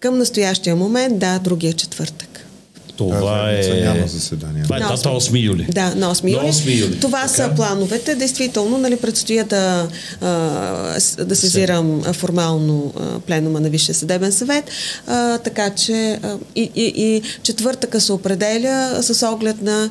Към 0.00 0.18
настоящия 0.18 0.76
момент, 0.76 1.18
да, 1.18 1.38
другия 1.38 1.72
четвъртък. 1.72 2.31
Това 3.08 3.50
Тази 3.50 3.62
седмица 3.62 3.90
е... 3.90 3.94
Няма 3.94 4.06
заседание. 4.06 4.62
Това 4.62 4.76
е 4.76 4.80
дата 4.80 5.08
8 5.08 5.44
юли. 5.44 5.66
Да, 5.70 5.94
на 5.94 6.14
8 6.14 6.22
юли. 6.24 6.46
На 6.46 6.52
8 6.52 6.80
юли. 6.80 7.00
Това 7.00 7.18
Така. 7.18 7.28
са 7.28 7.50
плановете. 7.56 8.14
Действително, 8.14 8.78
нали, 8.78 8.96
предстои 8.96 9.42
да, 9.44 9.88
да 11.24 11.36
сезирам 11.36 12.02
формално 12.12 12.92
пленума 13.26 13.60
на 13.60 13.68
Висшия 13.68 13.94
съдебен 13.94 14.32
съвет, 14.32 14.64
а, 15.06 15.38
така 15.38 15.70
че 15.70 16.18
и, 16.56 16.70
и, 16.76 16.92
и 16.96 17.22
четвъртъка 17.42 18.00
се 18.00 18.12
определя 18.12 19.02
с 19.02 19.28
оглед 19.28 19.62
на 19.62 19.90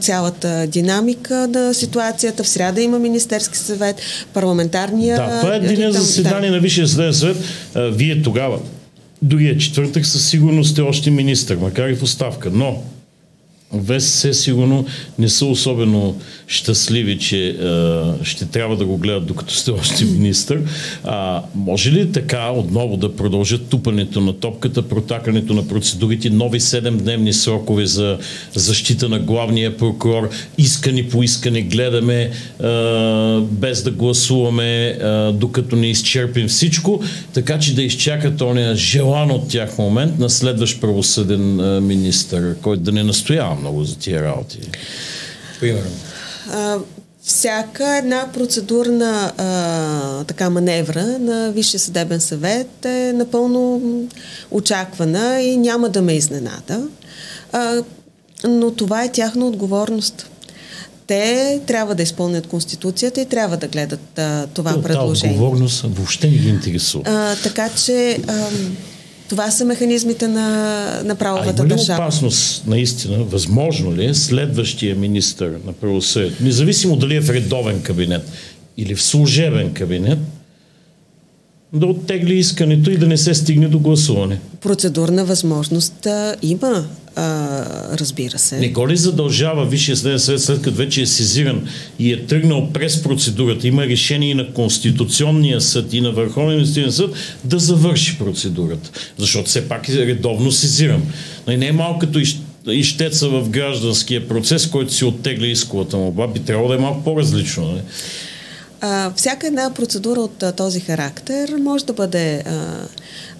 цялата 0.00 0.66
динамика 0.66 1.48
на 1.48 1.74
ситуацията. 1.74 2.44
В 2.44 2.48
сряда 2.48 2.80
има 2.80 2.98
Министерски 2.98 3.58
съвет, 3.58 3.96
парламентарния... 4.34 5.16
Да, 5.16 5.40
това 5.40 5.54
е 5.54 5.60
деня 5.60 5.92
за 5.92 6.00
заседание 6.00 6.50
на 6.50 6.60
Висшия 6.60 6.88
съдебен 6.88 7.14
съвет. 7.14 7.36
Вие 7.74 8.22
тогава, 8.22 8.58
другия 9.24 9.58
четвъртък, 9.58 10.06
със 10.06 10.28
сигурност 10.28 10.70
сте 10.70 10.80
още 10.80 11.10
министър, 11.10 11.56
макар 11.56 11.88
и 11.88 11.94
в 11.94 12.02
оставка. 12.02 12.50
Но 12.50 12.82
ВСС 13.86 14.34
сигурно 14.34 14.86
не 15.18 15.28
са 15.28 15.46
особено 15.46 16.20
щастливи, 16.46 17.18
че 17.18 17.48
а, 17.48 18.14
ще 18.22 18.46
трябва 18.46 18.76
да 18.76 18.84
го 18.84 18.96
гледат 18.96 19.26
докато 19.26 19.54
сте 19.54 19.70
още 19.70 20.04
министър. 20.18 20.62
А, 21.04 21.42
може 21.54 21.92
ли 21.92 22.12
така 22.12 22.50
отново 22.50 22.96
да 22.96 23.16
продължат 23.16 23.68
тупането 23.68 24.20
на 24.20 24.32
топката, 24.32 24.82
протакането 24.82 25.54
на 25.54 25.68
процедурите, 25.68 26.30
нови 26.30 26.60
7-дневни 26.60 27.30
срокове 27.30 27.86
за 27.86 28.18
защита 28.54 29.08
на 29.08 29.18
главния 29.18 29.76
прокурор, 29.76 30.30
искани 30.58 31.08
по 31.08 31.22
искане 31.22 31.62
гледаме 31.62 32.30
а, 32.62 33.40
без 33.40 33.82
да 33.82 33.90
гласуваме, 33.90 34.98
а, 35.02 35.32
докато 35.32 35.76
не 35.76 35.86
изчерпим 35.86 36.48
всичко, 36.48 37.02
така 37.34 37.58
че 37.58 37.74
да 37.74 37.82
изчакат 37.82 38.40
ония 38.40 38.76
желан 38.76 39.30
от 39.30 39.48
тях 39.48 39.78
момент 39.78 40.18
на 40.18 40.30
следващ 40.30 40.80
правосъден 40.80 41.60
а, 41.60 41.80
министър, 41.80 42.56
който 42.62 42.82
да 42.82 42.92
не 42.92 43.02
настоява 43.02 43.54
много 43.54 43.84
за 43.84 43.98
тия 43.98 44.22
работи. 44.22 44.58
Примерно. 45.60 45.90
А, 46.52 46.78
всяка 47.22 47.96
една 47.96 48.28
процедурна 48.32 49.32
а, 49.38 50.24
така 50.24 50.50
маневра 50.50 51.18
на 51.18 51.52
Висшия 51.52 51.80
съдебен 51.80 52.20
съвет 52.20 52.84
е 52.84 53.12
напълно 53.14 53.80
очаквана 54.50 55.40
и 55.40 55.56
няма 55.56 55.88
да 55.88 56.02
ме 56.02 56.12
изненада. 56.12 56.88
А, 57.52 57.82
но 58.44 58.70
това 58.70 59.04
е 59.04 59.12
тяхна 59.12 59.46
отговорност. 59.46 60.30
Те 61.06 61.60
трябва 61.66 61.94
да 61.94 62.02
изпълнят 62.02 62.46
Конституцията 62.46 63.20
и 63.20 63.26
трябва 63.26 63.56
да 63.56 63.68
гледат 63.68 64.18
а, 64.18 64.46
това 64.46 64.70
Тази 64.72 64.82
предложение. 64.82 65.34
отговорност 65.34 65.84
въобще 65.84 66.28
не 66.28 66.36
ги 66.36 66.48
интересува. 66.48 67.02
А, 67.06 67.36
така 67.36 67.68
че 67.68 68.18
ам, 68.28 68.76
Това 69.28 69.50
са 69.50 69.64
механизмите 69.64 70.28
на, 70.28 71.02
на 71.04 71.14
правовата 71.14 71.50
а 71.50 71.52
има 71.58 71.64
ли 71.64 71.68
държава. 71.68 72.02
опасност, 72.02 72.66
наистина, 72.66 73.24
възможно 73.24 73.96
ли 73.96 74.04
е 74.04 74.14
следващия 74.14 74.96
министр 74.96 75.50
на 75.66 75.72
правосъдието, 75.72 76.44
независимо 76.44 76.96
дали 76.96 77.16
е 77.16 77.20
в 77.20 77.30
редовен 77.30 77.82
кабинет 77.82 78.30
или 78.76 78.94
в 78.94 79.02
служебен 79.02 79.72
кабинет, 79.72 80.18
да 81.74 81.86
оттегли 81.86 82.34
искането 82.34 82.90
и 82.90 82.96
да 82.96 83.06
не 83.06 83.16
се 83.16 83.34
стигне 83.34 83.68
до 83.68 83.78
гласуване. 83.78 84.38
Процедурна 84.60 85.24
възможност 85.24 86.06
а, 86.06 86.36
има, 86.42 86.86
а, 87.16 87.96
разбира 87.96 88.38
се. 88.38 88.58
Не 88.58 88.68
го 88.68 88.88
ли 88.88 88.96
задължава 88.96 89.66
Висшия 89.66 89.96
съдебен 89.96 90.18
съвет, 90.18 90.40
след 90.40 90.62
като 90.62 90.76
вече 90.76 91.02
е 91.02 91.06
сезиран 91.06 91.68
и 91.98 92.12
е 92.12 92.26
тръгнал 92.26 92.70
през 92.72 93.02
процедурата, 93.02 93.68
има 93.68 93.86
решение 93.86 94.30
и 94.30 94.34
на 94.34 94.52
Конституционния 94.52 95.60
съд 95.60 95.94
и 95.94 96.00
на 96.00 96.12
Върховния 96.12 96.52
административен 96.52 96.92
съд 96.92 97.10
да 97.44 97.58
завърши 97.58 98.18
процедурата. 98.18 98.90
Защото 99.18 99.48
все 99.48 99.68
пак 99.68 99.88
е 99.88 100.06
редовно 100.06 100.52
сезиран. 100.52 101.02
Но 101.46 101.56
не 101.56 101.66
е 101.66 101.72
малко 101.72 101.98
като 101.98 102.20
ищеца 102.70 103.28
в 103.28 103.48
гражданския 103.48 104.28
процес, 104.28 104.66
който 104.66 104.92
си 104.92 105.04
оттегля 105.04 105.46
исковата 105.46 105.96
молба, 105.96 106.26
би 106.26 106.40
трябвало 106.40 106.68
да 106.68 106.74
е 106.74 106.78
малко 106.78 107.04
по-различно. 107.04 107.72
Не? 107.72 107.82
А, 108.86 109.12
всяка 109.16 109.46
една 109.46 109.70
процедура 109.74 110.20
от 110.20 110.42
а, 110.42 110.52
този 110.52 110.80
характер 110.80 111.56
може 111.60 111.84
да 111.84 111.92
бъде 111.92 112.42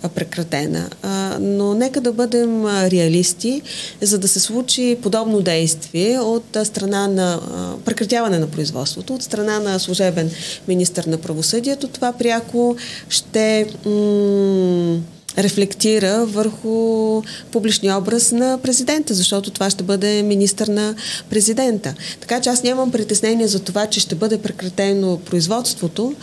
а, 0.02 0.08
прекратена, 0.08 0.90
а, 1.02 1.36
но 1.40 1.74
нека 1.74 2.00
да 2.00 2.12
бъдем 2.12 2.66
а, 2.66 2.90
реалисти, 2.90 3.62
за 4.00 4.18
да 4.18 4.28
се 4.28 4.40
случи 4.40 4.98
подобно 5.02 5.40
действие 5.40 6.20
от 6.20 6.56
а, 6.56 6.64
страна 6.64 7.06
на 7.08 7.34
а, 7.34 7.76
прекратяване 7.84 8.38
на 8.38 8.46
производството, 8.46 9.14
от 9.14 9.22
страна 9.22 9.60
на 9.60 9.78
служебен 9.78 10.30
министр 10.68 11.02
на 11.06 11.18
правосъдието. 11.18 11.88
Това 11.88 12.12
пряко 12.12 12.76
ще 13.08 13.66
м- 13.86 15.00
рефлектира 15.38 16.26
върху 16.26 17.22
публичния 17.50 17.96
образ 17.96 18.32
на 18.32 18.58
президента, 18.62 19.14
защото 19.14 19.50
това 19.50 19.70
ще 19.70 19.84
бъде 19.84 20.22
министър 20.22 20.66
на 20.66 20.94
президента. 21.30 21.94
Така 22.20 22.40
че 22.40 22.50
аз 22.50 22.62
нямам 22.62 22.92
притеснение 22.92 23.46
за 23.46 23.60
това, 23.60 23.86
че 23.86 24.00
ще 24.00 24.14
бъде 24.14 24.38
прекратено 24.38 25.18
производството. 25.18 26.14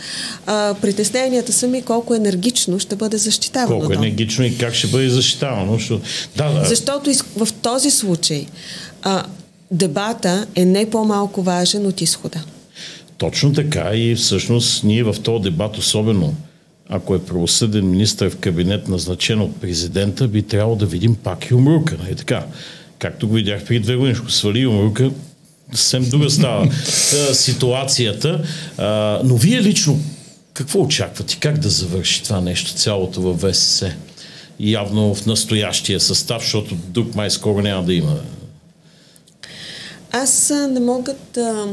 А, 0.46 0.74
притесненията 0.74 1.52
са 1.52 1.68
ми 1.68 1.82
колко 1.82 2.14
енергично 2.14 2.78
ще 2.78 2.96
бъде 2.96 3.18
защитавано. 3.18 3.80
Колко 3.80 3.92
енергично 3.92 4.44
и 4.44 4.58
как 4.58 4.74
ще 4.74 4.86
бъде 4.86 5.08
защитавано. 5.08 5.72
Защото, 5.72 6.04
да, 6.36 6.52
да. 6.52 6.64
защото 6.64 7.10
в 7.36 7.48
този 7.62 7.90
случай 7.90 8.46
а, 9.02 9.24
дебата 9.70 10.46
е 10.54 10.64
не 10.64 10.90
по-малко 10.90 11.42
важен 11.42 11.86
от 11.86 12.00
изхода. 12.00 12.44
Точно 13.18 13.52
така 13.52 13.90
и 13.94 14.14
всъщност 14.14 14.84
ние 14.84 15.02
в 15.02 15.16
този 15.22 15.42
дебат 15.42 15.76
особено 15.76 16.34
ако 16.94 17.14
е 17.14 17.24
правосъден 17.24 17.90
министър 17.90 18.30
в 18.30 18.36
кабинет 18.36 18.88
назначен 18.88 19.40
от 19.40 19.60
президента, 19.60 20.28
би 20.28 20.42
трябвало 20.42 20.76
да 20.76 20.86
видим 20.86 21.14
пак 21.14 21.50
Юмрука. 21.50 21.96
Нали 22.02 22.16
така? 22.16 22.46
Както 22.98 23.28
го 23.28 23.34
видях 23.34 23.64
при 23.64 23.80
две 23.80 23.96
години, 23.96 24.16
свали 24.28 24.60
Юмрука, 24.60 25.10
съвсем 25.72 26.08
друга 26.08 26.30
става 26.30 26.72
ситуацията. 27.32 28.42
А, 28.78 29.20
но 29.24 29.36
вие 29.36 29.62
лично 29.62 30.00
какво 30.54 30.80
очаквате? 30.80 31.36
Как 31.40 31.58
да 31.58 31.68
завърши 31.68 32.22
това 32.22 32.40
нещо, 32.40 32.74
цялото 32.74 33.22
във 33.22 33.40
ВСС? 33.40 33.92
Явно 34.60 35.14
в 35.14 35.26
настоящия 35.26 36.00
състав, 36.00 36.42
защото 36.42 36.74
друг 36.74 37.14
май 37.14 37.30
скоро 37.30 37.60
няма 37.60 37.84
да 37.84 37.94
има. 37.94 38.16
Аз 40.10 40.52
не 40.70 40.80
мога 40.80 41.14
да 41.34 41.66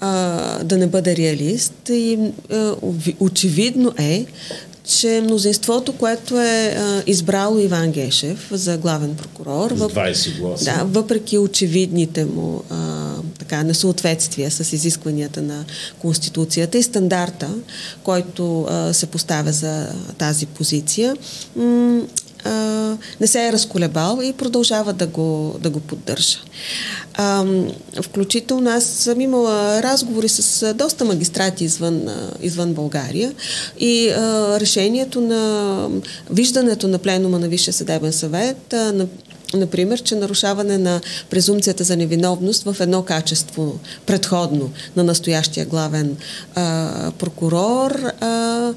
а, 0.00 0.64
да 0.64 0.76
не 0.76 0.86
бъде 0.86 1.16
реалист 1.16 1.74
и 1.88 2.18
а, 2.52 2.74
очевидно 3.20 3.92
е, 3.98 4.26
че 4.84 5.20
мнозинството, 5.24 5.92
което 5.92 6.40
е 6.40 6.76
а, 6.78 7.02
избрало 7.06 7.58
Иван 7.58 7.90
Гешев 7.92 8.48
за 8.50 8.78
главен 8.78 9.14
прокурор, 9.14 9.70
въп... 9.70 9.92
20 9.92 10.40
гласа. 10.40 10.64
Да, 10.64 10.84
въпреки 10.84 11.38
очевидните 11.38 12.24
му 12.24 12.62
а, 12.70 13.08
така, 13.38 13.62
несъответствия 13.62 14.50
с 14.50 14.72
изискванията 14.72 15.42
на 15.42 15.64
Конституцията 15.98 16.78
и 16.78 16.82
стандарта, 16.82 17.48
който 18.02 18.62
а, 18.62 18.92
се 18.92 19.06
поставя 19.06 19.52
за 19.52 19.92
тази 20.18 20.46
позиция, 20.46 21.16
м- 21.56 22.02
а, 22.48 22.96
не 23.20 23.26
се 23.26 23.46
е 23.46 23.52
разколебал 23.52 24.20
и 24.22 24.32
продължава 24.32 24.92
да 24.92 25.06
го, 25.06 25.56
да 25.60 25.70
го 25.70 25.80
поддържа. 25.80 26.38
А, 27.14 27.44
включително 28.02 28.70
аз 28.70 28.84
съм 28.84 29.20
имала 29.20 29.82
разговори 29.82 30.28
с 30.28 30.74
доста 30.74 31.04
магистрати 31.04 31.64
извън, 31.64 32.08
извън 32.42 32.74
България 32.74 33.32
и 33.78 34.08
а, 34.08 34.56
решението 34.60 35.20
на 35.20 35.88
виждането 36.30 36.88
на 36.88 36.98
пленума 36.98 37.38
на 37.38 37.48
Висшия 37.48 37.74
съдебен 37.74 38.12
съвет 38.12 38.72
а, 38.72 38.92
на 38.92 39.06
Например, 39.54 40.02
че 40.02 40.14
нарушаване 40.14 40.78
на 40.78 41.00
презумцията 41.30 41.84
за 41.84 41.96
невиновност 41.96 42.62
в 42.62 42.76
едно 42.80 43.02
качество 43.02 43.78
предходно 44.06 44.70
на 44.96 45.04
настоящия 45.04 45.66
главен 45.66 46.16
а, 46.54 47.10
прокурор 47.18 47.90
а, 48.20 48.72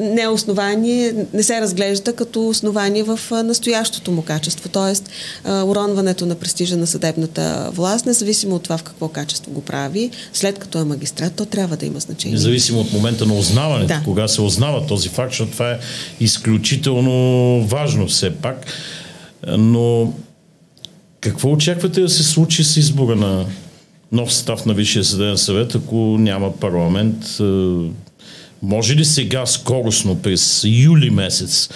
не 0.00 0.22
е 0.22 0.28
основание, 0.28 1.14
не 1.34 1.42
се 1.42 1.60
разглежда 1.60 2.12
като 2.12 2.48
основание 2.48 3.02
в 3.02 3.20
настоящото 3.30 4.10
му 4.10 4.22
качество, 4.22 4.68
т.е. 4.68 4.92
уронването 5.50 6.26
на 6.26 6.34
престижа 6.34 6.76
на 6.76 6.86
съдебната 6.86 7.70
власт, 7.72 8.06
независимо 8.06 8.54
от 8.54 8.62
това 8.62 8.78
в 8.78 8.82
какво 8.82 9.08
качество 9.08 9.52
го 9.52 9.60
прави, 9.60 10.10
след 10.32 10.58
като 10.58 10.78
е 10.78 10.84
магистрат, 10.84 11.34
то 11.34 11.46
трябва 11.46 11.76
да 11.76 11.86
има 11.86 12.00
значение. 12.00 12.34
Независимо 12.34 12.80
от 12.80 12.92
момента 12.92 13.26
на 13.26 13.34
узнаването, 13.34 13.88
да. 13.88 14.02
кога 14.04 14.28
се 14.28 14.42
узнава 14.42 14.86
този 14.86 15.08
факт, 15.08 15.32
защото 15.32 15.52
това 15.52 15.70
е 15.70 15.78
изключително 16.20 17.66
важно 17.66 18.06
все 18.06 18.30
пак. 18.30 18.66
Но 19.58 20.12
какво 21.20 21.52
очаквате 21.52 22.00
да 22.00 22.08
се 22.08 22.22
случи 22.22 22.64
с 22.64 22.76
избора 22.76 23.16
на 23.16 23.46
нов 24.12 24.32
състав 24.32 24.66
на 24.66 24.74
Висшия 24.74 25.04
съдебен 25.04 25.38
съвет, 25.38 25.74
ако 25.74 25.96
няма 25.96 26.56
парламент? 26.56 27.16
Може 28.64 28.96
ли 28.96 29.04
сега 29.04 29.46
скоростно 29.46 30.14
през 30.22 30.64
юли 30.66 31.10
месец 31.10 31.68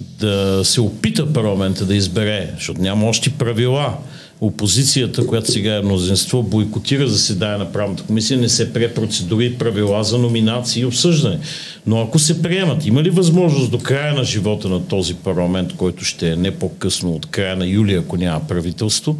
да 0.00 0.60
се 0.64 0.80
опита 0.80 1.32
парламента 1.32 1.84
да 1.84 1.94
избере, 1.94 2.50
защото 2.54 2.80
няма 2.80 3.06
още 3.06 3.30
правила. 3.30 3.94
Опозицията, 4.40 5.26
която 5.26 5.52
сега 5.52 5.76
е 5.76 5.82
мнозинство, 5.82 6.42
бойкотира 6.42 7.08
заседание 7.08 7.58
на 7.58 7.72
правната 7.72 8.02
комисия, 8.02 8.40
не 8.40 8.48
се 8.48 8.72
прие 8.72 8.94
процедури 8.94 9.54
правила 9.54 10.04
за 10.04 10.18
номинации 10.18 10.82
и 10.82 10.84
обсъждане. 10.84 11.38
Но 11.86 12.00
ако 12.00 12.18
се 12.18 12.42
приемат, 12.42 12.86
има 12.86 13.02
ли 13.02 13.10
възможност 13.10 13.70
до 13.70 13.78
края 13.78 14.14
на 14.14 14.24
живота 14.24 14.68
на 14.68 14.82
този 14.82 15.14
парламент, 15.14 15.72
който 15.76 16.04
ще 16.04 16.30
е 16.30 16.36
не 16.36 16.50
по-късно 16.50 17.12
от 17.12 17.26
края 17.26 17.56
на 17.56 17.66
юли, 17.66 17.94
ако 17.94 18.16
няма 18.16 18.40
правителство, 18.40 19.16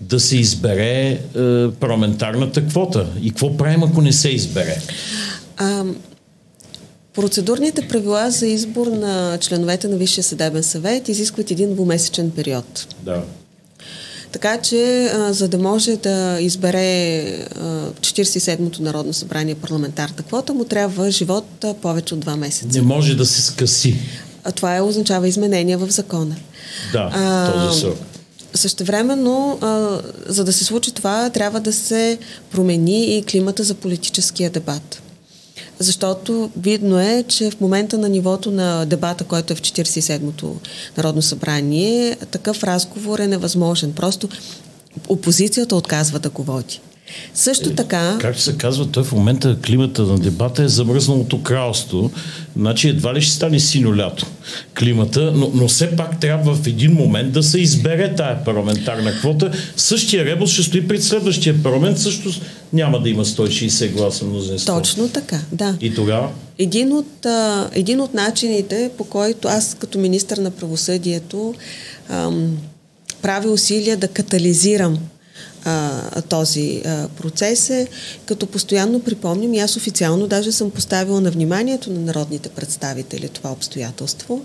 да 0.00 0.20
се 0.20 0.36
избере 0.36 1.08
е, 1.08 1.18
парламентарната 1.70 2.66
квота? 2.66 3.06
И 3.22 3.28
какво 3.28 3.56
правим, 3.56 3.82
ако 3.82 4.02
не 4.02 4.12
се 4.12 4.28
избере? 4.28 4.76
Процедурните 7.20 7.88
правила 7.88 8.30
за 8.30 8.46
избор 8.46 8.86
на 8.86 9.38
членовете 9.40 9.88
на 9.88 9.96
Висшия 9.96 10.24
съдебен 10.24 10.62
съвет 10.62 11.08
изискват 11.08 11.50
един 11.50 11.74
двумесечен 11.74 12.30
период. 12.30 12.86
Да. 13.02 13.22
Така 14.32 14.60
че, 14.60 15.10
а, 15.14 15.32
за 15.32 15.48
да 15.48 15.58
може 15.58 15.96
да 15.96 16.38
избере 16.40 17.22
а, 17.56 17.90
47-то 18.00 18.82
Народно 18.82 19.12
събрание 19.12 19.54
парламентарна 19.54 20.16
квота, 20.16 20.54
му 20.54 20.64
трябва 20.64 21.10
живот 21.10 21.64
а, 21.64 21.74
повече 21.74 22.14
от 22.14 22.20
два 22.20 22.36
месеца. 22.36 22.78
Не 22.78 22.82
може 22.82 23.14
да 23.14 23.26
се 23.26 23.42
скъси. 23.42 23.96
А 24.44 24.52
това 24.52 24.76
е, 24.76 24.80
означава 24.80 25.28
изменения 25.28 25.78
в 25.78 25.90
закона. 25.90 26.36
Да, 26.92 27.10
а, 27.14 27.52
този 27.52 27.80
срок. 27.80 27.96
Същевременно, 28.54 29.58
а, 29.60 30.00
за 30.26 30.44
да 30.44 30.52
се 30.52 30.64
случи 30.64 30.92
това, 30.92 31.30
трябва 31.30 31.60
да 31.60 31.72
се 31.72 32.18
промени 32.50 33.16
и 33.16 33.22
климата 33.22 33.64
за 33.64 33.74
политическия 33.74 34.50
дебат 34.50 35.02
защото 35.80 36.50
видно 36.56 37.00
е, 37.00 37.24
че 37.28 37.50
в 37.50 37.60
момента 37.60 37.98
на 37.98 38.08
нивото 38.08 38.50
на 38.50 38.86
дебата, 38.86 39.24
който 39.24 39.52
е 39.52 39.56
в 39.56 39.62
47-то 39.62 40.56
Народно 40.96 41.22
събрание, 41.22 42.16
такъв 42.30 42.64
разговор 42.64 43.18
е 43.18 43.26
невъзможен. 43.26 43.92
Просто 43.92 44.28
опозицията 45.08 45.76
отказва 45.76 46.18
да 46.18 46.30
го 46.30 46.42
води. 46.42 46.80
Също 47.34 47.74
така... 47.74 48.18
Как 48.20 48.40
се 48.40 48.56
казва, 48.56 48.86
той 48.86 49.04
в 49.04 49.12
момента 49.12 49.56
климата 49.66 50.02
на 50.02 50.18
дебата 50.18 50.62
е 50.62 50.68
замръзналото 50.68 51.42
кралство. 51.42 52.10
Значи 52.56 52.88
едва 52.88 53.14
ли 53.14 53.20
ще 53.20 53.32
стане 53.32 53.60
сино 53.60 53.96
лято 53.96 54.26
климата, 54.78 55.32
но, 55.34 55.50
но 55.54 55.68
все 55.68 55.96
пак 55.96 56.20
трябва 56.20 56.54
в 56.54 56.66
един 56.66 56.92
момент 56.92 57.32
да 57.32 57.42
се 57.42 57.60
избере 57.60 58.14
тая 58.14 58.44
парламентарна 58.44 59.12
квота. 59.12 59.52
Същия 59.76 60.24
ребус 60.24 60.50
ще 60.50 60.62
стои 60.62 60.88
пред 60.88 61.02
следващия 61.02 61.62
парламент, 61.62 61.98
също 61.98 62.30
няма 62.72 63.00
да 63.02 63.08
има 63.08 63.24
160 63.24 63.92
гласа 63.92 64.24
мнозинство. 64.24 64.78
Точно 64.78 65.08
така, 65.08 65.40
да. 65.52 65.76
И 65.80 65.94
тогава? 65.94 66.28
Един 66.58 66.92
от, 66.92 67.26
а, 67.26 67.70
един 67.72 68.00
от 68.00 68.14
начините, 68.14 68.90
по 68.98 69.04
който 69.04 69.48
аз 69.48 69.76
като 69.80 69.98
министър 69.98 70.36
на 70.36 70.50
правосъдието 70.50 71.54
ам, 72.08 72.58
правя 73.22 73.50
усилия 73.50 73.96
да 73.96 74.08
катализирам 74.08 74.98
а, 75.64 76.22
този 76.22 76.82
а, 76.84 77.08
процес 77.08 77.70
е, 77.70 77.86
като 78.26 78.46
постоянно 78.46 79.00
припомням, 79.00 79.54
и 79.54 79.60
аз 79.60 79.76
официално 79.76 80.26
даже 80.26 80.52
съм 80.52 80.70
поставила 80.70 81.20
на 81.20 81.30
вниманието 81.30 81.92
на 81.92 82.00
народните 82.00 82.48
представители 82.48 83.28
това 83.28 83.52
обстоятелство. 83.52 84.44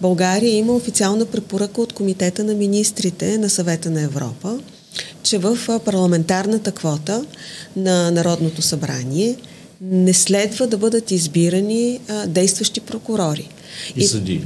България 0.00 0.56
има 0.56 0.72
официална 0.72 1.26
препоръка 1.26 1.80
от 1.80 1.92
Комитета 1.92 2.44
на 2.44 2.54
министрите 2.54 3.38
на 3.38 3.50
съвета 3.50 3.90
на 3.90 4.02
Европа, 4.02 4.58
че 5.22 5.38
в 5.38 5.58
парламентарната 5.84 6.72
квота 6.72 7.24
на 7.76 8.10
Народното 8.10 8.62
събрание 8.62 9.36
не 9.80 10.14
следва 10.14 10.66
да 10.66 10.78
бъдат 10.78 11.10
избирани 11.10 12.00
а, 12.08 12.26
действащи 12.26 12.80
прокурори. 12.80 13.48
И, 13.96 14.00
и 14.00 14.06
съди 14.06 14.44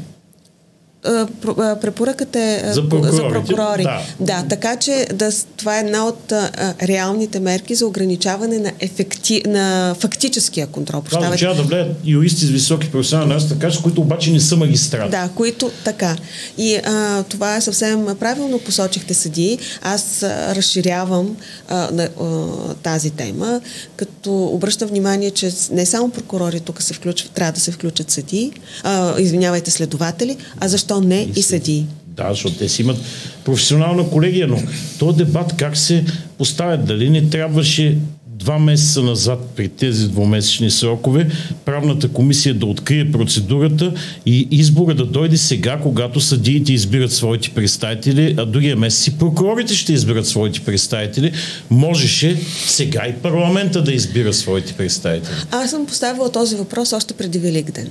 препоръката 1.80 2.38
е 2.40 2.60
за, 2.72 2.82
за 3.02 3.28
прокурори. 3.28 3.82
Да. 3.82 4.02
да, 4.20 4.44
така 4.48 4.76
че 4.76 5.06
да, 5.14 5.30
това 5.56 5.76
е 5.76 5.80
една 5.80 6.06
от 6.06 6.32
а, 6.32 6.50
реалните 6.82 7.40
мерки 7.40 7.74
за 7.74 7.86
ограничаване 7.86 8.58
на, 8.58 8.72
ефекти, 8.80 9.42
на 9.46 9.96
фактическия 9.98 10.66
контрол. 10.66 11.00
Това 11.00 11.20
означава 11.20 11.54
да 11.54 11.62
влеят 11.62 11.96
юристи 12.04 12.46
с 12.46 12.48
високи 12.48 12.90
професионални 12.90 13.34
нас, 13.34 13.48
така 13.48 13.68
които 13.82 14.00
обаче 14.00 14.30
не 14.30 14.40
са 14.40 14.56
магистрати. 14.56 15.10
Да, 15.10 15.28
които 15.34 15.70
така. 15.84 16.16
И 16.58 16.74
а, 16.74 17.22
това 17.22 17.56
е 17.56 17.60
съвсем 17.60 18.06
правилно 18.20 18.58
посочихте 18.58 19.14
съдии. 19.14 19.58
Аз 19.82 20.22
а, 20.22 20.54
разширявам 20.54 21.36
а, 21.68 21.88
на, 21.92 22.08
а, 22.20 22.28
тази 22.74 23.10
тема, 23.10 23.60
като 23.96 24.44
обръщам 24.44 24.88
внимание, 24.88 25.30
че 25.30 25.50
не 25.70 25.86
само 25.86 26.10
прокурори 26.10 26.60
тук 26.60 26.82
се 26.82 26.94
включват, 26.94 27.32
трябва 27.32 27.52
да 27.52 27.60
се 27.60 27.70
включат 27.70 28.10
съдии, 28.10 28.52
а, 28.82 29.20
извинявайте, 29.20 29.70
следователи, 29.70 30.36
а 30.60 30.68
защо 30.68 30.91
защо 30.92 31.08
не 31.08 31.20
и, 31.22 31.32
и 31.36 31.42
съдии? 31.42 31.86
Да, 32.06 32.26
защото 32.30 32.56
те 32.56 32.68
си 32.68 32.82
имат 32.82 32.98
професионална 33.44 34.10
колегия, 34.10 34.46
но 34.46 34.58
този 34.98 35.18
дебат 35.18 35.54
как 35.56 35.76
се 35.76 36.04
поставят? 36.38 36.84
Дали 36.84 37.10
не 37.10 37.30
трябваше 37.30 37.98
два 38.26 38.58
месеца 38.58 39.02
назад 39.02 39.52
при 39.56 39.68
тези 39.68 40.08
двумесечни 40.08 40.70
срокове 40.70 41.28
правната 41.64 42.08
комисия 42.08 42.54
да 42.54 42.66
открие 42.66 43.12
процедурата 43.12 43.94
и 44.26 44.48
избора 44.50 44.94
да 44.94 45.06
дойде 45.06 45.36
сега, 45.36 45.80
когато 45.82 46.20
съдиите 46.20 46.72
избират 46.72 47.12
своите 47.12 47.50
представители, 47.50 48.34
а 48.38 48.46
другия 48.46 48.76
месец 48.76 49.06
и 49.06 49.18
прокурорите 49.18 49.74
ще 49.74 49.92
избират 49.92 50.26
своите 50.26 50.60
представители. 50.60 51.32
Можеше 51.70 52.40
сега 52.66 53.06
и 53.08 53.12
парламента 53.12 53.82
да 53.82 53.92
избира 53.92 54.32
своите 54.32 54.72
представители. 54.72 55.34
Аз 55.50 55.70
съм 55.70 55.86
поставила 55.86 56.32
този 56.32 56.56
въпрос 56.56 56.92
още 56.92 57.14
преди 57.14 57.38
Велик 57.38 57.70
ден. 57.70 57.90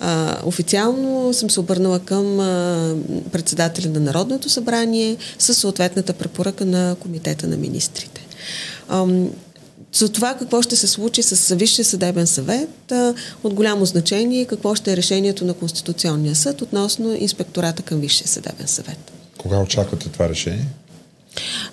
А, 0.00 0.36
официално 0.44 1.32
съм 1.34 1.50
се 1.50 1.60
обърнала 1.60 1.98
към 1.98 2.40
а, 2.40 2.94
председателя 3.32 3.90
на 3.90 4.00
Народното 4.00 4.48
събрание 4.48 5.16
с 5.38 5.54
съответната 5.54 6.12
препоръка 6.12 6.64
на 6.64 6.96
Комитета 7.00 7.46
на 7.46 7.56
министрите. 7.56 8.26
А, 8.88 9.06
за 9.92 10.08
това 10.08 10.34
какво 10.34 10.62
ще 10.62 10.76
се 10.76 10.86
случи 10.86 11.22
с 11.22 11.54
Висшия 11.54 11.84
съдебен 11.84 12.26
съвет, 12.26 12.92
а, 12.92 13.14
от 13.44 13.54
голямо 13.54 13.86
значение 13.86 14.44
какво 14.44 14.74
ще 14.74 14.92
е 14.92 14.96
решението 14.96 15.44
на 15.44 15.54
Конституционния 15.54 16.34
съд 16.34 16.62
относно 16.62 17.14
инспектората 17.14 17.82
към 17.82 18.00
Висшия 18.00 18.28
съдебен 18.28 18.66
съвет. 18.68 19.12
Кога 19.38 19.60
очаквате 19.60 20.08
това 20.08 20.28
решение? 20.28 20.66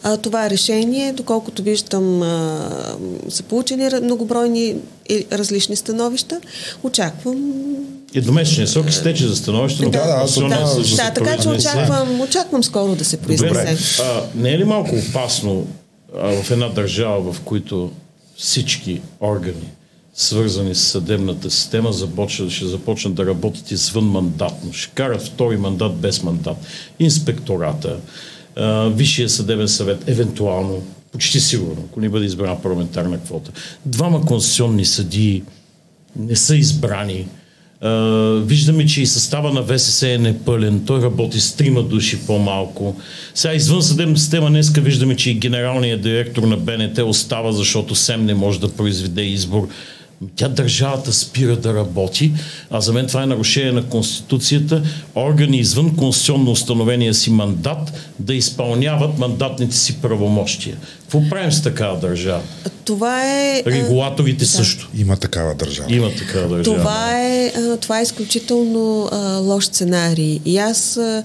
А, 0.03 0.17
това 0.17 0.49
решение, 0.49 1.13
доколкото 1.13 1.63
виждам, 1.63 2.21
а, 2.21 2.69
са 3.29 3.43
получени 3.43 3.89
многобройни 4.01 4.75
различни 5.31 5.75
становища. 5.75 6.41
Очаквам. 6.83 7.53
Едномесечния 8.15 8.67
срок 8.67 8.89
изтече 8.89 9.27
за 9.27 9.35
становище, 9.35 9.83
но 9.83 9.89
да, 9.89 9.99
да, 9.99 10.25
да, 10.39 10.49
да, 10.49 10.95
да, 10.95 11.13
така 11.13 11.37
че 11.37 11.49
очаквам, 11.49 12.21
очаквам 12.21 12.63
скоро 12.63 12.95
да 12.95 13.05
се 13.05 13.17
произнесе. 13.17 14.01
А, 14.03 14.23
не 14.35 14.51
е 14.51 14.59
ли 14.59 14.63
малко 14.63 14.95
опасно 14.95 15.67
а, 16.19 16.43
в 16.43 16.51
една 16.51 16.69
държава, 16.69 17.33
в 17.33 17.41
които 17.41 17.91
всички 18.37 19.01
органи, 19.21 19.69
свързани 20.13 20.75
с 20.75 20.81
съдебната 20.81 21.51
система, 21.51 21.93
започнат, 21.93 22.51
ще 22.51 22.65
започнат 22.65 23.13
да 23.13 23.25
работят 23.25 23.71
извън 23.71 24.05
мандатно. 24.05 24.73
Ще 24.73 24.91
карат 24.95 25.21
втори 25.21 25.57
мандат 25.57 25.95
без 25.95 26.23
мандат. 26.23 26.57
Инспектората, 26.99 27.97
Висшия 28.87 29.29
съдебен 29.29 29.67
съвет, 29.67 30.09
евентуално, 30.09 30.83
почти 31.11 31.39
сигурно, 31.39 31.83
ако 31.89 31.99
не 31.99 32.09
бъде 32.09 32.25
избрана 32.25 32.61
парламентарна 32.61 33.19
квота. 33.19 33.51
Двама 33.85 34.25
конституционни 34.25 34.85
съдии 34.85 35.43
не 36.15 36.35
са 36.35 36.55
избрани. 36.55 37.27
Виждаме, 38.45 38.85
че 38.85 39.01
и 39.01 39.05
състава 39.05 39.53
на 39.53 39.63
ВСС 39.63 40.13
е 40.13 40.17
непълен. 40.17 40.83
Той 40.85 41.01
работи 41.01 41.39
с 41.39 41.55
трима 41.55 41.83
души 41.83 42.19
по-малко. 42.27 42.95
Сега 43.35 43.53
извън 43.53 43.81
съдебна 43.81 44.17
система 44.17 44.49
днеска 44.49 44.81
виждаме, 44.81 45.15
че 45.15 45.31
и 45.31 45.33
генералният 45.33 46.01
директор 46.01 46.43
на 46.43 46.57
БНТ 46.57 46.97
остава, 46.97 47.51
защото 47.51 47.95
СЕМ 47.95 48.25
не 48.25 48.33
може 48.33 48.59
да 48.59 48.69
произведе 48.69 49.21
избор 49.21 49.67
тя 50.35 50.47
държавата 50.47 51.13
спира 51.13 51.55
да 51.55 51.73
работи, 51.73 52.31
а 52.71 52.81
за 52.81 52.93
мен 52.93 53.07
това 53.07 53.23
е 53.23 53.25
нарушение 53.25 53.71
на 53.71 53.83
Конституцията, 53.83 54.83
органи 55.15 55.57
извън 55.57 55.95
конституционно 55.95 56.51
установения 56.51 57.13
си 57.13 57.31
мандат 57.31 57.93
да 58.19 58.33
изпълняват 58.33 59.19
мандатните 59.19 59.75
си 59.75 60.01
правомощия. 60.01 60.77
Какво 61.01 61.29
правим 61.29 61.51
с 61.51 61.61
такава 61.61 61.99
държава? 61.99 62.41
Това 62.85 63.23
е... 63.25 63.63
Регулаторите 63.67 64.45
да. 64.45 64.51
също. 64.51 64.89
Има 64.97 65.17
такава 65.17 65.55
държава. 65.55 65.95
Има 65.95 66.09
такава 66.15 66.47
държава. 66.47 66.77
Това 66.77 67.21
е, 67.21 67.51
това 67.81 67.99
е 67.99 68.03
изключително 68.03 69.09
а, 69.11 69.37
лош 69.37 69.65
сценарий. 69.65 70.39
И 70.45 70.57
аз 70.57 70.97
а, 70.97 71.23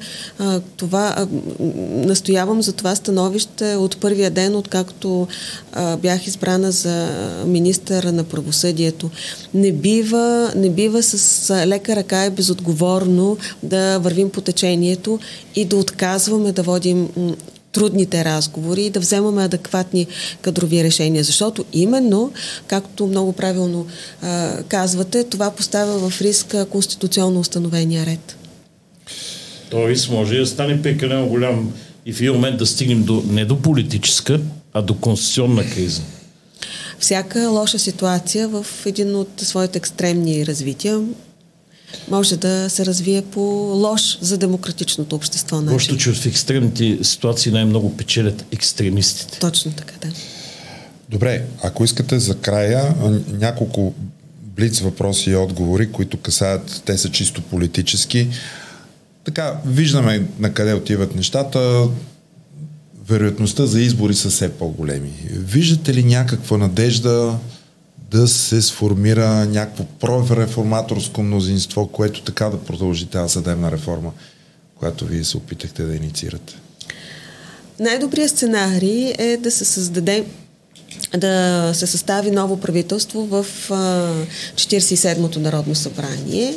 това 0.76 1.14
а, 1.16 1.26
настоявам 2.06 2.62
за 2.62 2.72
това 2.72 2.94
становище 2.94 3.74
от 3.74 3.96
първия 3.96 4.30
ден, 4.30 4.56
откакто 4.56 5.28
а, 5.72 5.96
бях 5.96 6.26
избрана 6.26 6.72
за 6.72 7.08
министър 7.46 8.04
на 8.04 8.24
правосъдието. 8.92 9.10
Не 9.54 9.72
бива, 9.72 10.52
не 10.56 10.70
бива 10.70 11.02
с 11.02 11.66
лека 11.66 11.96
ръка 11.96 12.26
и 12.26 12.30
безотговорно 12.30 13.36
да 13.62 13.98
вървим 13.98 14.30
по 14.30 14.40
течението 14.40 15.18
и 15.56 15.64
да 15.64 15.76
отказваме 15.76 16.52
да 16.52 16.62
водим 16.62 17.08
трудните 17.72 18.24
разговори 18.24 18.82
и 18.82 18.90
да 18.90 19.00
вземаме 19.00 19.44
адекватни 19.44 20.06
кадрови 20.42 20.84
решения. 20.84 21.24
Защото 21.24 21.64
именно, 21.72 22.32
както 22.66 23.06
много 23.06 23.32
правилно 23.32 23.86
а, 24.22 24.62
казвате, 24.68 25.24
това 25.24 25.50
поставя 25.50 26.10
в 26.10 26.20
риск 26.22 26.56
конституционно 26.70 27.40
установения 27.40 28.06
ред. 28.06 28.36
Риск 29.72 30.10
може 30.10 30.38
да 30.38 30.46
стане 30.46 30.82
прекалено 30.82 31.28
голям 31.28 31.72
и 32.06 32.12
в 32.12 32.20
един 32.20 32.32
момент 32.32 32.58
да 32.58 32.66
стигнем 32.66 33.02
до, 33.02 33.22
не 33.30 33.44
до 33.44 33.62
политическа, 33.62 34.40
а 34.72 34.82
до 34.82 34.94
конституционна 34.94 35.70
криза. 35.70 36.02
Всяка 36.98 37.48
лоша 37.48 37.78
ситуация 37.78 38.48
в 38.48 38.66
един 38.86 39.16
от 39.16 39.28
своите 39.36 39.78
екстремни 39.78 40.46
развития 40.46 41.00
може 42.08 42.36
да 42.36 42.70
се 42.70 42.86
развие 42.86 43.22
по 43.22 43.40
лош 43.74 44.18
за 44.20 44.38
демократичното 44.38 45.16
общество. 45.16 45.56
Начин. 45.56 45.72
Лошото, 45.72 45.96
че 45.96 46.12
в 46.12 46.26
екстремните 46.26 46.98
ситуации 47.04 47.52
най-много 47.52 47.96
печелят 47.96 48.44
екстремистите. 48.52 49.38
Точно 49.38 49.72
така, 49.72 49.94
да. 50.00 50.12
Добре, 51.08 51.44
ако 51.62 51.84
искате 51.84 52.18
за 52.18 52.34
края 52.34 52.94
няколко 53.28 53.94
блиц 54.42 54.80
въпроси 54.80 55.30
и 55.30 55.36
отговори, 55.36 55.92
които 55.92 56.16
касаят, 56.16 56.82
те 56.84 56.98
са 56.98 57.10
чисто 57.10 57.42
политически. 57.42 58.28
Така, 59.24 59.60
виждаме 59.66 60.26
на 60.38 60.52
къде 60.52 60.74
отиват 60.74 61.14
нещата. 61.14 61.88
Вероятността 63.08 63.66
за 63.66 63.80
избори 63.80 64.14
са 64.14 64.30
все 64.30 64.52
по-големи. 64.52 65.12
Виждате 65.30 65.94
ли 65.94 66.04
някаква 66.04 66.58
надежда 66.58 67.38
да 68.10 68.28
се 68.28 68.62
сформира 68.62 69.46
някакво 69.46 69.84
прореформаторско 69.84 71.22
мнозинство, 71.22 71.86
което 71.86 72.22
така 72.22 72.48
да 72.48 72.58
продължи 72.58 73.06
тази 73.06 73.32
съдебна 73.32 73.72
реформа, 73.72 74.12
която 74.74 75.04
вие 75.06 75.24
се 75.24 75.36
опитахте 75.36 75.82
да 75.82 75.94
инициирате? 75.94 76.54
Най-добрият 77.80 78.30
сценарий 78.30 79.14
е 79.18 79.36
да 79.36 79.50
се 79.50 79.64
създаде 79.64 80.24
да 81.18 81.70
се 81.74 81.86
състави 81.86 82.30
ново 82.30 82.60
правителство 82.60 83.26
в 83.26 83.46
47-то 84.54 85.40
Народно 85.40 85.74
събрание, 85.74 86.54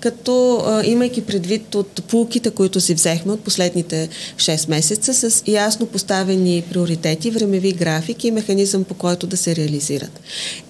като 0.00 0.64
имайки 0.84 1.22
предвид 1.22 1.74
от 1.74 2.02
пулките, 2.08 2.50
които 2.50 2.80
си 2.80 2.94
взехме 2.94 3.32
от 3.32 3.40
последните 3.40 4.08
6 4.36 4.68
месеца, 4.68 5.30
с 5.30 5.42
ясно 5.46 5.86
поставени 5.86 6.64
приоритети, 6.70 7.30
времеви 7.30 7.72
графики 7.72 8.28
и 8.28 8.30
механизъм 8.30 8.84
по 8.84 8.94
който 8.94 9.26
да 9.26 9.36
се 9.36 9.56
реализират. 9.56 10.20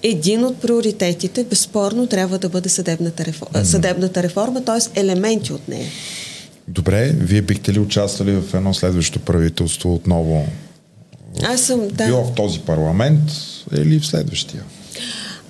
Един 0.03 0.45
от 0.45 0.61
приоритетите, 0.61 1.43
безспорно, 1.43 2.07
трябва 2.07 2.37
да 2.37 2.49
бъде 2.49 2.69
съдебната 2.69 3.25
реформа, 3.25 3.65
съдебната 3.65 4.23
реформа 4.23 4.63
т.е. 4.63 4.99
елементи 4.99 5.53
от 5.53 5.67
нея. 5.67 5.87
Добре, 6.67 7.15
вие 7.17 7.41
бихте 7.41 7.73
ли 7.73 7.79
участвали 7.79 8.31
в 8.31 8.53
едно 8.53 8.73
следващо 8.73 9.19
правителство 9.19 9.95
отново 9.95 10.47
аз 11.43 11.61
съм, 11.61 11.87
да. 11.87 12.05
Било 12.05 12.23
в 12.23 12.33
този 12.35 12.59
парламент 12.59 13.31
или 13.77 13.99
в 13.99 14.05
следващия? 14.05 14.63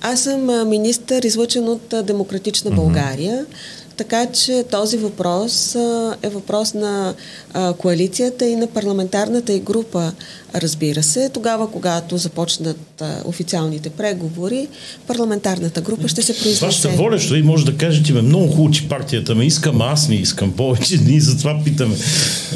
Аз 0.02 0.20
съм 0.20 0.68
министър, 0.68 1.22
излъчен 1.22 1.68
от 1.68 1.94
Демократична 2.06 2.70
България. 2.70 3.38
Mm-hmm. 3.38 3.82
Така 3.96 4.26
че 4.26 4.64
този 4.70 4.96
въпрос 4.96 5.74
а, 5.74 6.16
е 6.22 6.28
въпрос 6.28 6.74
на 6.74 7.14
а, 7.52 7.72
коалицията 7.72 8.46
и 8.46 8.56
на 8.56 8.66
парламентарната 8.66 9.52
и 9.52 9.60
група, 9.60 10.12
разбира 10.54 11.02
се. 11.02 11.28
Тогава, 11.28 11.70
когато 11.70 12.16
започнат 12.16 13.00
а, 13.00 13.22
официалните 13.24 13.90
преговори, 13.90 14.68
парламентарната 15.06 15.80
група 15.80 16.08
ще 16.08 16.22
се 16.22 16.32
произнесе. 16.32 16.66
Вашата 16.66 16.88
воля, 16.88 17.18
що 17.18 17.34
и 17.34 17.42
може 17.42 17.64
да 17.64 17.76
кажете, 17.76 18.12
ме 18.12 18.22
много 18.22 18.48
хубаво, 18.48 18.70
че 18.70 18.88
партията 18.88 19.34
ме 19.34 19.44
искам, 19.44 19.82
аз 19.82 20.08
не 20.08 20.14
искам 20.14 20.52
повече, 20.52 20.96
ние 20.96 21.20
затова 21.20 21.60
питаме. 21.64 21.94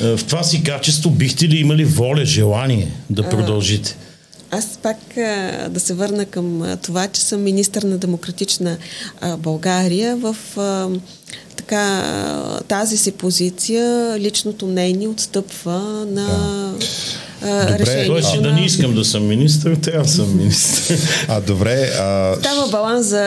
В 0.02 0.20
това 0.28 0.42
си 0.42 0.62
качество 0.62 1.10
бихте 1.10 1.48
ли 1.48 1.56
имали 1.56 1.84
воля, 1.84 2.24
желание 2.24 2.88
да 3.10 3.28
продължите? 3.28 3.96
Аз 4.50 4.78
пак 4.82 5.16
а, 5.16 5.68
да 5.68 5.80
се 5.80 5.94
върна 5.94 6.24
към 6.24 6.62
а, 6.62 6.76
това, 6.76 7.08
че 7.08 7.20
съм 7.20 7.42
министър 7.42 7.82
на 7.82 7.98
демократична 7.98 8.76
а, 9.20 9.36
България. 9.36 10.16
В 10.16 10.36
а, 10.56 10.88
така, 11.56 12.02
тази 12.68 12.96
си 12.96 13.12
позиция 13.12 14.16
личното 14.18 14.66
мнение 14.66 15.08
отстъпва 15.08 16.06
на 16.10 16.26
да 16.78 17.25
добре, 17.40 17.78
решението. 17.78 18.12
Тоест, 18.12 18.42
да 18.42 18.52
не 18.52 18.64
искам 18.64 18.94
да 18.94 19.04
съм 19.04 19.26
министър, 19.26 19.76
трябва 19.76 20.02
да 20.02 20.12
съм 20.12 20.36
министър. 20.36 20.98
А, 21.28 21.40
добре. 21.40 21.90
А... 22.00 22.36
Става 22.38 22.68
баланс 22.68 23.06
за 23.06 23.24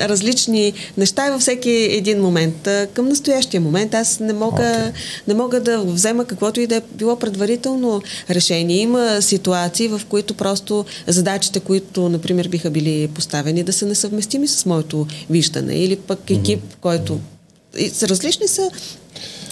различни 0.00 0.72
неща 0.96 1.28
и 1.28 1.30
във 1.30 1.40
всеки 1.40 1.70
един 1.70 2.20
момент. 2.20 2.68
Към 2.94 3.08
настоящия 3.08 3.60
момент 3.60 3.94
аз 3.94 4.20
не 4.20 4.32
мога, 4.32 4.62
okay. 4.62 4.92
не 5.28 5.34
мога 5.34 5.60
да 5.60 5.78
взема 5.78 6.24
каквото 6.24 6.60
и 6.60 6.66
да 6.66 6.76
е 6.76 6.82
било 6.94 7.16
предварително 7.16 8.02
решение. 8.30 8.76
Има 8.76 9.22
ситуации, 9.22 9.88
в 9.88 10.00
които 10.08 10.34
просто 10.34 10.84
задачите, 11.06 11.60
които, 11.60 12.08
например, 12.08 12.48
биха 12.48 12.70
били 12.70 13.08
поставени 13.14 13.62
да 13.62 13.72
са 13.72 13.86
несъвместими 13.86 14.48
с 14.48 14.66
моето 14.66 15.06
виждане 15.30 15.74
или 15.74 15.96
пък 15.96 16.30
екип, 16.30 16.60
mm-hmm. 16.60 16.76
който 16.80 17.20
и 17.78 17.92
различни 18.02 18.48
са 18.48 18.70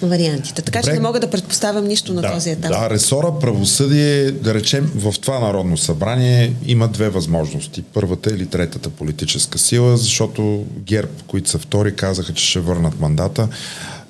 вариантите. 0.08 0.62
Така 0.62 0.78
Добре. 0.78 0.90
че 0.90 0.94
не 0.94 1.00
мога 1.00 1.20
да 1.20 1.30
предпоставям 1.30 1.84
нищо 1.84 2.12
на 2.12 2.22
да, 2.22 2.32
този 2.32 2.50
етап. 2.50 2.70
Да, 2.70 2.90
ресора 2.90 3.38
правосъдие, 3.40 4.30
да 4.30 4.54
речем, 4.54 4.92
в 4.94 5.14
това 5.20 5.38
Народно 5.38 5.76
събрание 5.76 6.54
има 6.66 6.88
две 6.88 7.08
възможности. 7.08 7.82
Първата 7.82 8.30
или 8.30 8.46
третата 8.46 8.90
политическа 8.90 9.58
сила, 9.58 9.96
защото 9.96 10.64
ГЕРБ, 10.76 11.12
които 11.26 11.50
са 11.50 11.58
втори, 11.58 11.96
казаха, 11.96 12.32
че 12.34 12.46
ще 12.46 12.60
върнат 12.60 13.00
мандата. 13.00 13.48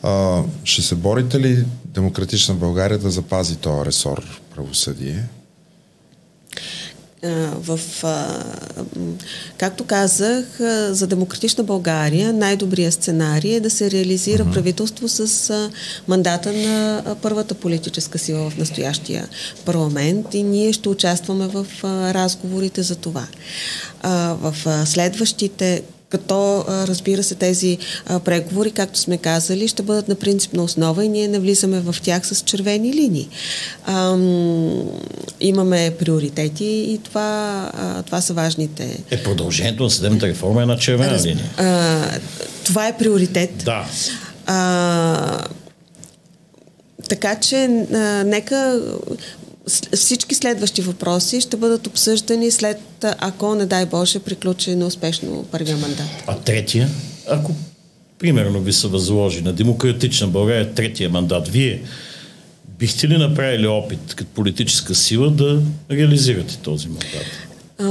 А, 0.03 0.43
ще 0.65 0.83
се 0.83 0.95
борите 0.95 1.41
ли 1.41 1.65
Демократична 1.85 2.55
България 2.55 2.99
да 2.99 3.11
запази 3.11 3.57
този 3.57 3.87
ресор 3.87 4.41
правосъдие? 4.55 5.25
В, 7.23 7.81
както 9.59 9.85
казах, 9.85 10.45
за 10.91 11.07
демократична 11.07 11.65
България 11.65 12.33
най-добрият 12.33 12.95
сценарий 12.95 13.55
е 13.55 13.61
да 13.61 13.71
се 13.71 13.91
реализира 13.91 14.45
uh-huh. 14.45 14.53
правителство 14.53 15.09
с 15.09 15.71
мандата 16.09 16.53
на 16.53 17.03
първата 17.23 17.55
политическа 17.55 18.19
сила 18.19 18.51
в 18.51 18.59
настоящия 18.59 19.29
парламент 19.65 20.35
и 20.35 20.43
ние 20.43 20.73
ще 20.73 20.89
участваме 20.89 21.47
в 21.47 21.67
разговорите 22.15 22.83
за 22.83 22.97
това. 22.97 23.27
В 24.41 24.55
следващите 24.87 25.83
като 26.11 26.65
разбира 26.69 27.23
се 27.23 27.35
тези 27.35 27.79
преговори, 28.25 28.71
както 28.71 28.99
сме 28.99 29.19
казали, 29.19 29.69
ще 29.69 29.83
бъдат 29.83 30.09
на 30.09 30.15
принципна 30.15 30.63
основа 30.63 31.05
и 31.05 31.09
ние 31.09 31.29
не 31.29 31.39
влизаме 31.39 31.81
в 31.81 31.97
тях 32.03 32.27
с 32.27 32.41
червени 32.41 32.95
линии. 32.95 33.29
Ам, 33.87 34.83
имаме 35.41 35.95
приоритети 35.99 36.65
и 36.65 36.99
това, 37.05 37.71
а, 37.75 38.03
това 38.03 38.21
са 38.21 38.35
важните. 38.35 39.03
Е, 39.11 39.23
продължението 39.23 39.83
на 39.83 39.91
съдебната 39.91 40.27
реформа 40.27 40.63
е 40.63 40.67
на 40.67 40.79
червена 40.79 41.13
Раз, 41.13 41.25
линия. 41.25 41.51
А, 41.57 42.19
това 42.65 42.89
е 42.89 42.97
приоритет. 42.99 43.51
Да. 43.65 43.87
А, 44.47 45.47
така 47.09 47.41
че 47.41 47.65
а, 47.65 47.99
нека 48.25 48.81
всички 49.95 50.35
следващи 50.35 50.83
въпроси 50.83 51.41
ще 51.41 51.57
бъдат 51.57 51.87
обсъждани 51.87 52.51
след, 52.51 52.81
ако, 53.03 53.55
не 53.55 53.67
дай 53.67 53.87
Боже, 53.87 54.19
приключи 54.19 54.75
неуспешно 54.75 55.45
първия 55.51 55.77
мандат. 55.77 56.09
А 56.27 56.37
третия? 56.37 56.89
Ако, 57.29 57.53
примерно, 58.19 58.61
ви 58.61 58.73
се 58.73 58.89
възложи 58.89 59.43
на 59.43 59.53
Демократична 59.53 60.27
България 60.27 60.75
третия 60.75 61.11
мандат, 61.11 61.49
вие 61.49 61.83
бихте 62.79 63.09
ли 63.09 63.19
направили 63.19 63.67
опит 63.67 64.15
като 64.15 64.31
политическа 64.31 64.95
сила 64.95 65.31
да 65.31 65.63
реализирате 65.91 66.59
този 66.59 66.89
мандат? 66.89 67.27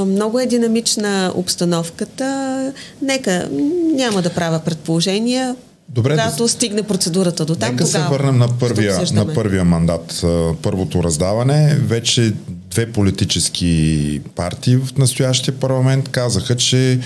Много 0.07 0.39
е 0.39 0.45
динамична 0.45 1.31
обстановката. 1.35 2.73
Нека, 3.01 3.49
няма 3.95 4.21
да 4.21 4.29
правя 4.29 4.59
предположения. 4.59 5.55
Добре, 5.89 6.09
когато 6.09 6.43
да... 6.43 6.49
стигне 6.49 6.83
процедурата 6.83 7.45
до 7.45 7.55
там, 7.55 7.71
Нека 7.71 7.85
се 7.85 7.99
върнем 7.99 8.37
на 8.37 8.57
първия, 8.59 8.99
на 9.13 9.33
първия 9.33 9.65
мандат, 9.65 10.25
първото 10.61 11.03
раздаване. 11.03 11.75
Вече 11.75 12.33
две 12.69 12.91
политически 12.91 14.21
партии 14.35 14.75
в 14.75 14.97
настоящия 14.97 15.53
парламент 15.53 16.09
казаха, 16.09 16.55
че 16.55 16.99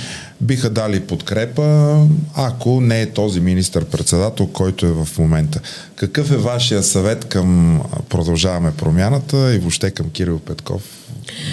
биха 0.43 0.69
дали 0.69 0.99
подкрепа, 0.99 1.97
ако 2.35 2.81
не 2.81 3.01
е 3.01 3.09
този 3.09 3.39
министър-председател, 3.39 4.47
който 4.47 4.85
е 4.85 4.91
в 4.91 5.07
момента. 5.19 5.59
Какъв 5.95 6.31
е 6.31 6.37
вашия 6.37 6.83
съвет 6.83 7.25
към 7.25 7.81
Продължаваме 8.09 8.73
промяната 8.77 9.55
и 9.55 9.57
въобще 9.57 9.91
към 9.91 10.09
Кирил 10.09 10.39
Петков 10.39 10.81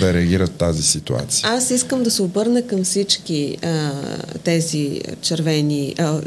да 0.01 0.15
реагират 0.15 0.53
тази 0.53 0.83
ситуация? 0.83 1.49
Аз 1.49 1.71
искам 1.71 2.03
да 2.03 2.11
се 2.11 2.23
обърна 2.23 2.63
към 2.63 2.85
всички 2.85 3.57
а, 3.63 3.93
тези 4.45 5.01
червени, 5.23 5.95
а, 5.99 6.21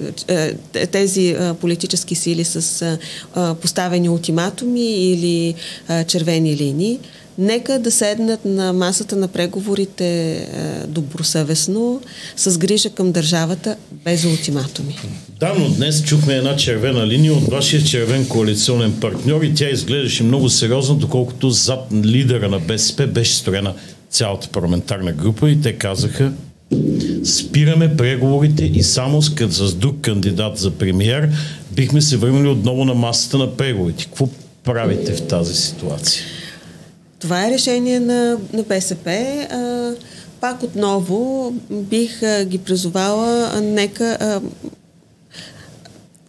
тези 0.91 1.35
а, 1.39 1.53
политически 1.53 2.15
сили 2.15 2.43
с 2.43 2.81
а, 3.35 3.55
поставени 3.55 4.09
ултиматуми 4.09 5.11
или 5.11 5.55
а, 5.87 6.03
червени 6.03 6.57
линии. 6.57 6.99
Нека 7.37 7.79
да 7.79 7.91
седнат 7.91 8.45
на 8.45 8.73
масата 8.73 9.15
на 9.15 9.27
преговорите 9.27 10.31
е, 10.31 10.47
добросъвестно, 10.87 12.01
с 12.37 12.57
грижа 12.57 12.89
към 12.89 13.11
държавата, 13.11 13.75
без 13.91 14.25
ултиматуми. 14.25 14.99
Да, 15.39 15.53
но 15.59 15.69
днес 15.69 16.03
чухме 16.03 16.33
една 16.33 16.55
червена 16.55 17.07
линия 17.07 17.33
от 17.33 17.43
вашия 17.43 17.83
червен 17.83 18.27
коалиционен 18.27 18.93
партньор 19.01 19.43
и 19.43 19.53
тя 19.53 19.69
изглеждаше 19.69 20.23
много 20.23 20.49
сериозно, 20.49 20.95
доколкото 20.95 21.49
зад 21.49 21.79
лидера 22.05 22.49
на 22.49 22.59
БСП 22.59 23.07
беше 23.07 23.35
строена 23.35 23.73
цялата 24.09 24.47
парламентарна 24.47 25.11
група 25.11 25.49
и 25.49 25.61
те 25.61 25.73
казаха 25.73 26.31
спираме 27.23 27.97
преговорите 27.97 28.65
и 28.65 28.83
само 28.83 29.21
с, 29.21 29.31
с 29.49 29.75
друг 29.75 30.01
кандидат 30.01 30.57
за 30.57 30.71
премиер 30.71 31.29
бихме 31.71 32.01
се 32.01 32.17
върнали 32.17 32.47
отново 32.47 32.85
на 32.85 32.93
масата 32.93 33.37
на 33.37 33.57
преговорите. 33.57 34.05
Какво 34.05 34.29
правите 34.63 35.13
в 35.13 35.21
тази 35.27 35.55
ситуация? 35.55 36.23
Това 37.23 37.47
е 37.47 37.51
решение 37.51 37.99
на, 37.99 38.37
на 38.53 38.63
БСП. 38.63 39.11
А, 39.51 39.91
пак 40.41 40.63
отново 40.63 41.51
бих 41.71 42.23
а, 42.23 42.45
ги 42.45 42.57
призовала, 42.57 43.51
а, 43.53 43.61
нека. 43.61 44.17
А, 44.19 44.41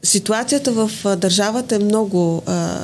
ситуацията 0.02 0.72
в 0.72 0.90
а, 1.04 1.16
държавата 1.16 1.74
е 1.74 1.78
много 1.78 2.42
а, 2.46 2.78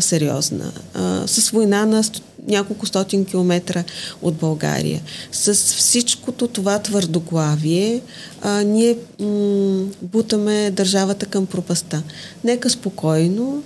сериозна. 0.00 0.72
А, 0.94 1.26
с 1.26 1.50
война 1.50 1.86
на 1.86 2.04
няколко 2.48 2.86
стотин 2.86 3.24
километра 3.24 3.84
от 4.22 4.34
България. 4.34 5.00
С 5.32 5.54
всичкото 5.54 6.48
това 6.48 6.78
твърдоглавие, 6.78 8.00
а, 8.42 8.62
ние 8.62 8.98
м- 9.20 9.86
бутаме 10.02 10.70
държавата 10.70 11.26
към 11.26 11.46
пропаста. 11.46 12.02
Нека 12.44 12.70
спокойно 12.70 13.62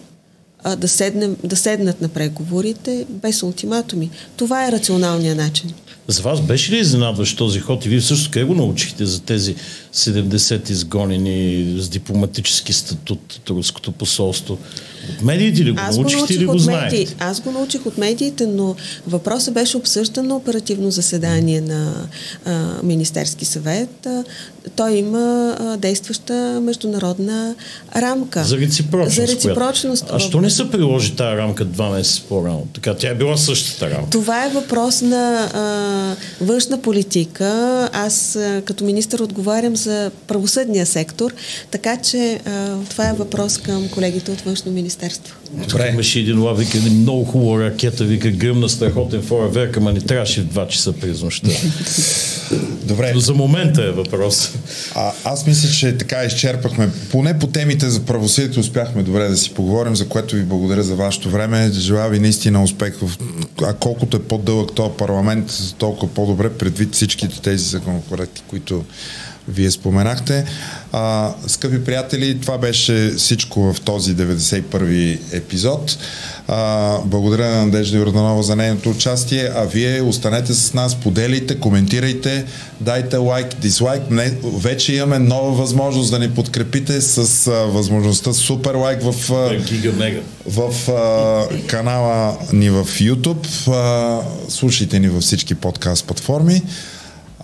а, 0.64 0.76
да, 0.76 0.88
седнем, 0.88 1.36
да 1.44 1.56
седнат 1.56 2.00
на 2.00 2.08
преговорите 2.08 3.06
без 3.08 3.42
ултиматуми. 3.42 4.10
Това 4.36 4.68
е 4.68 4.72
рационалният 4.72 5.38
начин. 5.38 5.72
За 6.08 6.22
вас 6.22 6.40
беше 6.40 6.72
ли 6.72 6.78
изненадващ 6.78 7.38
този 7.38 7.60
ход 7.60 7.86
и 7.86 7.88
вие 7.88 8.00
също 8.00 8.30
къде 8.30 8.44
го 8.44 8.54
научихте 8.54 9.06
за 9.06 9.22
тези 9.22 9.54
70 9.94 10.70
изгонени 10.70 11.74
с 11.78 11.88
дипломатически 11.88 12.72
статут 12.72 13.32
от 13.36 13.50
руското 13.50 13.92
посолство? 13.92 14.58
От 15.10 15.22
медиите 15.22 15.64
ли 15.64 15.72
го 15.72 15.78
Аз 15.80 15.96
научихте 15.96 16.34
или 16.34 16.46
го 16.46 16.58
знаете? 16.58 17.14
Аз 17.18 17.40
го 17.40 17.50
научих 17.50 17.86
от 17.86 17.98
медиите, 17.98 18.46
но 18.46 18.76
въпросът 19.06 19.54
беше 19.54 19.76
обсъждан 19.76 20.26
на 20.26 20.36
оперативно 20.36 20.90
заседание 20.90 21.60
на 21.60 22.06
а, 22.44 22.68
Министерски 22.82 23.44
съвет. 23.44 24.06
А, 24.06 24.24
той 24.76 24.92
има 24.92 25.56
а, 25.60 25.76
действаща 25.76 26.60
международна 26.62 27.54
рамка. 27.96 28.44
За 28.44 28.58
реципрочност. 28.58 29.16
За 29.16 29.26
реципрочност. 29.26 30.04
А 30.10 30.18
що 30.18 30.40
не 30.40 30.50
се 30.50 30.70
приложи 30.70 31.16
тази 31.16 31.36
рамка 31.36 31.64
два 31.64 31.90
месеца 31.90 32.22
по-рано? 32.28 32.66
Така, 32.74 32.94
тя 32.94 33.08
е 33.08 33.14
била 33.14 33.36
същата 33.36 33.90
рамка. 33.90 34.10
Това 34.10 34.46
е 34.46 34.50
въпрос 34.50 35.02
на 35.02 35.50
а, 35.54 36.44
външна 36.44 36.82
политика. 36.82 37.88
Аз 37.92 38.36
а, 38.36 38.62
като 38.64 38.84
министър 38.84 39.20
отговарям 39.20 39.76
за 39.80 40.10
правосъдния 40.26 40.86
сектор, 40.86 41.34
така 41.70 41.96
че 41.96 42.40
а, 42.46 42.76
това 42.90 43.08
е 43.08 43.12
въпрос 43.12 43.58
към 43.58 43.88
колегите 43.88 44.30
от 44.30 44.40
външно 44.40 44.72
министерство. 44.72 45.36
Добре. 45.52 45.90
Имаше 45.92 46.18
един 46.18 46.42
лав, 46.42 46.58
вика, 46.58 46.78
много 46.78 47.24
хубава 47.24 47.64
ракета, 47.64 48.04
вика, 48.04 48.30
гръмна 48.30 48.68
страхотен 48.68 49.22
фойерверк, 49.22 49.76
ама 49.76 49.92
не 49.92 50.00
трябваше 50.00 50.40
в 50.40 50.54
2 50.54 50.68
часа 50.68 50.92
през 50.92 51.22
нощта. 51.22 51.48
Добре. 52.84 53.12
За 53.16 53.34
момента 53.34 53.82
е 53.82 53.90
въпрос. 53.90 54.50
А, 54.94 55.12
аз 55.24 55.46
мисля, 55.46 55.68
че 55.70 55.98
така 55.98 56.24
изчерпахме. 56.24 56.88
Поне 57.10 57.38
по 57.38 57.46
темите 57.46 57.90
за 57.90 58.00
правосъдието 58.00 58.60
успяхме 58.60 59.02
добре 59.02 59.28
да 59.28 59.36
си 59.36 59.50
поговорим, 59.50 59.96
за 59.96 60.08
което 60.08 60.36
ви 60.36 60.42
благодаря 60.42 60.82
за 60.82 60.94
вашето 60.94 61.30
време. 61.30 61.70
Желая 61.72 62.10
ви 62.10 62.18
наистина 62.18 62.62
успех. 62.62 62.94
В... 63.02 63.18
А 63.62 63.74
колкото 63.74 64.16
е 64.16 64.22
по-дълъг 64.22 64.74
този 64.74 64.90
парламент, 64.98 65.52
толкова 65.78 66.14
по-добре 66.14 66.50
предвид 66.50 66.94
всичките 66.94 67.40
тези 67.42 67.64
законопроекти, 67.64 68.42
които 68.48 68.84
вие 69.48 69.70
споменахте. 69.70 70.44
А, 70.92 71.34
скъпи 71.46 71.84
приятели, 71.84 72.40
това 72.40 72.58
беше 72.58 73.12
всичко 73.16 73.72
в 73.72 73.80
този 73.80 74.16
91-и 74.16 75.18
епизод. 75.32 75.98
А, 76.48 76.98
благодаря 77.04 77.50
на 77.50 77.66
Надежда 77.66 77.98
Йорданова 77.98 78.42
за 78.42 78.56
нейното 78.56 78.90
участие, 78.90 79.50
а 79.56 79.64
вие 79.64 80.02
останете 80.02 80.54
с 80.54 80.74
нас, 80.74 80.94
поделите, 80.94 81.58
коментирайте, 81.58 82.44
дайте 82.80 83.16
лайк, 83.16 83.46
дизлайк. 83.60 84.10
Не, 84.10 84.32
вече 84.44 84.94
имаме 84.94 85.18
нова 85.18 85.50
възможност 85.50 86.10
да 86.10 86.18
ни 86.18 86.30
подкрепите 86.30 87.00
с 87.00 87.46
а, 87.46 87.50
възможността 87.50 88.32
супер 88.32 88.74
лайк 88.74 89.02
в, 89.02 89.32
а, 89.32 89.58
в 90.46 90.90
а, 90.90 91.66
канала 91.66 92.36
ни 92.52 92.70
в 92.70 92.84
YouTube. 92.84 93.70
А, 93.72 94.20
слушайте 94.48 94.98
ни 94.98 95.08
във 95.08 95.22
всички 95.22 95.54
подкаст 95.54 96.04
платформи. 96.04 96.62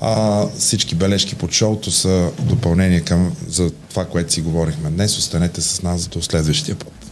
А, 0.01 0.47
всички 0.59 0.95
бележки 0.95 1.35
под 1.35 1.53
шоуто 1.53 1.91
са 1.91 2.31
допълнение 2.41 3.01
към 3.01 3.37
за 3.49 3.71
това, 3.71 4.05
което 4.05 4.33
си 4.33 4.41
говорихме 4.41 4.91
днес. 4.91 5.19
Останете 5.19 5.61
с 5.61 5.83
нас 5.83 6.09
до 6.09 6.23
следващия 6.23 6.77
път. 6.77 7.06